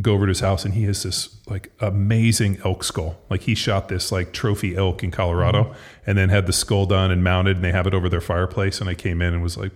Go 0.00 0.14
over 0.14 0.26
to 0.26 0.30
his 0.30 0.40
house 0.40 0.64
and 0.64 0.74
he 0.74 0.82
has 0.84 1.04
this 1.04 1.36
like 1.46 1.70
amazing 1.78 2.60
elk 2.64 2.82
skull. 2.82 3.16
Like 3.30 3.42
he 3.42 3.54
shot 3.54 3.88
this 3.88 4.10
like 4.10 4.32
trophy 4.32 4.74
elk 4.74 5.04
in 5.04 5.12
Colorado 5.12 5.72
and 6.04 6.18
then 6.18 6.30
had 6.30 6.46
the 6.46 6.52
skull 6.52 6.84
done 6.84 7.12
and 7.12 7.22
mounted 7.22 7.58
and 7.58 7.64
they 7.64 7.70
have 7.70 7.86
it 7.86 7.94
over 7.94 8.08
their 8.08 8.20
fireplace. 8.20 8.80
And 8.80 8.90
I 8.90 8.94
came 8.94 9.22
in 9.22 9.32
and 9.32 9.40
was 9.40 9.56
like, 9.56 9.70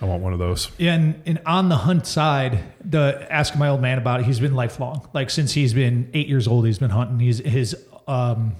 I 0.00 0.04
want 0.04 0.22
one 0.22 0.32
of 0.32 0.38
those. 0.38 0.70
Yeah, 0.78 0.94
and, 0.94 1.22
and 1.24 1.40
on 1.46 1.68
the 1.68 1.76
hunt 1.76 2.06
side, 2.06 2.60
the 2.84 3.26
asking 3.30 3.58
my 3.58 3.68
old 3.68 3.80
man 3.80 3.98
about 3.98 4.20
it, 4.20 4.26
he's 4.26 4.40
been 4.40 4.54
lifelong. 4.54 5.08
Like 5.14 5.30
since 5.30 5.52
he's 5.52 5.72
been 5.72 6.10
eight 6.12 6.28
years 6.28 6.46
old, 6.46 6.66
he's 6.66 6.78
been 6.78 6.90
hunting. 6.90 7.18
He's 7.20 7.38
his 7.38 7.76
um 8.06 8.56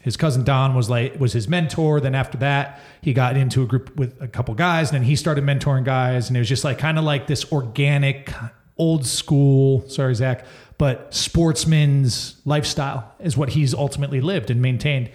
his 0.00 0.16
cousin 0.16 0.44
Don 0.44 0.74
was 0.74 0.88
like 0.88 1.20
was 1.20 1.34
his 1.34 1.46
mentor. 1.46 2.00
Then 2.00 2.14
after 2.14 2.38
that, 2.38 2.80
he 3.02 3.12
got 3.12 3.36
into 3.36 3.62
a 3.62 3.66
group 3.66 3.94
with 3.96 4.20
a 4.20 4.26
couple 4.26 4.54
guys, 4.54 4.90
and 4.90 4.96
then 4.96 5.04
he 5.04 5.14
started 5.14 5.44
mentoring 5.44 5.84
guys, 5.84 6.28
and 6.28 6.36
it 6.36 6.40
was 6.40 6.48
just 6.48 6.64
like 6.64 6.78
kind 6.78 6.98
of 6.98 7.04
like 7.04 7.26
this 7.26 7.50
organic, 7.52 8.32
old 8.78 9.06
school. 9.06 9.86
Sorry, 9.88 10.14
Zach, 10.14 10.44
but 10.78 11.14
sportsman's 11.14 12.40
lifestyle 12.46 13.12
is 13.20 13.36
what 13.36 13.50
he's 13.50 13.74
ultimately 13.74 14.22
lived 14.22 14.50
and 14.50 14.62
maintained. 14.62 15.10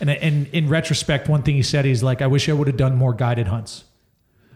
And 0.00 0.08
and 0.08 0.46
in 0.48 0.68
retrospect, 0.68 1.28
one 1.28 1.42
thing 1.42 1.56
he 1.56 1.62
said 1.62 1.84
is 1.84 2.04
like, 2.04 2.22
I 2.22 2.28
wish 2.28 2.48
I 2.48 2.52
would 2.52 2.68
have 2.68 2.76
done 2.76 2.94
more 2.94 3.12
guided 3.12 3.48
hunts. 3.48 3.84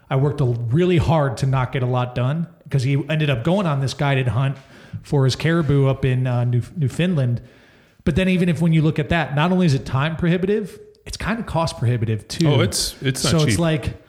I 0.09 0.17
worked 0.17 0.41
really 0.45 0.99
hard 0.99 1.39
to 1.39 1.47
not 1.47 1.73
get 1.73 1.83
a 1.83 1.87
lot 1.87 2.15
done 2.15 2.47
because 2.65 2.85
he 2.85 3.03
ended 3.09 3.31
up 3.31 3.43
going 3.43 3.67
on 3.67 3.81
this 3.81 3.95
guided 3.95 4.29
hunt 4.29 4.59
for 5.03 5.25
his 5.25 5.35
caribou 5.35 5.89
up 5.89 6.05
in 6.05 6.27
uh, 6.27 6.45
New, 6.45 6.63
Newfoundland. 6.77 7.41
But 8.05 8.17
then, 8.17 8.29
even 8.29 8.49
if 8.49 8.61
when 8.61 8.73
you 8.73 8.83
look 8.83 8.99
at 8.99 9.09
that, 9.11 9.35
not 9.35 9.53
only 9.53 9.67
is 9.67 9.75
it 9.75 9.85
time 9.87 10.17
prohibitive, 10.17 10.79
it's 11.07 11.17
kind 11.17 11.39
of 11.39 11.47
cost 11.47 11.79
prohibitive 11.79 12.27
too. 12.29 12.49
Oh, 12.49 12.61
it's- 12.61 12.95
it's 13.03 13.23
not 13.25 13.31
so 13.31 13.47
it's 13.47 13.59
like, 13.59 14.03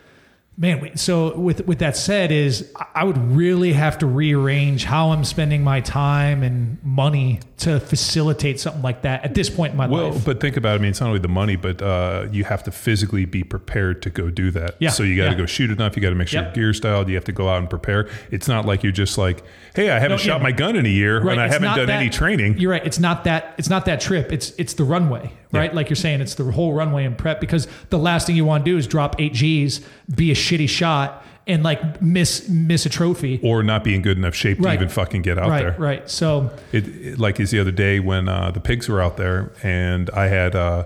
man. 0.58 0.96
So 0.98 1.38
with 1.38 1.66
with 1.68 1.80
that 1.80 1.98
said, 1.98 2.32
is 2.32 2.72
I- 2.96 3.04
would 3.04 3.18
really 3.32 3.74
have 3.74 3.98
to 4.00 4.06
rearrange 4.06 4.86
how 4.86 5.12
I'm 5.12 5.24
spending 5.24 5.64
my 5.64 5.82
time 5.82 6.44
and 6.44 6.78
money 6.84 7.40
to 7.58 7.80
facilitate 7.80 8.60
something 8.60 8.82
like 8.82 9.02
that 9.04 9.24
at 9.24 9.34
this 9.36 9.50
point 9.50 9.72
in 9.72 9.78
my 9.78 9.88
Well, 9.88 10.04
life. 10.06 10.14
Well, 10.16 10.22
but 10.26 10.40
think 10.42 10.58
about 10.58 10.74
it. 10.74 10.80
I 10.80 10.82
mean, 10.82 10.90
it's 10.92 11.00
not 11.02 11.08
only 11.08 11.20
the 11.20 11.28
money, 11.28 11.56
but 11.56 11.82
uh, 11.82 12.28
you 12.32 12.44
have 12.44 12.64
to 12.64 12.72
physically 12.72 13.26
be 13.26 13.44
prepared 13.44 14.02
to 14.04 14.10
go 14.10 14.30
do 14.30 14.52
that. 14.52 14.76
Yeah, 14.80 14.90
So 14.90 15.04
you 15.04 15.16
got 15.16 15.26
to 15.26 15.32
yeah. 15.32 15.38
go 15.38 15.46
shoot 15.46 15.72
enough. 15.72 15.96
You 15.96 16.02
got 16.02 16.10
to 16.10 16.16
make 16.16 16.28
sure 16.28 16.42
Yep. 16.42 16.56
your 16.58 16.66
gear 16.66 16.74
styled. 16.74 17.10
You 17.10 17.16
have 17.16 17.24
to 17.26 17.32
go 17.32 17.48
out 17.50 17.60
and 17.60 17.70
prepare. 17.70 18.08
It's 18.32 18.48
not 18.48 18.66
like 18.66 18.84
you're 18.84 18.92
just 18.92 19.18
like, 19.18 19.44
hey, 19.76 19.90
I 19.90 19.96
haven't 20.00 20.18
No, 20.18 20.24
shot 20.24 20.38
yeah. 20.40 20.44
my 20.44 20.52
gun 20.52 20.76
in 20.76 20.86
a 20.86 20.90
year 20.90 21.18
and 21.28 21.40
I 21.40 21.46
it's 21.46 21.54
haven't 21.54 21.76
done 21.76 21.88
that- 21.88 22.00
any 22.02 22.10
training. 22.10 22.58
You're 22.58 22.72
right. 22.72 22.86
It's 22.86 23.00
not 23.00 23.24
that. 23.24 23.56
It's 23.58 23.70
not 23.70 23.86
that 23.86 24.02
trip. 24.02 24.32
It's 24.32 24.54
it's 24.58 24.74
the 24.74 24.84
runway, 24.84 25.32
right? 25.54 25.72
Yeah. 25.72 25.76
Like 25.76 25.90
you're 25.90 25.96
saying, 25.96 26.22
it's 26.22 26.36
the 26.36 26.52
whole 26.52 26.74
runway 26.74 27.06
and 27.06 27.18
prep 27.18 27.40
because 27.40 27.68
the 27.90 28.00
last 28.00 28.28
thing 28.28 28.36
you 28.36 28.46
want 28.46 28.66
to 28.66 28.72
do 28.72 28.78
is 28.78 28.88
drop 28.88 29.16
eight 29.20 29.34
G's, 29.34 29.82
be 30.14 30.32
a 30.32 30.36
shitty 30.36 30.68
shot, 30.68 31.24
and 31.48 31.64
like 31.64 32.02
miss 32.02 32.48
miss 32.50 32.86
a 32.86 32.90
trophy. 32.90 33.40
Or 33.44 33.64
not 33.64 33.84
be 33.84 33.96
in 33.96 34.02
good 34.02 34.18
enough 34.18 34.36
shape 34.36 34.62
to 34.62 34.74
even 34.74 34.90
fucking 34.90 35.22
get 35.22 35.38
out 35.38 35.50
right, 35.50 35.64
there. 35.64 35.76
right. 35.78 36.10
So 36.10 36.52
It, 36.72 36.88
it 36.88 37.20
like 37.20 37.40
is 37.40 37.52
the 37.52 37.60
other 37.60 37.72
day 37.72 38.00
when 38.00 38.28
uh, 38.28 38.52
the 38.52 38.60
pigs 38.60 38.90
were 38.90 39.02
out 39.02 39.18
there, 39.18 39.54
and 39.64 40.10
I 40.12 40.28
had 40.28 40.56
uh, 40.56 40.86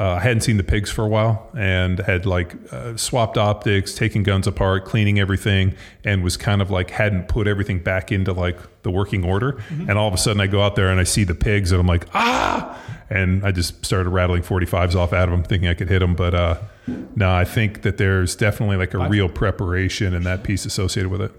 uh, 0.00 0.12
I 0.12 0.20
hadn't 0.20 0.42
seen 0.42 0.58
the 0.58 0.64
pigs 0.64 0.90
for 0.90 1.04
a 1.04 1.08
while, 1.08 1.50
and 1.56 1.98
had 1.98 2.24
like 2.24 2.54
uh, 2.72 2.96
swapped 2.96 3.36
optics, 3.36 3.94
taking 3.94 4.22
guns 4.22 4.46
apart, 4.46 4.84
cleaning 4.84 5.18
everything, 5.18 5.74
and 6.04 6.22
was 6.22 6.36
kind 6.36 6.62
of 6.62 6.70
like 6.70 6.90
hadn't 6.90 7.26
put 7.26 7.48
everything 7.48 7.80
back 7.80 8.12
into 8.12 8.32
like 8.32 8.58
the 8.82 8.92
working 8.92 9.24
order. 9.24 9.54
Mm-hmm. 9.54 9.90
And 9.90 9.98
all 9.98 10.06
of 10.06 10.14
a 10.14 10.18
sudden, 10.18 10.40
I 10.40 10.46
go 10.46 10.62
out 10.62 10.76
there 10.76 10.88
and 10.88 11.00
I 11.00 11.04
see 11.04 11.24
the 11.24 11.34
pigs, 11.34 11.72
and 11.72 11.80
I'm 11.80 11.88
like 11.88 12.06
ah, 12.14 12.80
and 13.10 13.44
I 13.44 13.52
just 13.52 13.84
started 13.84 14.10
rattling 14.10 14.42
45s 14.42 14.94
off 14.94 15.12
at 15.12 15.26
them, 15.26 15.42
thinking 15.42 15.68
I 15.68 15.74
could 15.74 15.88
hit 15.88 16.00
them, 16.00 16.14
but. 16.14 16.34
uh 16.34 16.58
no, 17.14 17.30
I 17.30 17.44
think 17.44 17.82
that 17.82 17.98
there's 17.98 18.34
definitely 18.34 18.76
like 18.76 18.94
a 18.94 19.08
real 19.08 19.28
preparation 19.28 20.14
and 20.14 20.24
that 20.24 20.42
piece 20.42 20.64
associated 20.64 21.10
with 21.10 21.20
it. 21.20 21.32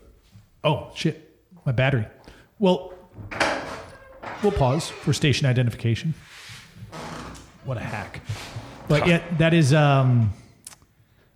oh 0.63 0.91
shit, 0.95 1.37
my 1.65 1.71
battery. 1.71 2.05
Well, 2.59 2.93
we'll 4.43 4.51
pause 4.51 4.89
for 4.89 5.13
station 5.13 5.47
identification. 5.47 6.13
What 7.65 7.77
a 7.77 7.81
hack! 7.81 8.21
But 8.87 9.07
yeah, 9.07 9.23
that 9.37 9.53
is 9.53 9.73
um, 9.73 10.33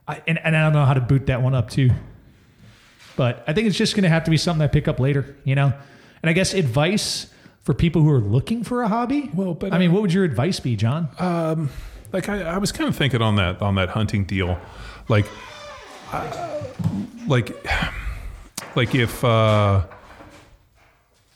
I, 0.08 0.22
and 0.28 0.38
and 0.40 0.56
I 0.56 0.64
don't 0.64 0.74
know 0.74 0.86
how 0.86 0.94
to 0.94 1.02
boot 1.02 1.28
that 1.28 1.42
one 1.42 1.56
up 1.56 1.70
too. 1.70 1.90
But 3.16 3.44
I 3.48 3.54
think 3.54 3.68
it's 3.68 3.78
just 3.78 3.96
going 3.96 4.04
to 4.04 4.10
have 4.10 4.24
to 4.24 4.32
be 4.32 4.38
something 4.38 4.64
I 4.64 4.68
pick 4.68 4.88
up 4.88 5.00
later, 5.00 5.36
you 5.44 5.56
know. 5.56 5.74
And 6.22 6.30
I 6.30 6.34
guess 6.34 6.54
advice 6.54 7.28
for 7.64 7.74
people 7.74 8.02
who 8.02 8.12
are 8.12 8.20
looking 8.20 8.64
for 8.64 8.84
a 8.84 8.88
hobby. 8.88 9.32
Well, 9.34 9.54
but, 9.54 9.74
I 9.74 9.78
mean, 9.78 9.92
what 9.92 10.02
would 10.02 10.14
your 10.14 10.24
advice 10.24 10.60
be, 10.60 10.76
John? 10.76 11.10
like 12.14 12.30
I, 12.30 12.42
I 12.44 12.58
was 12.60 12.72
kind 12.72 12.88
of 12.88 12.96
thinking 12.96 13.22
on 13.22 13.36
that 13.36 13.62
on 13.62 13.76
that 13.76 13.90
hunting 13.90 14.24
deal 14.24 14.58
like 15.10 15.26
uh, 16.12 16.64
like 17.28 17.52
like 18.76 18.96
if 18.96 19.24
uh 19.24 19.86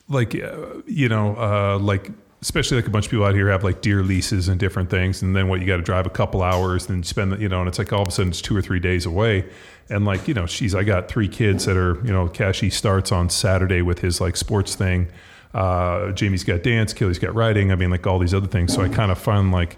like 0.08 0.36
uh, 0.36 0.82
you 0.86 1.10
know 1.10 1.36
uh 1.36 1.80
like 1.80 2.12
especially 2.42 2.78
like 2.78 2.86
a 2.88 2.92
bunch 2.92 3.06
of 3.06 3.12
people 3.12 3.26
out 3.26 3.34
here 3.34 3.50
have 3.50 3.64
like 3.64 3.82
deer 3.82 4.04
leases 4.04 4.48
and 4.48 4.60
different 4.60 4.90
things 4.90 5.22
and 5.24 5.36
then 5.36 5.48
what 5.50 5.60
you 5.60 5.66
got 5.66 5.78
to 5.78 5.84
drive 5.84 6.06
a 6.06 6.12
couple 6.12 6.44
hours 6.44 6.88
and 6.88 7.06
spend 7.06 7.42
you 7.42 7.50
know 7.50 7.60
and 7.60 7.68
it's 7.68 7.80
like 7.80 7.92
all 7.92 8.04
of 8.04 8.08
a 8.08 8.12
sudden 8.12 8.30
it's 8.30 8.42
two 8.42 8.56
or 8.56 8.62
three 8.62 8.80
days 8.80 9.06
away 9.06 9.44
and 9.90 10.06
like 10.06 10.28
you 10.28 10.34
know 10.34 10.46
she's 10.46 10.76
i 10.76 10.84
got 10.84 11.10
three 11.10 11.28
kids 11.28 11.66
that 11.66 11.76
are 11.76 11.96
you 12.06 12.14
know 12.14 12.28
cashy 12.28 12.70
starts 12.70 13.12
on 13.12 13.30
saturday 13.30 13.82
with 13.82 14.00
his 14.00 14.22
like 14.22 14.38
sports 14.38 14.76
thing 14.76 15.08
uh 15.54 16.12
jamie's 16.12 16.44
got 16.44 16.62
dance 16.64 16.94
kelly's 16.94 17.20
got 17.20 17.34
writing 17.34 17.72
i 17.72 17.76
mean 17.76 17.90
like 17.90 18.06
all 18.06 18.20
these 18.20 18.34
other 18.34 18.48
things 18.48 18.74
so 18.74 18.82
i 18.82 18.90
kind 18.90 19.12
of 19.12 19.18
find 19.18 19.52
like 19.52 19.78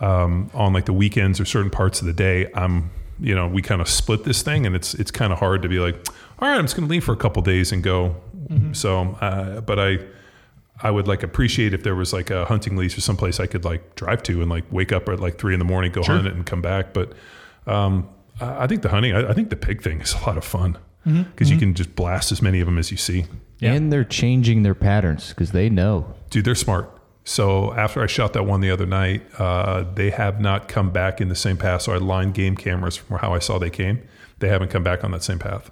um, 0.00 0.50
on 0.54 0.72
like 0.72 0.86
the 0.86 0.92
weekends 0.92 1.40
or 1.40 1.44
certain 1.44 1.70
parts 1.70 2.00
of 2.00 2.06
the 2.06 2.12
day, 2.12 2.50
I'm 2.54 2.90
you 3.20 3.34
know 3.34 3.46
we 3.46 3.62
kind 3.62 3.80
of 3.80 3.88
split 3.88 4.24
this 4.24 4.42
thing, 4.42 4.66
and 4.66 4.74
it's 4.74 4.94
it's 4.94 5.10
kind 5.10 5.32
of 5.32 5.38
hard 5.38 5.62
to 5.62 5.68
be 5.68 5.78
like, 5.78 5.94
all 6.38 6.48
right, 6.48 6.58
I'm 6.58 6.64
just 6.64 6.76
going 6.76 6.88
to 6.88 6.90
leave 6.90 7.04
for 7.04 7.12
a 7.12 7.16
couple 7.16 7.42
days 7.42 7.72
and 7.72 7.82
go. 7.82 8.16
So, 8.72 9.16
uh, 9.20 9.60
but 9.60 9.78
I. 9.78 9.98
I 10.82 10.90
would 10.90 11.06
like 11.06 11.22
appreciate 11.22 11.72
if 11.72 11.84
there 11.84 11.94
was 11.94 12.12
like 12.12 12.30
a 12.30 12.44
hunting 12.46 12.76
lease 12.76 12.98
or 12.98 13.00
someplace 13.00 13.38
I 13.38 13.46
could 13.46 13.64
like 13.64 13.94
drive 13.94 14.24
to 14.24 14.40
and 14.42 14.50
like 14.50 14.64
wake 14.72 14.90
up 14.90 15.08
at 15.08 15.20
like 15.20 15.38
three 15.38 15.54
in 15.54 15.60
the 15.60 15.64
morning, 15.64 15.92
go 15.92 16.02
hunt 16.02 16.26
it, 16.26 16.34
and 16.34 16.44
come 16.44 16.60
back. 16.60 16.92
But 16.92 17.12
um, 17.68 18.08
I 18.40 18.66
think 18.66 18.82
the 18.82 18.88
hunting, 18.88 19.14
I, 19.14 19.30
I 19.30 19.34
think 19.34 19.50
the 19.50 19.56
pig 19.56 19.82
thing 19.82 20.00
is 20.00 20.14
a 20.14 20.18
lot 20.26 20.36
of 20.36 20.44
fun 20.44 20.76
because 21.04 21.48
you 21.48 21.58
can 21.58 21.74
just 21.74 21.94
blast 21.94 22.32
as 22.32 22.42
many 22.42 22.58
of 22.58 22.66
them 22.66 22.76
as 22.76 22.90
you 22.90 22.96
see. 22.96 23.24
And 23.72 23.92
they're 23.92 24.04
changing 24.04 24.62
their 24.62 24.74
patterns 24.74 25.30
because 25.30 25.52
they 25.52 25.68
know. 25.68 26.14
Dude, 26.30 26.44
they're 26.44 26.54
smart. 26.54 26.90
So 27.24 27.72
after 27.72 28.02
I 28.02 28.06
shot 28.06 28.34
that 28.34 28.44
one 28.44 28.60
the 28.60 28.70
other 28.70 28.86
night, 28.86 29.22
uh, 29.38 29.84
they 29.94 30.10
have 30.10 30.40
not 30.40 30.68
come 30.68 30.90
back 30.90 31.20
in 31.20 31.28
the 31.28 31.34
same 31.34 31.56
path. 31.56 31.82
So 31.82 31.92
I 31.92 31.96
lined 31.96 32.34
game 32.34 32.56
cameras 32.56 32.96
from 32.96 33.18
how 33.18 33.32
I 33.32 33.38
saw 33.38 33.58
they 33.58 33.70
came. 33.70 34.06
They 34.40 34.48
haven't 34.48 34.70
come 34.70 34.82
back 34.82 35.04
on 35.04 35.10
that 35.12 35.22
same 35.22 35.38
path. 35.38 35.70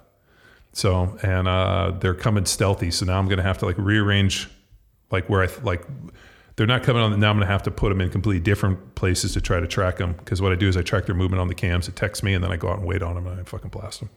So 0.71 1.17
and 1.21 1.47
uh, 1.47 1.91
they're 1.99 2.15
coming 2.15 2.45
stealthy. 2.45 2.89
So 2.89 3.05
now 3.05 3.19
I'm 3.19 3.27
going 3.27 3.37
to 3.37 3.43
have 3.43 3.59
to 3.59 3.65
like 3.65 3.77
rearrange, 3.77 4.49
like 5.11 5.29
where 5.29 5.43
I 5.43 5.47
th- 5.47 5.61
like 5.61 5.85
they're 6.55 6.67
not 6.67 6.81
coming 6.81 7.03
on. 7.03 7.19
Now 7.19 7.29
I'm 7.29 7.37
going 7.37 7.47
to 7.47 7.51
have 7.51 7.63
to 7.63 7.71
put 7.71 7.89
them 7.89 8.01
in 8.01 8.09
completely 8.09 8.41
different 8.41 8.95
places 8.95 9.33
to 9.33 9.41
try 9.41 9.59
to 9.59 9.67
track 9.67 9.97
them. 9.97 10.13
Because 10.13 10.41
what 10.41 10.51
I 10.51 10.55
do 10.55 10.67
is 10.67 10.75
I 10.75 10.81
track 10.81 11.05
their 11.05 11.15
movement 11.15 11.39
on 11.39 11.47
the 11.47 11.55
cams. 11.55 11.87
It 11.87 11.95
texts 11.95 12.23
me, 12.23 12.33
and 12.33 12.43
then 12.43 12.51
I 12.51 12.57
go 12.57 12.69
out 12.69 12.79
and 12.79 12.87
wait 12.87 13.03
on 13.03 13.13
them, 13.13 13.27
and 13.27 13.39
I 13.39 13.43
fucking 13.43 13.69
blast 13.69 13.99
them. 13.99 14.09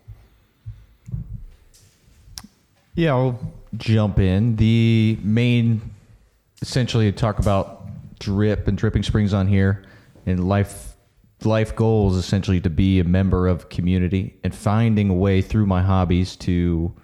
Yeah, 2.96 3.12
I'll 3.12 3.38
jump 3.76 4.18
in. 4.18 4.56
The 4.56 5.18
main, 5.22 5.82
essentially, 6.60 7.12
talk 7.12 7.38
about 7.38 7.86
drip 8.18 8.66
and 8.66 8.76
dripping 8.76 9.04
springs 9.04 9.32
on 9.32 9.46
here, 9.46 9.84
and 10.26 10.48
life. 10.48 10.94
Life 11.44 11.76
goal 11.76 12.10
is 12.10 12.16
essentially 12.16 12.62
to 12.62 12.70
be 12.70 12.98
a 12.98 13.04
member 13.04 13.46
of 13.46 13.68
community 13.68 14.40
and 14.42 14.54
finding 14.54 15.10
a 15.10 15.14
way 15.14 15.42
through 15.42 15.66
my 15.66 15.82
hobbies 15.82 16.34
to 16.36 16.94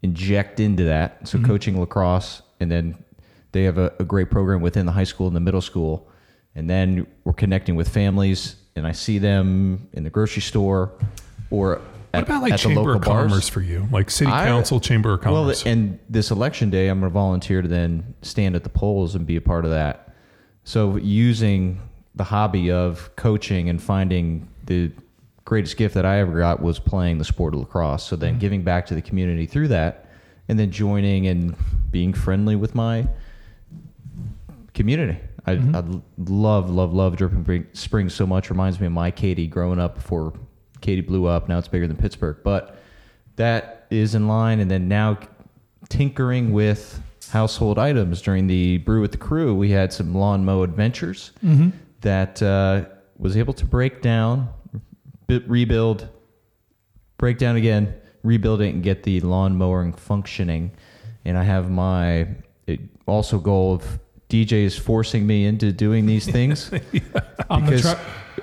inject 0.00 0.60
into 0.60 0.84
that. 0.84 1.28
So 1.28 1.36
mm-hmm. 1.36 1.46
coaching 1.46 1.78
lacrosse, 1.78 2.40
and 2.58 2.70
then 2.70 3.04
they 3.52 3.64
have 3.64 3.76
a, 3.76 3.92
a 4.00 4.04
great 4.04 4.30
program 4.30 4.62
within 4.62 4.86
the 4.86 4.92
high 4.92 5.04
school 5.04 5.26
and 5.26 5.36
the 5.36 5.40
middle 5.40 5.60
school, 5.60 6.08
and 6.54 6.70
then 6.70 7.06
we're 7.24 7.34
connecting 7.34 7.76
with 7.76 7.86
families, 7.86 8.56
and 8.76 8.86
I 8.86 8.92
see 8.92 9.18
them 9.18 9.88
in 9.92 10.04
the 10.04 10.10
grocery 10.10 10.40
store 10.40 10.92
or 11.50 11.82
What 12.16 12.22
at, 12.22 12.28
about 12.28 12.42
like 12.42 12.52
at 12.52 12.60
the 12.60 12.68
chamber 12.68 12.80
local 12.80 12.96
of 12.96 13.02
bars. 13.02 13.30
commerce 13.30 13.48
for 13.48 13.60
you, 13.60 13.88
like 13.90 14.10
city 14.10 14.30
I- 14.30 14.46
council, 14.46 14.80
chamber 14.80 15.14
of 15.14 15.20
commerce? 15.20 15.64
Well, 15.64 15.72
and 15.72 15.98
this 16.08 16.30
election 16.30 16.70
day, 16.70 16.88
I'm 16.88 17.00
going 17.00 17.10
to 17.10 17.14
volunteer 17.14 17.62
to 17.62 17.68
then 17.68 18.14
stand 18.22 18.56
at 18.56 18.64
the 18.64 18.70
polls 18.70 19.14
and 19.14 19.26
be 19.26 19.36
a 19.36 19.40
part 19.40 19.64
of 19.64 19.70
that. 19.70 20.14
So 20.64 20.96
using 20.96 21.80
the 22.14 22.24
hobby 22.24 22.70
of 22.70 23.14
coaching 23.16 23.68
and 23.68 23.80
finding 23.80 24.48
the 24.64 24.90
greatest 25.44 25.76
gift 25.76 25.94
that 25.94 26.04
I 26.04 26.18
ever 26.18 26.38
got 26.38 26.60
was 26.60 26.78
playing 26.78 27.18
the 27.18 27.24
sport 27.24 27.54
of 27.54 27.60
lacrosse. 27.60 28.04
So 28.04 28.16
then 28.16 28.32
mm-hmm. 28.32 28.40
giving 28.40 28.62
back 28.62 28.86
to 28.86 28.94
the 28.94 29.02
community 29.02 29.46
through 29.46 29.68
that, 29.68 30.08
and 30.48 30.58
then 30.58 30.70
joining 30.70 31.26
and 31.26 31.54
being 31.90 32.12
friendly 32.12 32.56
with 32.56 32.74
my 32.74 33.06
community. 34.74 35.18
I, 35.46 35.54
mm-hmm. 35.54 35.76
I 35.76 36.02
love, 36.18 36.70
love, 36.70 36.92
love 36.92 37.16
Dripping 37.16 37.44
Spring- 37.44 37.66
Springs 37.72 38.14
so 38.14 38.26
much. 38.26 38.50
Reminds 38.50 38.80
me 38.80 38.86
of 38.86 38.92
my 38.92 39.10
Katy 39.12 39.46
growing 39.46 39.78
up 39.78 39.94
before 39.94 40.32
Katy 40.86 41.00
blew 41.00 41.26
up. 41.26 41.48
Now 41.48 41.58
it's 41.58 41.66
bigger 41.66 41.88
than 41.88 41.96
Pittsburgh, 41.96 42.36
but 42.44 42.78
that 43.34 43.86
is 43.90 44.14
in 44.14 44.28
line. 44.28 44.60
And 44.60 44.70
then 44.70 44.86
now 44.86 45.18
tinkering 45.88 46.52
with 46.52 47.02
household 47.30 47.76
items 47.76 48.22
during 48.22 48.46
the 48.46 48.78
brew 48.78 49.00
with 49.00 49.10
the 49.10 49.18
crew, 49.18 49.52
we 49.52 49.70
had 49.70 49.92
some 49.92 50.14
lawn 50.14 50.44
mow 50.44 50.62
adventures 50.62 51.32
that 52.02 52.40
uh, 52.40 52.84
was 53.18 53.36
able 53.36 53.52
to 53.54 53.64
break 53.66 54.00
down, 54.00 54.48
rebuild, 55.28 56.08
break 57.18 57.38
down 57.38 57.56
again, 57.56 57.92
rebuild 58.22 58.60
it, 58.60 58.72
and 58.72 58.82
get 58.84 59.02
the 59.02 59.20
lawn 59.22 59.58
mowing 59.58 59.92
functioning. 59.92 60.70
And 61.24 61.36
I 61.36 61.42
have 61.42 61.68
my 61.68 62.28
it, 62.68 62.78
also 63.06 63.40
goal 63.40 63.74
of 63.74 63.98
DJ 64.28 64.64
is 64.64 64.78
forcing 64.78 65.26
me 65.26 65.46
into 65.46 65.72
doing 65.72 66.06
these 66.06 66.26
things 66.26 66.70
On 67.50 67.64
the 67.64 67.72
because 67.72 67.96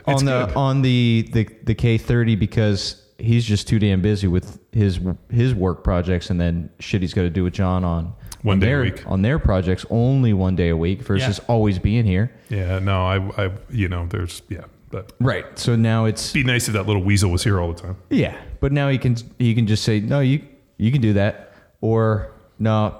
on 0.08 0.26
the 0.26 0.45
good. 0.47 0.56
on 0.56 0.82
the 0.82 1.30
the 1.32 1.47
the 1.64 1.76
K 1.76 1.97
thirty 1.97 2.36
because 2.36 3.01
he's 3.18 3.45
just 3.45 3.68
too 3.68 3.80
damn 3.80 4.01
busy 4.01 4.28
with 4.28 4.60
his 4.72 4.99
his 5.30 5.54
work 5.56 5.84
projects 5.84 6.30
and 6.30 6.39
then 6.41 6.70
shit 6.80 7.01
he's 7.01 7.14
got 7.14 7.22
to 7.22 7.30
do 7.30 7.43
with 7.43 7.54
John 7.54 7.84
on 7.86 8.14
One 8.41 8.56
on 8.56 8.60
day 8.60 8.68
a 8.68 8.70
their, 8.72 8.82
week. 8.82 9.04
on 9.08 9.22
their 9.22 9.39
projects 9.39 9.86
only 9.89 10.34
one 10.34 10.56
day 10.56 10.70
a 10.70 10.78
week 10.78 11.01
versus 11.04 11.39
Yeah. 11.39 11.45
always 11.47 11.80
being 11.80 12.06
here. 12.06 12.32
yeah, 12.49 12.80
no, 12.80 13.06
I, 13.06 13.45
I, 13.45 13.51
you 13.70 13.88
know, 13.88 14.08
there's, 14.10 14.41
yeah, 14.49 14.66
but 14.89 15.14
Right. 15.20 15.45
So 15.58 15.76
now 15.76 16.06
it's 16.06 16.34
be 16.34 16.43
nice 16.43 16.68
if 16.68 16.74
that 16.74 16.86
little 16.88 17.04
weasel 17.04 17.32
was 17.32 17.43
here 17.43 17.60
all 17.62 17.72
the 17.72 17.82
time. 17.82 17.95
yeah, 18.10 18.36
but 18.60 18.72
now 18.72 18.89
he 18.89 18.97
can 18.97 19.16
he 19.39 19.54
can 19.56 19.68
just 19.68 19.84
say 19.84 19.99
no 19.99 20.20
you 20.20 20.41
you 20.78 20.91
can 20.91 20.99
do 21.01 21.14
that 21.14 21.54
or 21.82 22.32
no 22.60 22.99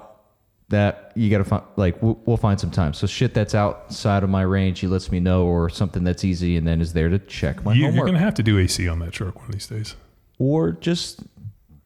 that 0.74 1.12
you 1.14 1.30
got 1.30 1.38
to 1.38 1.44
find 1.44 1.62
like 1.76 2.00
we'll, 2.02 2.20
we'll 2.26 2.36
find 2.36 2.58
some 2.60 2.70
time. 2.70 2.92
So 2.92 3.06
shit 3.06 3.32
that's 3.34 3.54
outside 3.54 4.22
of 4.22 4.30
my 4.30 4.42
range, 4.42 4.80
he 4.80 4.86
lets 4.86 5.10
me 5.10 5.20
know, 5.20 5.46
or 5.46 5.68
something 5.70 6.04
that's 6.04 6.24
easy, 6.24 6.56
and 6.56 6.66
then 6.66 6.80
is 6.80 6.92
there 6.92 7.08
to 7.08 7.18
check 7.18 7.64
my 7.64 7.72
You, 7.72 7.84
you're 7.84 7.92
going 8.04 8.14
to 8.14 8.18
have 8.20 8.34
to 8.34 8.42
do 8.42 8.58
AC 8.58 8.86
on 8.88 8.98
that 8.98 9.12
truck 9.12 9.36
one 9.36 9.46
of 9.46 9.52
these 9.52 9.66
days. 9.66 9.96
or 10.38 10.72
just 10.72 11.20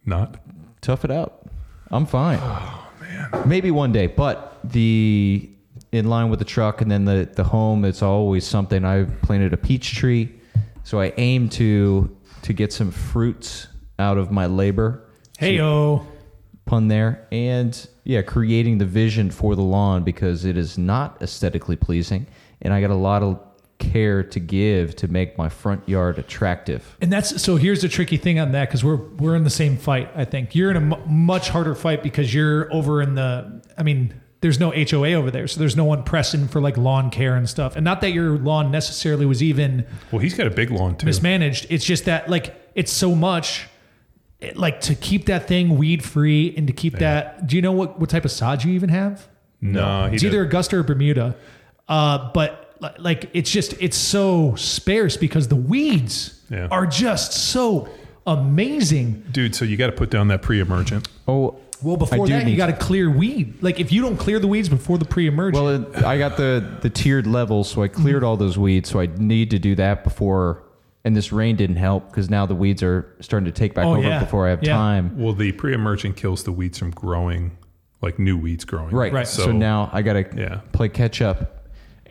Not. 0.04 0.40
tough 0.80 1.04
it 1.04 1.10
out. 1.10 1.46
I'm 1.90 2.06
fine. 2.06 2.38
Oh 2.42 2.86
man. 3.00 3.48
Maybe 3.48 3.70
one 3.70 3.92
day, 3.92 4.06
but 4.08 4.58
the 4.64 5.48
in 5.92 6.08
line 6.08 6.28
with 6.28 6.38
the 6.38 6.44
truck 6.44 6.80
and 6.82 6.90
then 6.90 7.04
the 7.04 7.28
the 7.34 7.44
home, 7.44 7.84
it's 7.84 8.02
always 8.02 8.46
something. 8.46 8.84
I 8.84 9.04
planted 9.22 9.52
a 9.52 9.56
peach 9.56 9.94
tree, 9.94 10.32
so 10.84 11.00
I 11.00 11.12
aim 11.16 11.48
to 11.50 12.14
to 12.42 12.52
get 12.52 12.72
some 12.72 12.90
fruits 12.90 13.68
out 13.98 14.18
of 14.18 14.30
my 14.30 14.46
labor. 14.46 15.04
Hey, 15.38 15.60
oh. 15.60 16.04
Pun 16.68 16.88
there, 16.88 17.26
and 17.32 17.88
yeah, 18.04 18.20
creating 18.22 18.76
the 18.78 18.84
vision 18.84 19.30
for 19.30 19.56
the 19.56 19.62
lawn 19.62 20.04
because 20.04 20.44
it 20.44 20.56
is 20.58 20.76
not 20.76 21.20
aesthetically 21.22 21.76
pleasing, 21.76 22.26
and 22.60 22.74
I 22.74 22.80
got 22.80 22.90
a 22.90 22.94
lot 22.94 23.22
of 23.22 23.40
care 23.78 24.22
to 24.22 24.40
give 24.40 24.94
to 24.96 25.08
make 25.08 25.38
my 25.38 25.48
front 25.48 25.88
yard 25.88 26.18
attractive. 26.18 26.96
And 27.00 27.12
that's 27.12 27.40
so. 27.42 27.56
Here's 27.56 27.80
the 27.80 27.88
tricky 27.88 28.16
thing 28.18 28.38
on 28.38 28.52
that 28.52 28.68
because 28.68 28.84
we're 28.84 28.96
we're 28.96 29.34
in 29.34 29.44
the 29.44 29.50
same 29.50 29.76
fight. 29.78 30.10
I 30.14 30.24
think 30.26 30.54
you're 30.54 30.70
in 30.70 30.76
a 30.76 30.98
much 31.06 31.48
harder 31.48 31.74
fight 31.74 32.02
because 32.02 32.34
you're 32.34 32.72
over 32.72 33.00
in 33.00 33.14
the. 33.14 33.62
I 33.78 33.82
mean, 33.82 34.12
there's 34.40 34.60
no 34.60 34.70
HOA 34.70 35.14
over 35.14 35.30
there, 35.30 35.48
so 35.48 35.58
there's 35.58 35.76
no 35.76 35.84
one 35.84 36.02
pressing 36.04 36.48
for 36.48 36.60
like 36.60 36.76
lawn 36.76 37.10
care 37.10 37.34
and 37.34 37.48
stuff. 37.48 37.76
And 37.76 37.84
not 37.84 38.00
that 38.02 38.12
your 38.12 38.36
lawn 38.36 38.70
necessarily 38.70 39.24
was 39.26 39.42
even 39.42 39.86
Well, 40.12 40.20
he's 40.20 40.34
got 40.34 40.46
a 40.46 40.50
big 40.50 40.70
lawn 40.70 40.96
too. 40.96 41.06
mismanaged. 41.06 41.66
It's 41.70 41.84
just 41.84 42.04
that 42.04 42.28
like 42.28 42.54
it's 42.74 42.92
so 42.92 43.14
much. 43.14 43.68
It- 44.40 44.56
like 44.56 44.80
to 44.82 44.94
keep 44.94 45.26
that 45.26 45.48
thing 45.48 45.76
weed 45.78 46.02
free 46.04 46.54
and 46.56 46.66
to 46.66 46.72
keep 46.72 46.98
that. 46.98 47.46
Do 47.46 47.56
you 47.56 47.62
know 47.62 47.72
what 47.72 47.98
what 48.00 48.08
type 48.10 48.24
of 48.24 48.30
sod 48.30 48.64
you 48.64 48.72
even 48.72 48.88
have? 48.90 49.26
No, 49.60 50.06
he 50.08 50.14
It's 50.14 50.22
does- 50.22 50.32
either 50.32 50.42
Augusta 50.44 50.76
or 50.78 50.82
Bermuda. 50.82 51.34
Uh, 51.88 52.30
but 52.32 52.64
like 52.98 53.28
it's 53.34 53.50
just 53.50 53.74
it's 53.80 53.96
so 53.96 54.54
sparse 54.56 55.16
because 55.16 55.48
the 55.48 55.56
weeds 55.56 56.40
Yeah. 56.50 56.68
are 56.70 56.86
just 56.86 57.32
so 57.32 57.88
amazing. 58.26 59.24
dude. 59.32 59.54
So 59.54 59.64
you 59.64 59.76
got 59.76 59.86
to 59.86 59.92
put 59.92 60.10
down 60.10 60.28
that 60.28 60.42
pre-emergent. 60.42 61.08
Oh, 61.26 61.56
Well, 61.82 61.96
before 61.96 62.26
that, 62.28 62.46
you 62.48 62.56
got 62.56 62.66
to 62.66 62.72
clear 62.72 63.10
weed. 63.10 63.54
Like 63.62 63.80
if 63.80 63.90
you 63.92 64.02
don't 64.02 64.16
clear 64.16 64.38
the 64.38 64.46
weeds 64.48 64.68
before 64.68 64.98
the 64.98 65.04
pre-emergent, 65.04 65.64
Well, 65.64 65.96
it, 65.98 66.04
I 66.04 66.18
got 66.18 66.36
the 66.36 66.64
the 66.82 66.90
tiered 66.90 67.26
levels, 67.26 67.70
so 67.70 67.82
I 67.82 67.88
cleared 67.88 68.22
all 68.22 68.36
those 68.36 68.58
weeds. 68.58 68.88
So 68.90 69.00
I 69.00 69.08
need 69.16 69.50
to 69.50 69.58
do 69.58 69.74
that 69.76 70.04
before. 70.04 70.62
And 71.08 71.16
this 71.16 71.32
rain 71.32 71.56
didn't 71.56 71.76
help 71.76 72.10
because 72.10 72.28
now 72.28 72.44
the 72.44 72.54
weeds 72.54 72.82
are 72.82 73.16
starting 73.20 73.46
to 73.46 73.50
take 73.50 73.72
back 73.72 73.86
Oh, 73.86 73.92
over 73.96 74.02
yeah. 74.06 74.20
before 74.20 74.46
I 74.46 74.50
have 74.50 74.62
Yeah. 74.62 74.74
time. 74.74 75.12
Well, 75.16 75.32
the 75.32 75.52
pre-emergent 75.52 76.16
kills 76.16 76.42
the 76.44 76.52
weeds 76.52 76.76
from 76.76 76.90
growing, 76.90 77.52
like 78.02 78.18
new 78.18 78.36
weeds 78.36 78.66
growing. 78.66 78.94
Right. 78.94 79.10
Right. 79.10 79.26
So, 79.26 79.50
now 79.50 79.88
I 79.90 80.02
got 80.02 80.12
to 80.12 80.26
Yeah. 80.36 80.60
play 80.72 80.90
catch 80.90 81.22
up. 81.22 81.54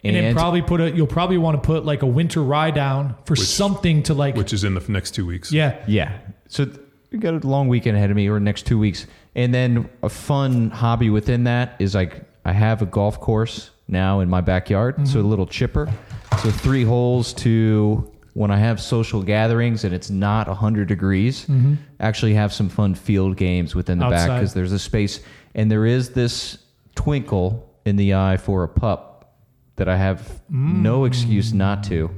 and, 0.03 0.15
then 0.15 0.33
probably 0.33 0.63
put 0.63 0.79
a 0.81 0.89
you'll 0.95 1.05
probably 1.05 1.37
want 1.37 1.61
to 1.61 1.67
put 1.67 1.85
like 1.85 2.01
a 2.01 2.05
winter 2.07 2.41
rye 2.41 2.71
down 2.71 3.13
for 3.25 3.35
something 3.35 4.01
to 4.03 4.15
like 4.15 4.35
Which 4.35 4.51
is 4.53 4.63
in 4.63 4.73
the 4.73 4.79
f- 4.81 4.89
next 4.89 5.11
two 5.11 5.25
weeks. 5.27 5.51
yeah 5.51 5.75
yeah. 5.85 6.13
So 6.47 6.65
th- 6.65 6.77
we 7.11 7.19
got 7.19 7.33
a 7.43 7.47
long 7.47 7.67
weekend 7.67 7.97
ahead 7.97 8.09
of 8.09 8.15
me, 8.15 8.27
or 8.29 8.39
next 8.39 8.65
two 8.65 8.79
weeks, 8.79 9.05
and 9.35 9.53
then 9.53 9.89
a 10.01 10.09
fun 10.09 10.69
hobby 10.71 11.09
within 11.11 11.43
that 11.43 11.75
is 11.79 11.93
like 11.93 12.23
I 12.45 12.53
have 12.53 12.81
a 12.81 12.85
golf 12.87 13.19
course 13.19 13.69
now 13.87 14.21
in 14.21 14.29
my 14.29 14.41
backyard, 14.41 14.95
Mm-hmm. 14.95 15.05
so 15.05 15.19
a 15.19 15.21
little 15.21 15.45
chipper, 15.47 15.87
so 16.41 16.49
three 16.51 16.83
holes 16.83 17.33
to 17.33 18.09
when 18.37 18.51
I 18.51 18.57
have 18.57 18.79
social 18.79 19.23
gatherings 19.23 19.83
and 19.83 19.95
it's 19.95 20.11
not 20.11 20.47
hundred 20.47 20.87
degrees, 20.87 21.47
actually 21.99 22.35
have 22.35 22.53
some 22.53 22.69
fun 22.69 22.93
field 22.93 23.35
games 23.35 23.73
within 23.73 23.97
the 23.97 24.07
back 24.07 24.29
Mm-hmm. 24.29 24.37
Because 24.37 24.53
there's 24.53 24.71
a 24.73 24.77
space 24.79 25.21
and 25.55 25.71
there 25.71 25.87
is 25.87 26.11
this 26.11 26.59
twinkle 26.93 27.67
in 27.83 27.95
the 27.95 28.13
eye 28.13 28.37
for 28.37 28.63
a 28.63 28.67
pup 28.67 29.33
that 29.77 29.89
I 29.89 29.97
have 29.97 30.39
no 30.49 31.05
excuse 31.05 31.51
not 31.51 31.83
to, 31.85 32.11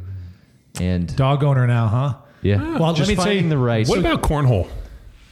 and 0.81 1.13
dog 1.15 1.41
owner 1.45 1.65
now, 1.67 1.87
huh? 1.87 2.13
yeah, 2.41 2.77
Well, 2.77 2.93
just 2.93 3.07
let 3.07 3.17
me 3.17 3.23
tell 3.23 3.33
you- 3.33 3.47
the 3.49 3.57
right. 3.57 3.87
What 3.87 3.99
about 3.99 4.21
cornhole? 4.21 4.67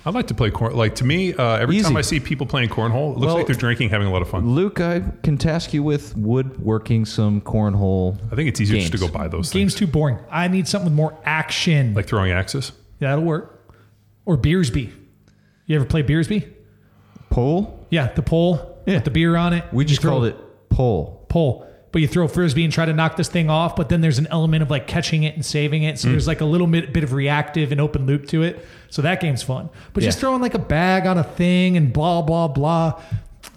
I'd 0.07 0.13
like 0.13 0.27
to 0.27 0.33
play 0.33 0.51
corn. 0.51 0.73
Like 0.73 0.95
to 0.95 1.03
me, 1.05 1.33
uh, 1.33 1.57
every 1.57 1.75
Easy. 1.75 1.83
time 1.83 1.97
I 1.97 2.01
see 2.01 2.21
people 2.21 2.47
playing 2.47 2.69
cornhole, 2.69 3.11
it 3.11 3.17
looks 3.17 3.25
Well- 3.25 3.35
like 3.35 3.47
they're 3.47 3.55
drinking, 3.57 3.89
having 3.89 4.07
a 4.07 4.11
lot 4.11 4.21
of 4.21 4.29
fun. 4.29 4.49
Luke, 4.51 4.79
I 4.79 5.01
can 5.21 5.37
task 5.37 5.73
you 5.73 5.83
with 5.83 6.15
woodworking 6.15 7.03
some 7.03 7.41
cornhole. 7.41 8.17
I 8.31 8.35
think 8.35 8.47
it's 8.47 8.61
easier 8.61 8.79
just 8.79 8.93
to 8.93 8.97
go 8.97 9.09
buy 9.09 9.27
those 9.27 9.51
Game's 9.51 9.73
things, 9.73 9.75
too 9.75 9.87
boring. 9.87 10.17
I 10.31 10.47
need 10.47 10.65
something 10.65 10.85
with 10.91 10.95
more 10.95 11.13
action. 11.25 11.93
like 11.93 12.07
throwing 12.07 12.31
axes. 12.31 12.71
Yeah, 13.01 13.09
that'll 13.09 13.25
work. 13.25 13.69
Or 14.25 14.37
Beersby. 14.37 14.91
You 15.65 15.75
ever 15.75 15.83
play 15.85 16.03
Beersby? 16.03 16.47
Pole? 17.29 17.85
Yeah, 17.89 18.07
the 18.13 18.21
pole 18.21 18.79
Yeah. 18.85 18.95
with 18.95 19.03
the 19.03 19.11
beer 19.11 19.35
on 19.35 19.51
it. 19.51 19.65
We 19.73 19.83
just 19.83 20.01
throw- 20.01 20.11
called 20.11 20.25
it 20.27 20.37
pole. 20.69 21.25
pole. 21.27 21.66
But 21.97 22.01
you 22.03 22.07
throw 22.07 22.25
a 22.25 22.27
frisbee 22.27 22.63
and 22.63 22.71
try 22.71 22.85
to 22.85 22.93
knock 22.93 23.15
this 23.15 23.27
thing 23.27 23.49
off, 23.49 23.75
but 23.75 23.89
then 23.89 24.01
there's 24.01 24.19
an 24.19 24.27
element 24.29 24.61
of 24.61 24.69
like 24.69 24.85
catching 24.85 25.23
it 25.23 25.33
and 25.33 25.43
saving 25.43 25.81
it. 25.81 25.97
So 25.97 26.07
mm. 26.07 26.11
there's 26.11 26.27
like 26.27 26.41
a 26.41 26.45
little 26.45 26.67
bit, 26.67 26.93
bit 26.93 27.03
of 27.03 27.11
reactive 27.11 27.71
and 27.71 27.81
open 27.81 28.05
loop 28.05 28.27
to 28.27 28.43
it. 28.43 28.63
So 28.91 29.01
that 29.01 29.19
game's 29.19 29.41
fun. 29.41 29.71
But 29.93 30.03
just 30.03 30.19
throwing 30.19 30.39
like 30.39 30.53
a 30.53 30.59
bag 30.59 31.07
on 31.07 31.17
a 31.17 31.23
thing 31.23 31.75
and 31.75 31.91
blah 31.91 32.21
blah 32.21 32.49
blah, 32.49 33.01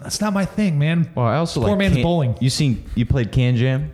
that's 0.01 0.19
not 0.21 0.33
my 0.33 0.45
thing, 0.45 0.79
man. 0.79 1.11
Well, 1.13 1.27
I 1.27 1.35
also 1.35 1.59
Poor 1.59 1.69
like 1.69 1.77
man's 1.77 1.93
can- 1.93 2.01
bowling. 2.01 2.35
You 2.41 2.49
seen 2.49 2.83
you 2.95 3.05
played 3.05 3.31
KanJam? 3.31 3.91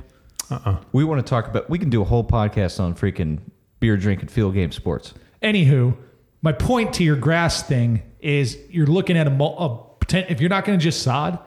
Uh-uh. 0.49 0.77
We 0.93 1.03
want 1.03 1.19
to 1.19 1.29
talk 1.29 1.49
about. 1.49 1.69
We 1.69 1.77
can 1.77 1.89
do 1.89 2.01
a 2.01 2.05
whole 2.05 2.23
podcast 2.23 2.79
on 2.79 2.95
freaking 2.95 3.39
beer 3.81 3.97
drinking 3.97 4.29
field 4.29 4.53
game 4.53 4.71
sports. 4.71 5.13
Anywho, 5.43 5.93
my 6.41 6.53
point 6.53 6.93
to 6.93 7.03
your 7.03 7.17
grass 7.17 7.63
thing 7.63 8.01
is 8.21 8.57
you're 8.69 8.87
looking 8.87 9.17
at 9.17 9.27
a, 9.27 9.29
mul- 9.29 9.91
a 10.09 10.31
if 10.31 10.39
you're 10.39 10.49
not 10.49 10.63
going 10.63 10.79
to 10.79 10.83
just 10.83 11.01
sod, 11.03 11.37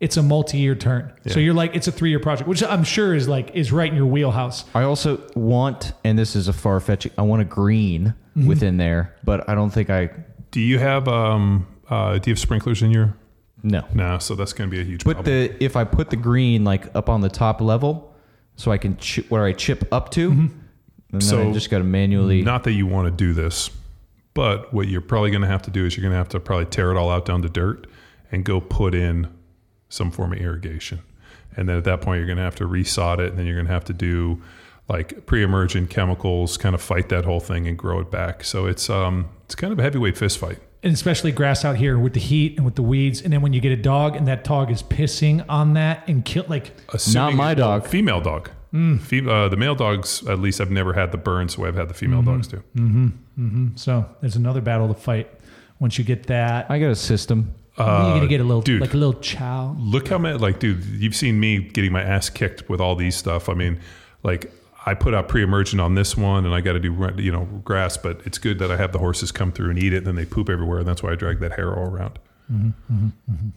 it's 0.00 0.16
a 0.16 0.22
multi-year 0.22 0.74
turn. 0.76 1.12
So 1.26 1.40
you're 1.40 1.54
like 1.54 1.74
it's 1.74 1.88
a 1.88 1.92
three-year 1.92 2.20
project, 2.20 2.48
which 2.48 2.62
I'm 2.62 2.84
sure 2.84 3.14
is 3.14 3.26
like 3.28 3.50
is 3.54 3.72
right 3.72 3.90
in 3.90 3.96
your 3.96 4.06
wheelhouse. 4.06 4.64
I 4.74 4.82
also 4.82 5.20
want, 5.34 5.92
and 6.04 6.18
this 6.18 6.36
is 6.36 6.46
a 6.48 6.52
far 6.52 6.78
fetching. 6.80 7.12
I 7.18 7.22
want 7.22 7.42
a 7.42 7.44
green 7.44 8.14
Mm-hmm. 8.36 8.46
within 8.46 8.76
there, 8.76 9.16
but 9.24 9.48
I 9.48 9.56
don't 9.56 9.70
think 9.70 9.90
I. 9.90 10.10
Do 10.52 10.60
you 10.60 10.78
have 10.78 11.08
um 11.08 11.66
uh 11.90 12.18
do 12.18 12.30
you 12.30 12.34
have 12.34 12.38
sprinklers 12.38 12.82
in 12.82 12.92
your? 12.92 13.16
No. 13.64 13.82
No, 13.92 14.18
so 14.18 14.36
that's 14.36 14.52
going 14.52 14.70
to 14.70 14.76
be 14.76 14.80
a 14.80 14.84
huge 14.84 15.02
But 15.02 15.14
problem. 15.16 15.34
the 15.48 15.64
if 15.64 15.74
I 15.74 15.82
put 15.82 16.10
the 16.10 16.16
green 16.16 16.62
like 16.62 16.94
up 16.94 17.08
on 17.08 17.20
the 17.20 17.28
top 17.28 17.60
level, 17.60 18.14
so 18.54 18.70
I 18.70 18.78
can 18.78 18.94
chi- 18.94 19.24
where 19.28 19.44
I 19.44 19.52
chip 19.52 19.88
up 19.90 20.10
to, 20.12 20.30
Mm-hmm. 20.30 20.40
and 20.42 20.52
then 21.10 21.20
So, 21.20 21.48
I 21.48 21.52
just 21.52 21.68
got 21.68 21.78
to 21.78 21.84
manually. 21.84 22.42
Not 22.42 22.62
that 22.64 22.72
you 22.74 22.86
want 22.86 23.06
to 23.06 23.10
do 23.10 23.32
this, 23.32 23.70
but 24.34 24.72
what 24.72 24.86
you're 24.86 25.00
probably 25.00 25.30
going 25.32 25.42
to 25.42 25.48
have 25.48 25.62
to 25.62 25.70
do 25.72 25.84
is 25.84 25.96
you're 25.96 26.02
going 26.02 26.12
to 26.12 26.18
have 26.18 26.28
to 26.28 26.38
probably 26.38 26.66
tear 26.66 26.92
it 26.92 26.96
all 26.96 27.10
out 27.10 27.24
down 27.24 27.42
to 27.42 27.48
dirt 27.48 27.88
and 28.30 28.44
go 28.44 28.60
put 28.60 28.94
in 28.94 29.26
some 29.88 30.10
form 30.10 30.32
of 30.32 30.38
irrigation. 30.38 31.00
And 31.56 31.68
then 31.68 31.76
at 31.78 31.84
that 31.84 32.00
point, 32.02 32.18
you're 32.18 32.26
going 32.26 32.38
to 32.38 32.44
have 32.44 32.54
to 32.56 32.68
resod 32.68 33.18
it, 33.18 33.30
and 33.30 33.38
then 33.38 33.46
you're 33.46 33.56
going 33.56 33.66
to 33.66 33.72
have 33.72 33.84
to 33.86 33.92
do 33.92 34.40
like 34.88 35.26
pre-emergent 35.26 35.90
chemicals, 35.90 36.56
kind 36.56 36.74
of 36.74 36.80
fight 36.80 37.08
that 37.10 37.24
whole 37.24 37.40
thing 37.40 37.66
and 37.66 37.76
grow 37.76 38.00
it 38.00 38.10
back. 38.10 38.42
So 38.44 38.66
it's 38.66 38.88
um 38.88 39.28
it's 39.44 39.54
kind 39.54 39.72
of 39.72 39.78
a 39.78 39.82
heavyweight 39.82 40.16
fist 40.16 40.38
fight. 40.38 40.58
and 40.82 40.94
especially 40.94 41.30
grass 41.32 41.64
out 41.64 41.76
here 41.76 41.98
with 41.98 42.14
the 42.14 42.20
heat 42.20 42.56
and 42.56 42.64
with 42.64 42.74
the 42.76 42.82
weeds. 42.82 43.20
And 43.20 43.32
then 43.32 43.42
when 43.42 43.52
you 43.52 43.60
get 43.60 43.72
a 43.72 43.76
dog 43.82 44.16
and 44.16 44.26
that 44.28 44.44
dog 44.44 44.70
is 44.70 44.82
pissing 44.82 45.44
on 45.48 45.74
that 45.74 46.06
and 46.08 46.24
kill 46.24 46.44
like 46.48 46.72
Assuming- 46.94 47.36
my 47.36 47.52
dog. 47.54 47.86
female 47.86 48.20
dog. 48.20 48.50
Fem- 48.70 49.28
uh, 49.28 49.48
the 49.48 49.56
male 49.56 49.74
dogs, 49.74 50.26
at 50.26 50.38
least 50.38 50.60
I've 50.60 50.70
never 50.70 50.92
had 50.92 51.10
the 51.10 51.16
burns 51.18 51.54
so 51.56 51.64
I've 51.66 51.74
had 51.74 51.88
the 51.88 51.94
female 51.94 52.20
Mm-hmm. 52.22 52.30
dogs 52.30 52.48
do. 52.48 53.72
so. 53.76 54.04
There's 54.20 54.36
another 54.36 54.60
battle 54.60 54.88
to 54.88 54.94
fight. 54.94 55.28
Once 55.80 55.98
you 55.98 56.04
get 56.04 56.24
that, 56.26 56.70
I 56.70 56.78
got 56.78 56.90
a 56.90 56.94
system. 56.96 57.54
You're 57.78 57.86
gonna 58.14 58.24
uh, 58.24 58.26
get 58.26 58.40
a 58.40 58.44
little 58.44 58.62
dude. 58.62 58.80
like 58.80 58.94
a 58.94 58.96
little 58.96 59.20
chow. 59.20 59.76
look 59.78 60.08
how 60.08 60.18
many 60.18 60.36
like 60.38 60.58
dude 60.58 60.84
you've 60.84 61.14
seen 61.16 61.38
me 61.40 61.58
getting 61.58 61.92
my 61.92 62.02
ass 62.02 62.28
kicked 62.30 62.68
with 62.68 62.80
all 62.80 62.94
these 62.96 63.14
stuff 63.16 63.48
i 63.48 63.54
mean 63.54 63.78
like 64.22 64.50
i 64.86 64.94
put 64.94 65.14
out 65.14 65.28
pre-emergent 65.28 65.80
on 65.80 65.94
this 65.94 66.16
one 66.16 66.44
and 66.44 66.54
i 66.54 66.60
got 66.60 66.72
to 66.72 66.80
do 66.80 66.92
you 67.18 67.30
know 67.32 67.44
grass 67.64 67.96
but 67.96 68.20
it's 68.24 68.38
good 68.38 68.58
that 68.58 68.70
i 68.70 68.76
have 68.76 68.92
the 68.92 68.98
horses 68.98 69.30
come 69.30 69.52
through 69.52 69.70
and 69.70 69.78
eat 69.78 69.92
it 69.92 69.98
and 69.98 70.06
then 70.06 70.14
they 70.16 70.24
poop 70.26 70.48
everywhere 70.48 70.78
and 70.78 70.88
that's 70.88 71.02
why 71.02 71.12
i 71.12 71.14
drag 71.14 71.38
that 71.40 71.52
hair 71.52 71.74
all 71.76 71.86
around 71.88 72.18
mm-hmm, 72.52 72.68
mm-hmm, 72.92 73.06
mm-hmm. 73.30 73.48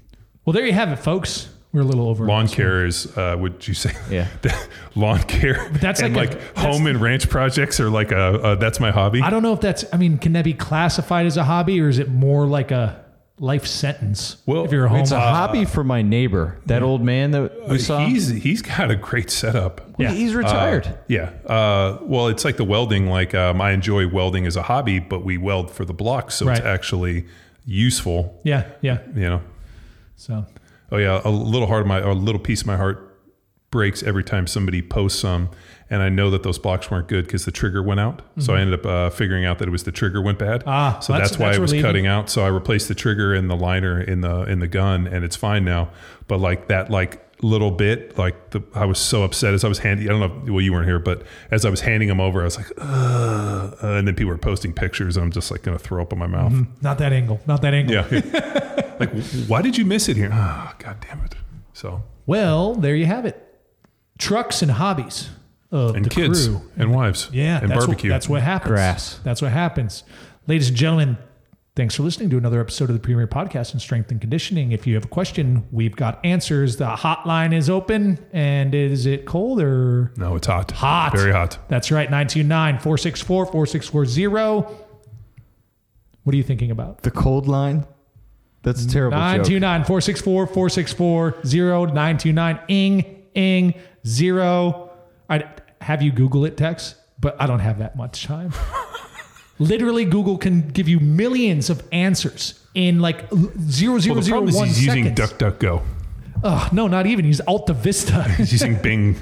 Well, 0.43 0.53
there 0.53 0.65
you 0.65 0.73
have 0.73 0.89
it, 0.91 0.95
folks. 0.97 1.49
We're 1.71 1.81
a 1.81 1.85
little 1.85 2.09
over. 2.09 2.25
lawn 2.25 2.47
care 2.47 2.83
is 2.85 3.15
uh 3.15 3.35
would 3.39 3.65
you 3.67 3.73
say 3.75 3.93
Yeah. 4.09 4.27
lawn 4.95 5.19
care 5.23 5.69
But 5.71 5.79
that's 5.81 6.01
and 6.01 6.15
like 6.15 6.31
like, 6.31 6.37
a- 6.41 6.43
that's- 6.55 6.75
home 6.77 6.87
and 6.87 6.99
ranch 6.99 7.29
projects 7.29 7.79
are 7.79 7.89
like 7.91 8.11
a, 8.11 8.33
a 8.39 8.55
that's 8.57 8.79
my 8.79 8.89
hobby 8.91 9.21
I 9.21 9.29
don't 9.29 9.43
know 9.43 9.53
if 9.53 9.61
that's. 9.61 9.85
I 9.93 9.97
mean, 9.97 10.17
can 10.17 10.33
that 10.33 10.43
be 10.43 10.53
classified 10.55 11.27
as 11.27 11.37
a 11.37 11.43
hobby 11.43 11.79
or 11.79 11.87
is 11.89 11.99
it 11.99 12.09
more 12.09 12.45
like 12.47 12.71
a 12.71 13.05
life 13.41 13.65
sentence? 13.65 14.37
Well, 14.45 14.63
if 14.63 14.71
you're 14.71 14.85
a 14.85 14.89
home, 14.89 14.99
It's 14.99 15.11
a 15.11 15.19
hobby 15.19 15.65
for 15.65 15.83
my 15.83 16.01
neighbor, 16.03 16.59
that 16.67 16.83
old 16.83 17.01
man 17.01 17.31
that 17.31 17.67
we 17.67 17.79
saw. 17.79 18.05
he's 18.05 18.29
he's 18.29 18.61
got 18.61 18.89
a 18.91 18.95
great 18.95 19.29
setup 19.31 19.81
Yeah. 19.97 20.11
he's 20.11 20.33
retired. 20.35 20.97
Yeah. 21.09 21.31
Uh, 21.45 21.97
well, 22.03 22.27
it's 22.27 22.45
like 22.45 22.55
the 22.57 22.63
welding. 22.63 23.07
Like 23.07 23.33
um, 23.35 23.59
I 23.59 23.71
enjoy 23.71 24.07
welding 24.07 24.45
as 24.45 24.55
a 24.55 24.61
hobby, 24.61 24.99
but 24.99 25.25
we 25.25 25.37
weld 25.37 25.71
for 25.71 25.83
the 25.83 25.93
blocks, 25.93 26.35
so 26.35 26.47
it's 26.49 26.61
actually 26.61 27.25
useful. 27.65 28.39
yeah, 28.43 28.69
yeah. 28.81 28.99
You 29.15 29.21
know. 29.29 29.41
So 30.15 30.45
Oh 30.91 30.97
yeah, 30.97 31.19
a 31.23 31.29
little 31.29 31.67
heart 31.67 31.81
of 31.81 31.87
my, 31.87 31.99
a 31.99 32.13
little 32.13 32.39
piece 32.39 32.61
of 32.61 32.67
my 32.67 32.77
heart 32.77 33.07
breaks 33.71 34.03
every 34.03 34.23
time 34.23 34.45
somebody 34.45 34.81
posts 34.81 35.19
some, 35.21 35.49
and 35.91 36.01
I 36.01 36.09
know 36.09 36.31
that 36.31 36.41
those 36.41 36.57
blocks 36.57 36.89
weren't 36.89 37.07
good 37.07 37.25
because 37.25 37.45
the 37.45 37.51
trigger 37.51 37.83
went 37.83 37.99
out. 37.99 38.23
So 38.39 38.55
I 38.55 38.61
ended 38.61 38.79
up 38.79 38.85
uh, 38.87 39.09
figuring 39.11 39.45
out 39.45 39.59
that 39.59 39.67
it 39.67 39.71
was 39.71 39.83
the 39.83 39.91
trigger 39.91 40.21
went 40.21 40.39
bad. 40.39 40.61
Mm-hmm. 40.61 40.69
Ah, 40.69 40.99
so 40.99 41.13
that's- 41.13 41.29
that's, 41.31 41.39
why 41.39 41.47
that's 41.47 41.57
it 41.57 41.61
was 41.61 41.71
relieving. 41.73 41.87
cutting 41.89 42.07
out. 42.07 42.29
So 42.31 42.43
I 42.43 42.47
replaced 42.47 42.87
the 42.87 42.95
trigger 42.95 43.33
and 43.35 43.47
the 43.49 43.55
liner 43.55 44.01
in 44.01 44.21
the 44.21 44.41
in 44.43 44.57
the 44.59 44.67
gun, 44.67 45.05
and 45.05 45.23
it's 45.23 45.35
fine 45.35 45.63
now. 45.63 45.89
But 46.27 46.39
like 46.39 46.67
that, 46.69 46.89
like 46.89 47.27
little 47.43 47.71
bit, 47.71 48.17
like 48.19 48.51
the, 48.51 48.61
I 48.75 48.85
was 48.85 48.99
so 48.99 49.23
upset 49.23 49.53
as 49.55 49.63
I 49.63 49.67
was 49.67 49.79
handing. 49.79 50.07
I 50.07 50.11
don't 50.11 50.45
know. 50.45 50.53
Well, 50.53 50.61
you 50.61 50.71
weren't 50.73 50.85
here, 50.87 50.99
but 50.99 51.23
as 51.49 51.65
I 51.65 51.69
was 51.71 51.81
handing 51.81 52.07
them 52.07 52.21
over, 52.21 52.41
I 52.41 52.43
was 52.45 52.55
like, 52.57 52.67
Ugh. 52.77 53.75
and 53.81 54.07
then 54.07 54.15
people 54.15 54.29
were 54.31 54.37
posting 54.37 54.73
pictures, 54.73 55.17
and 55.17 55.25
I'm 55.25 55.31
just 55.31 55.49
like 55.51 55.63
going 55.63 55.77
to 55.77 55.83
throw 55.83 56.01
up 56.03 56.13
in 56.13 56.19
my 56.19 56.27
mouth. 56.27 56.53
not 56.81 56.99
that 56.99 57.11
angle. 57.13 57.39
Not 57.47 57.61
that 57.63 57.73
angle. 57.73 57.95
Yeah. 57.95 58.95
like, 58.99 59.11
why 59.47 59.61
did 59.63 59.75
you 59.77 59.85
miss 59.85 60.07
it 60.07 60.17
here? 60.17 60.29
Oh, 60.31 60.71
God 60.77 60.97
damn 61.01 61.25
it. 61.25 61.33
So 61.73 62.03
Well, 62.27 62.75
there 62.75 62.95
you 62.95 63.07
have 63.07 63.25
it. 63.25 63.47
Trucks 64.19 64.61
and 64.61 64.71
hobbies 64.73 65.29
of 65.71 65.95
and 65.95 66.05
the 66.05 66.09
kids 66.09 66.47
crew. 66.47 66.61
and 66.77 66.93
wives 66.93 67.29
Yeah, 67.31 67.59
and 67.61 67.69
that's 67.69 67.85
barbecue. 67.85 68.09
What, 68.09 68.15
that's 68.15 68.29
what 68.29 68.41
happens. 68.41 68.69
Grass. 68.69 69.19
That's 69.23 69.41
what 69.41 69.51
happens. 69.51 70.03
Ladies 70.47 70.67
and 70.69 70.77
gentlemen, 70.77 71.17
thanks 71.75 71.95
for 71.95 72.03
listening 72.03 72.29
to 72.31 72.37
another 72.37 72.59
episode 72.59 72.89
of 72.89 72.93
the 72.95 72.99
Premier 72.99 73.27
Podcast 73.27 73.73
on 73.73 73.79
Strength 73.79 74.11
and 74.11 74.19
Conditioning. 74.19 74.71
If 74.71 74.85
you 74.85 74.95
have 74.95 75.05
a 75.05 75.09
question, 75.09 75.65
we've 75.71 75.95
got 75.95 76.19
answers. 76.25 76.77
The 76.77 76.87
hotline 76.87 77.53
is 77.53 77.69
open. 77.69 78.19
And 78.33 78.75
is 78.75 79.05
it 79.05 79.25
cold 79.25 79.61
or 79.61 80.11
no, 80.17 80.35
it's 80.35 80.47
hot. 80.47 80.71
hot? 80.71 81.15
Very 81.15 81.31
hot. 81.31 81.57
That's 81.69 81.91
right. 81.91 82.09
929 82.09 82.79
464 82.79 83.45
4640. 83.45 84.77
What 86.23 86.33
are 86.33 86.37
you 86.37 86.43
thinking 86.43 86.71
about? 86.71 87.01
The 87.01 87.11
cold 87.11 87.47
line. 87.47 87.85
That's 88.63 88.85
a 88.85 88.87
terrible 88.87 89.17
joke. 89.17 89.21
929 89.49 89.83
464 89.85 90.47
4640 90.47 91.93
929 91.93 92.59
ing 92.67 93.23
ing 93.33 93.73
0. 94.05 94.89
I'd 95.29 95.60
have 95.81 96.01
you 96.01 96.11
Google 96.11 96.45
it, 96.45 96.57
Tex, 96.57 96.95
but 97.19 97.35
I 97.41 97.45
don't 97.47 97.59
have 97.59 97.79
that 97.79 97.95
much 97.95 98.23
time. 98.25 98.53
Literally, 99.59 100.05
Google 100.05 100.37
can 100.37 100.67
give 100.69 100.87
you 100.89 100.99
millions 100.99 101.69
of 101.69 101.83
answers 101.91 102.59
in 102.73 102.99
like 102.99 103.29
zero 103.69 103.99
zero 103.99 104.15
Well, 104.15 104.21
the 104.21 104.21
zero 104.23 104.37
problem 104.37 104.49
is 104.49 104.55
one 104.55 104.67
he's 104.67 104.85
using 104.85 105.15
seconds. 105.15 105.33
DuckDuckGo. 105.33 105.83
Oh, 106.43 106.69
no, 106.71 106.87
not 106.87 107.05
even. 107.05 107.25
He's 107.25 107.41
AltaVista. 107.41 108.25
He's 108.37 108.51
using 108.51 108.75
Bing. 108.81 109.17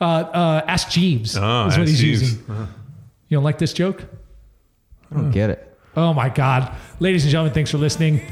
uh, 0.00 0.04
uh, 0.04 0.64
Ask 0.66 0.88
Jeeves 0.88 1.36
oh, 1.36 1.66
is 1.66 1.76
what 1.76 1.86
he's 1.86 2.00
Jeeves. 2.00 2.22
using. 2.22 2.44
You 3.28 3.36
don't 3.36 3.44
like 3.44 3.58
this 3.58 3.74
joke? 3.74 4.04
I 5.10 5.16
don't 5.16 5.30
get 5.30 5.50
it. 5.50 5.78
Oh 5.94 6.14
my 6.14 6.30
God. 6.30 6.74
Ladies 6.98 7.24
and 7.24 7.30
gentlemen, 7.30 7.52
thanks 7.52 7.70
for 7.70 7.76
listening. 7.76 8.22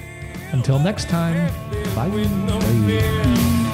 Until 0.53 0.79
next 0.79 1.11
time, 1.11 1.53
bye. 1.95 2.09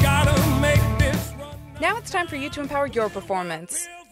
Gotta 0.02 0.60
make 0.60 0.80
this 0.98 1.32
run. 1.38 1.56
Now 1.80 1.96
it's 1.96 2.10
time 2.10 2.26
for 2.26 2.34
you 2.36 2.50
to 2.50 2.60
empower 2.60 2.88
your 2.88 3.08
performance. 3.08 3.86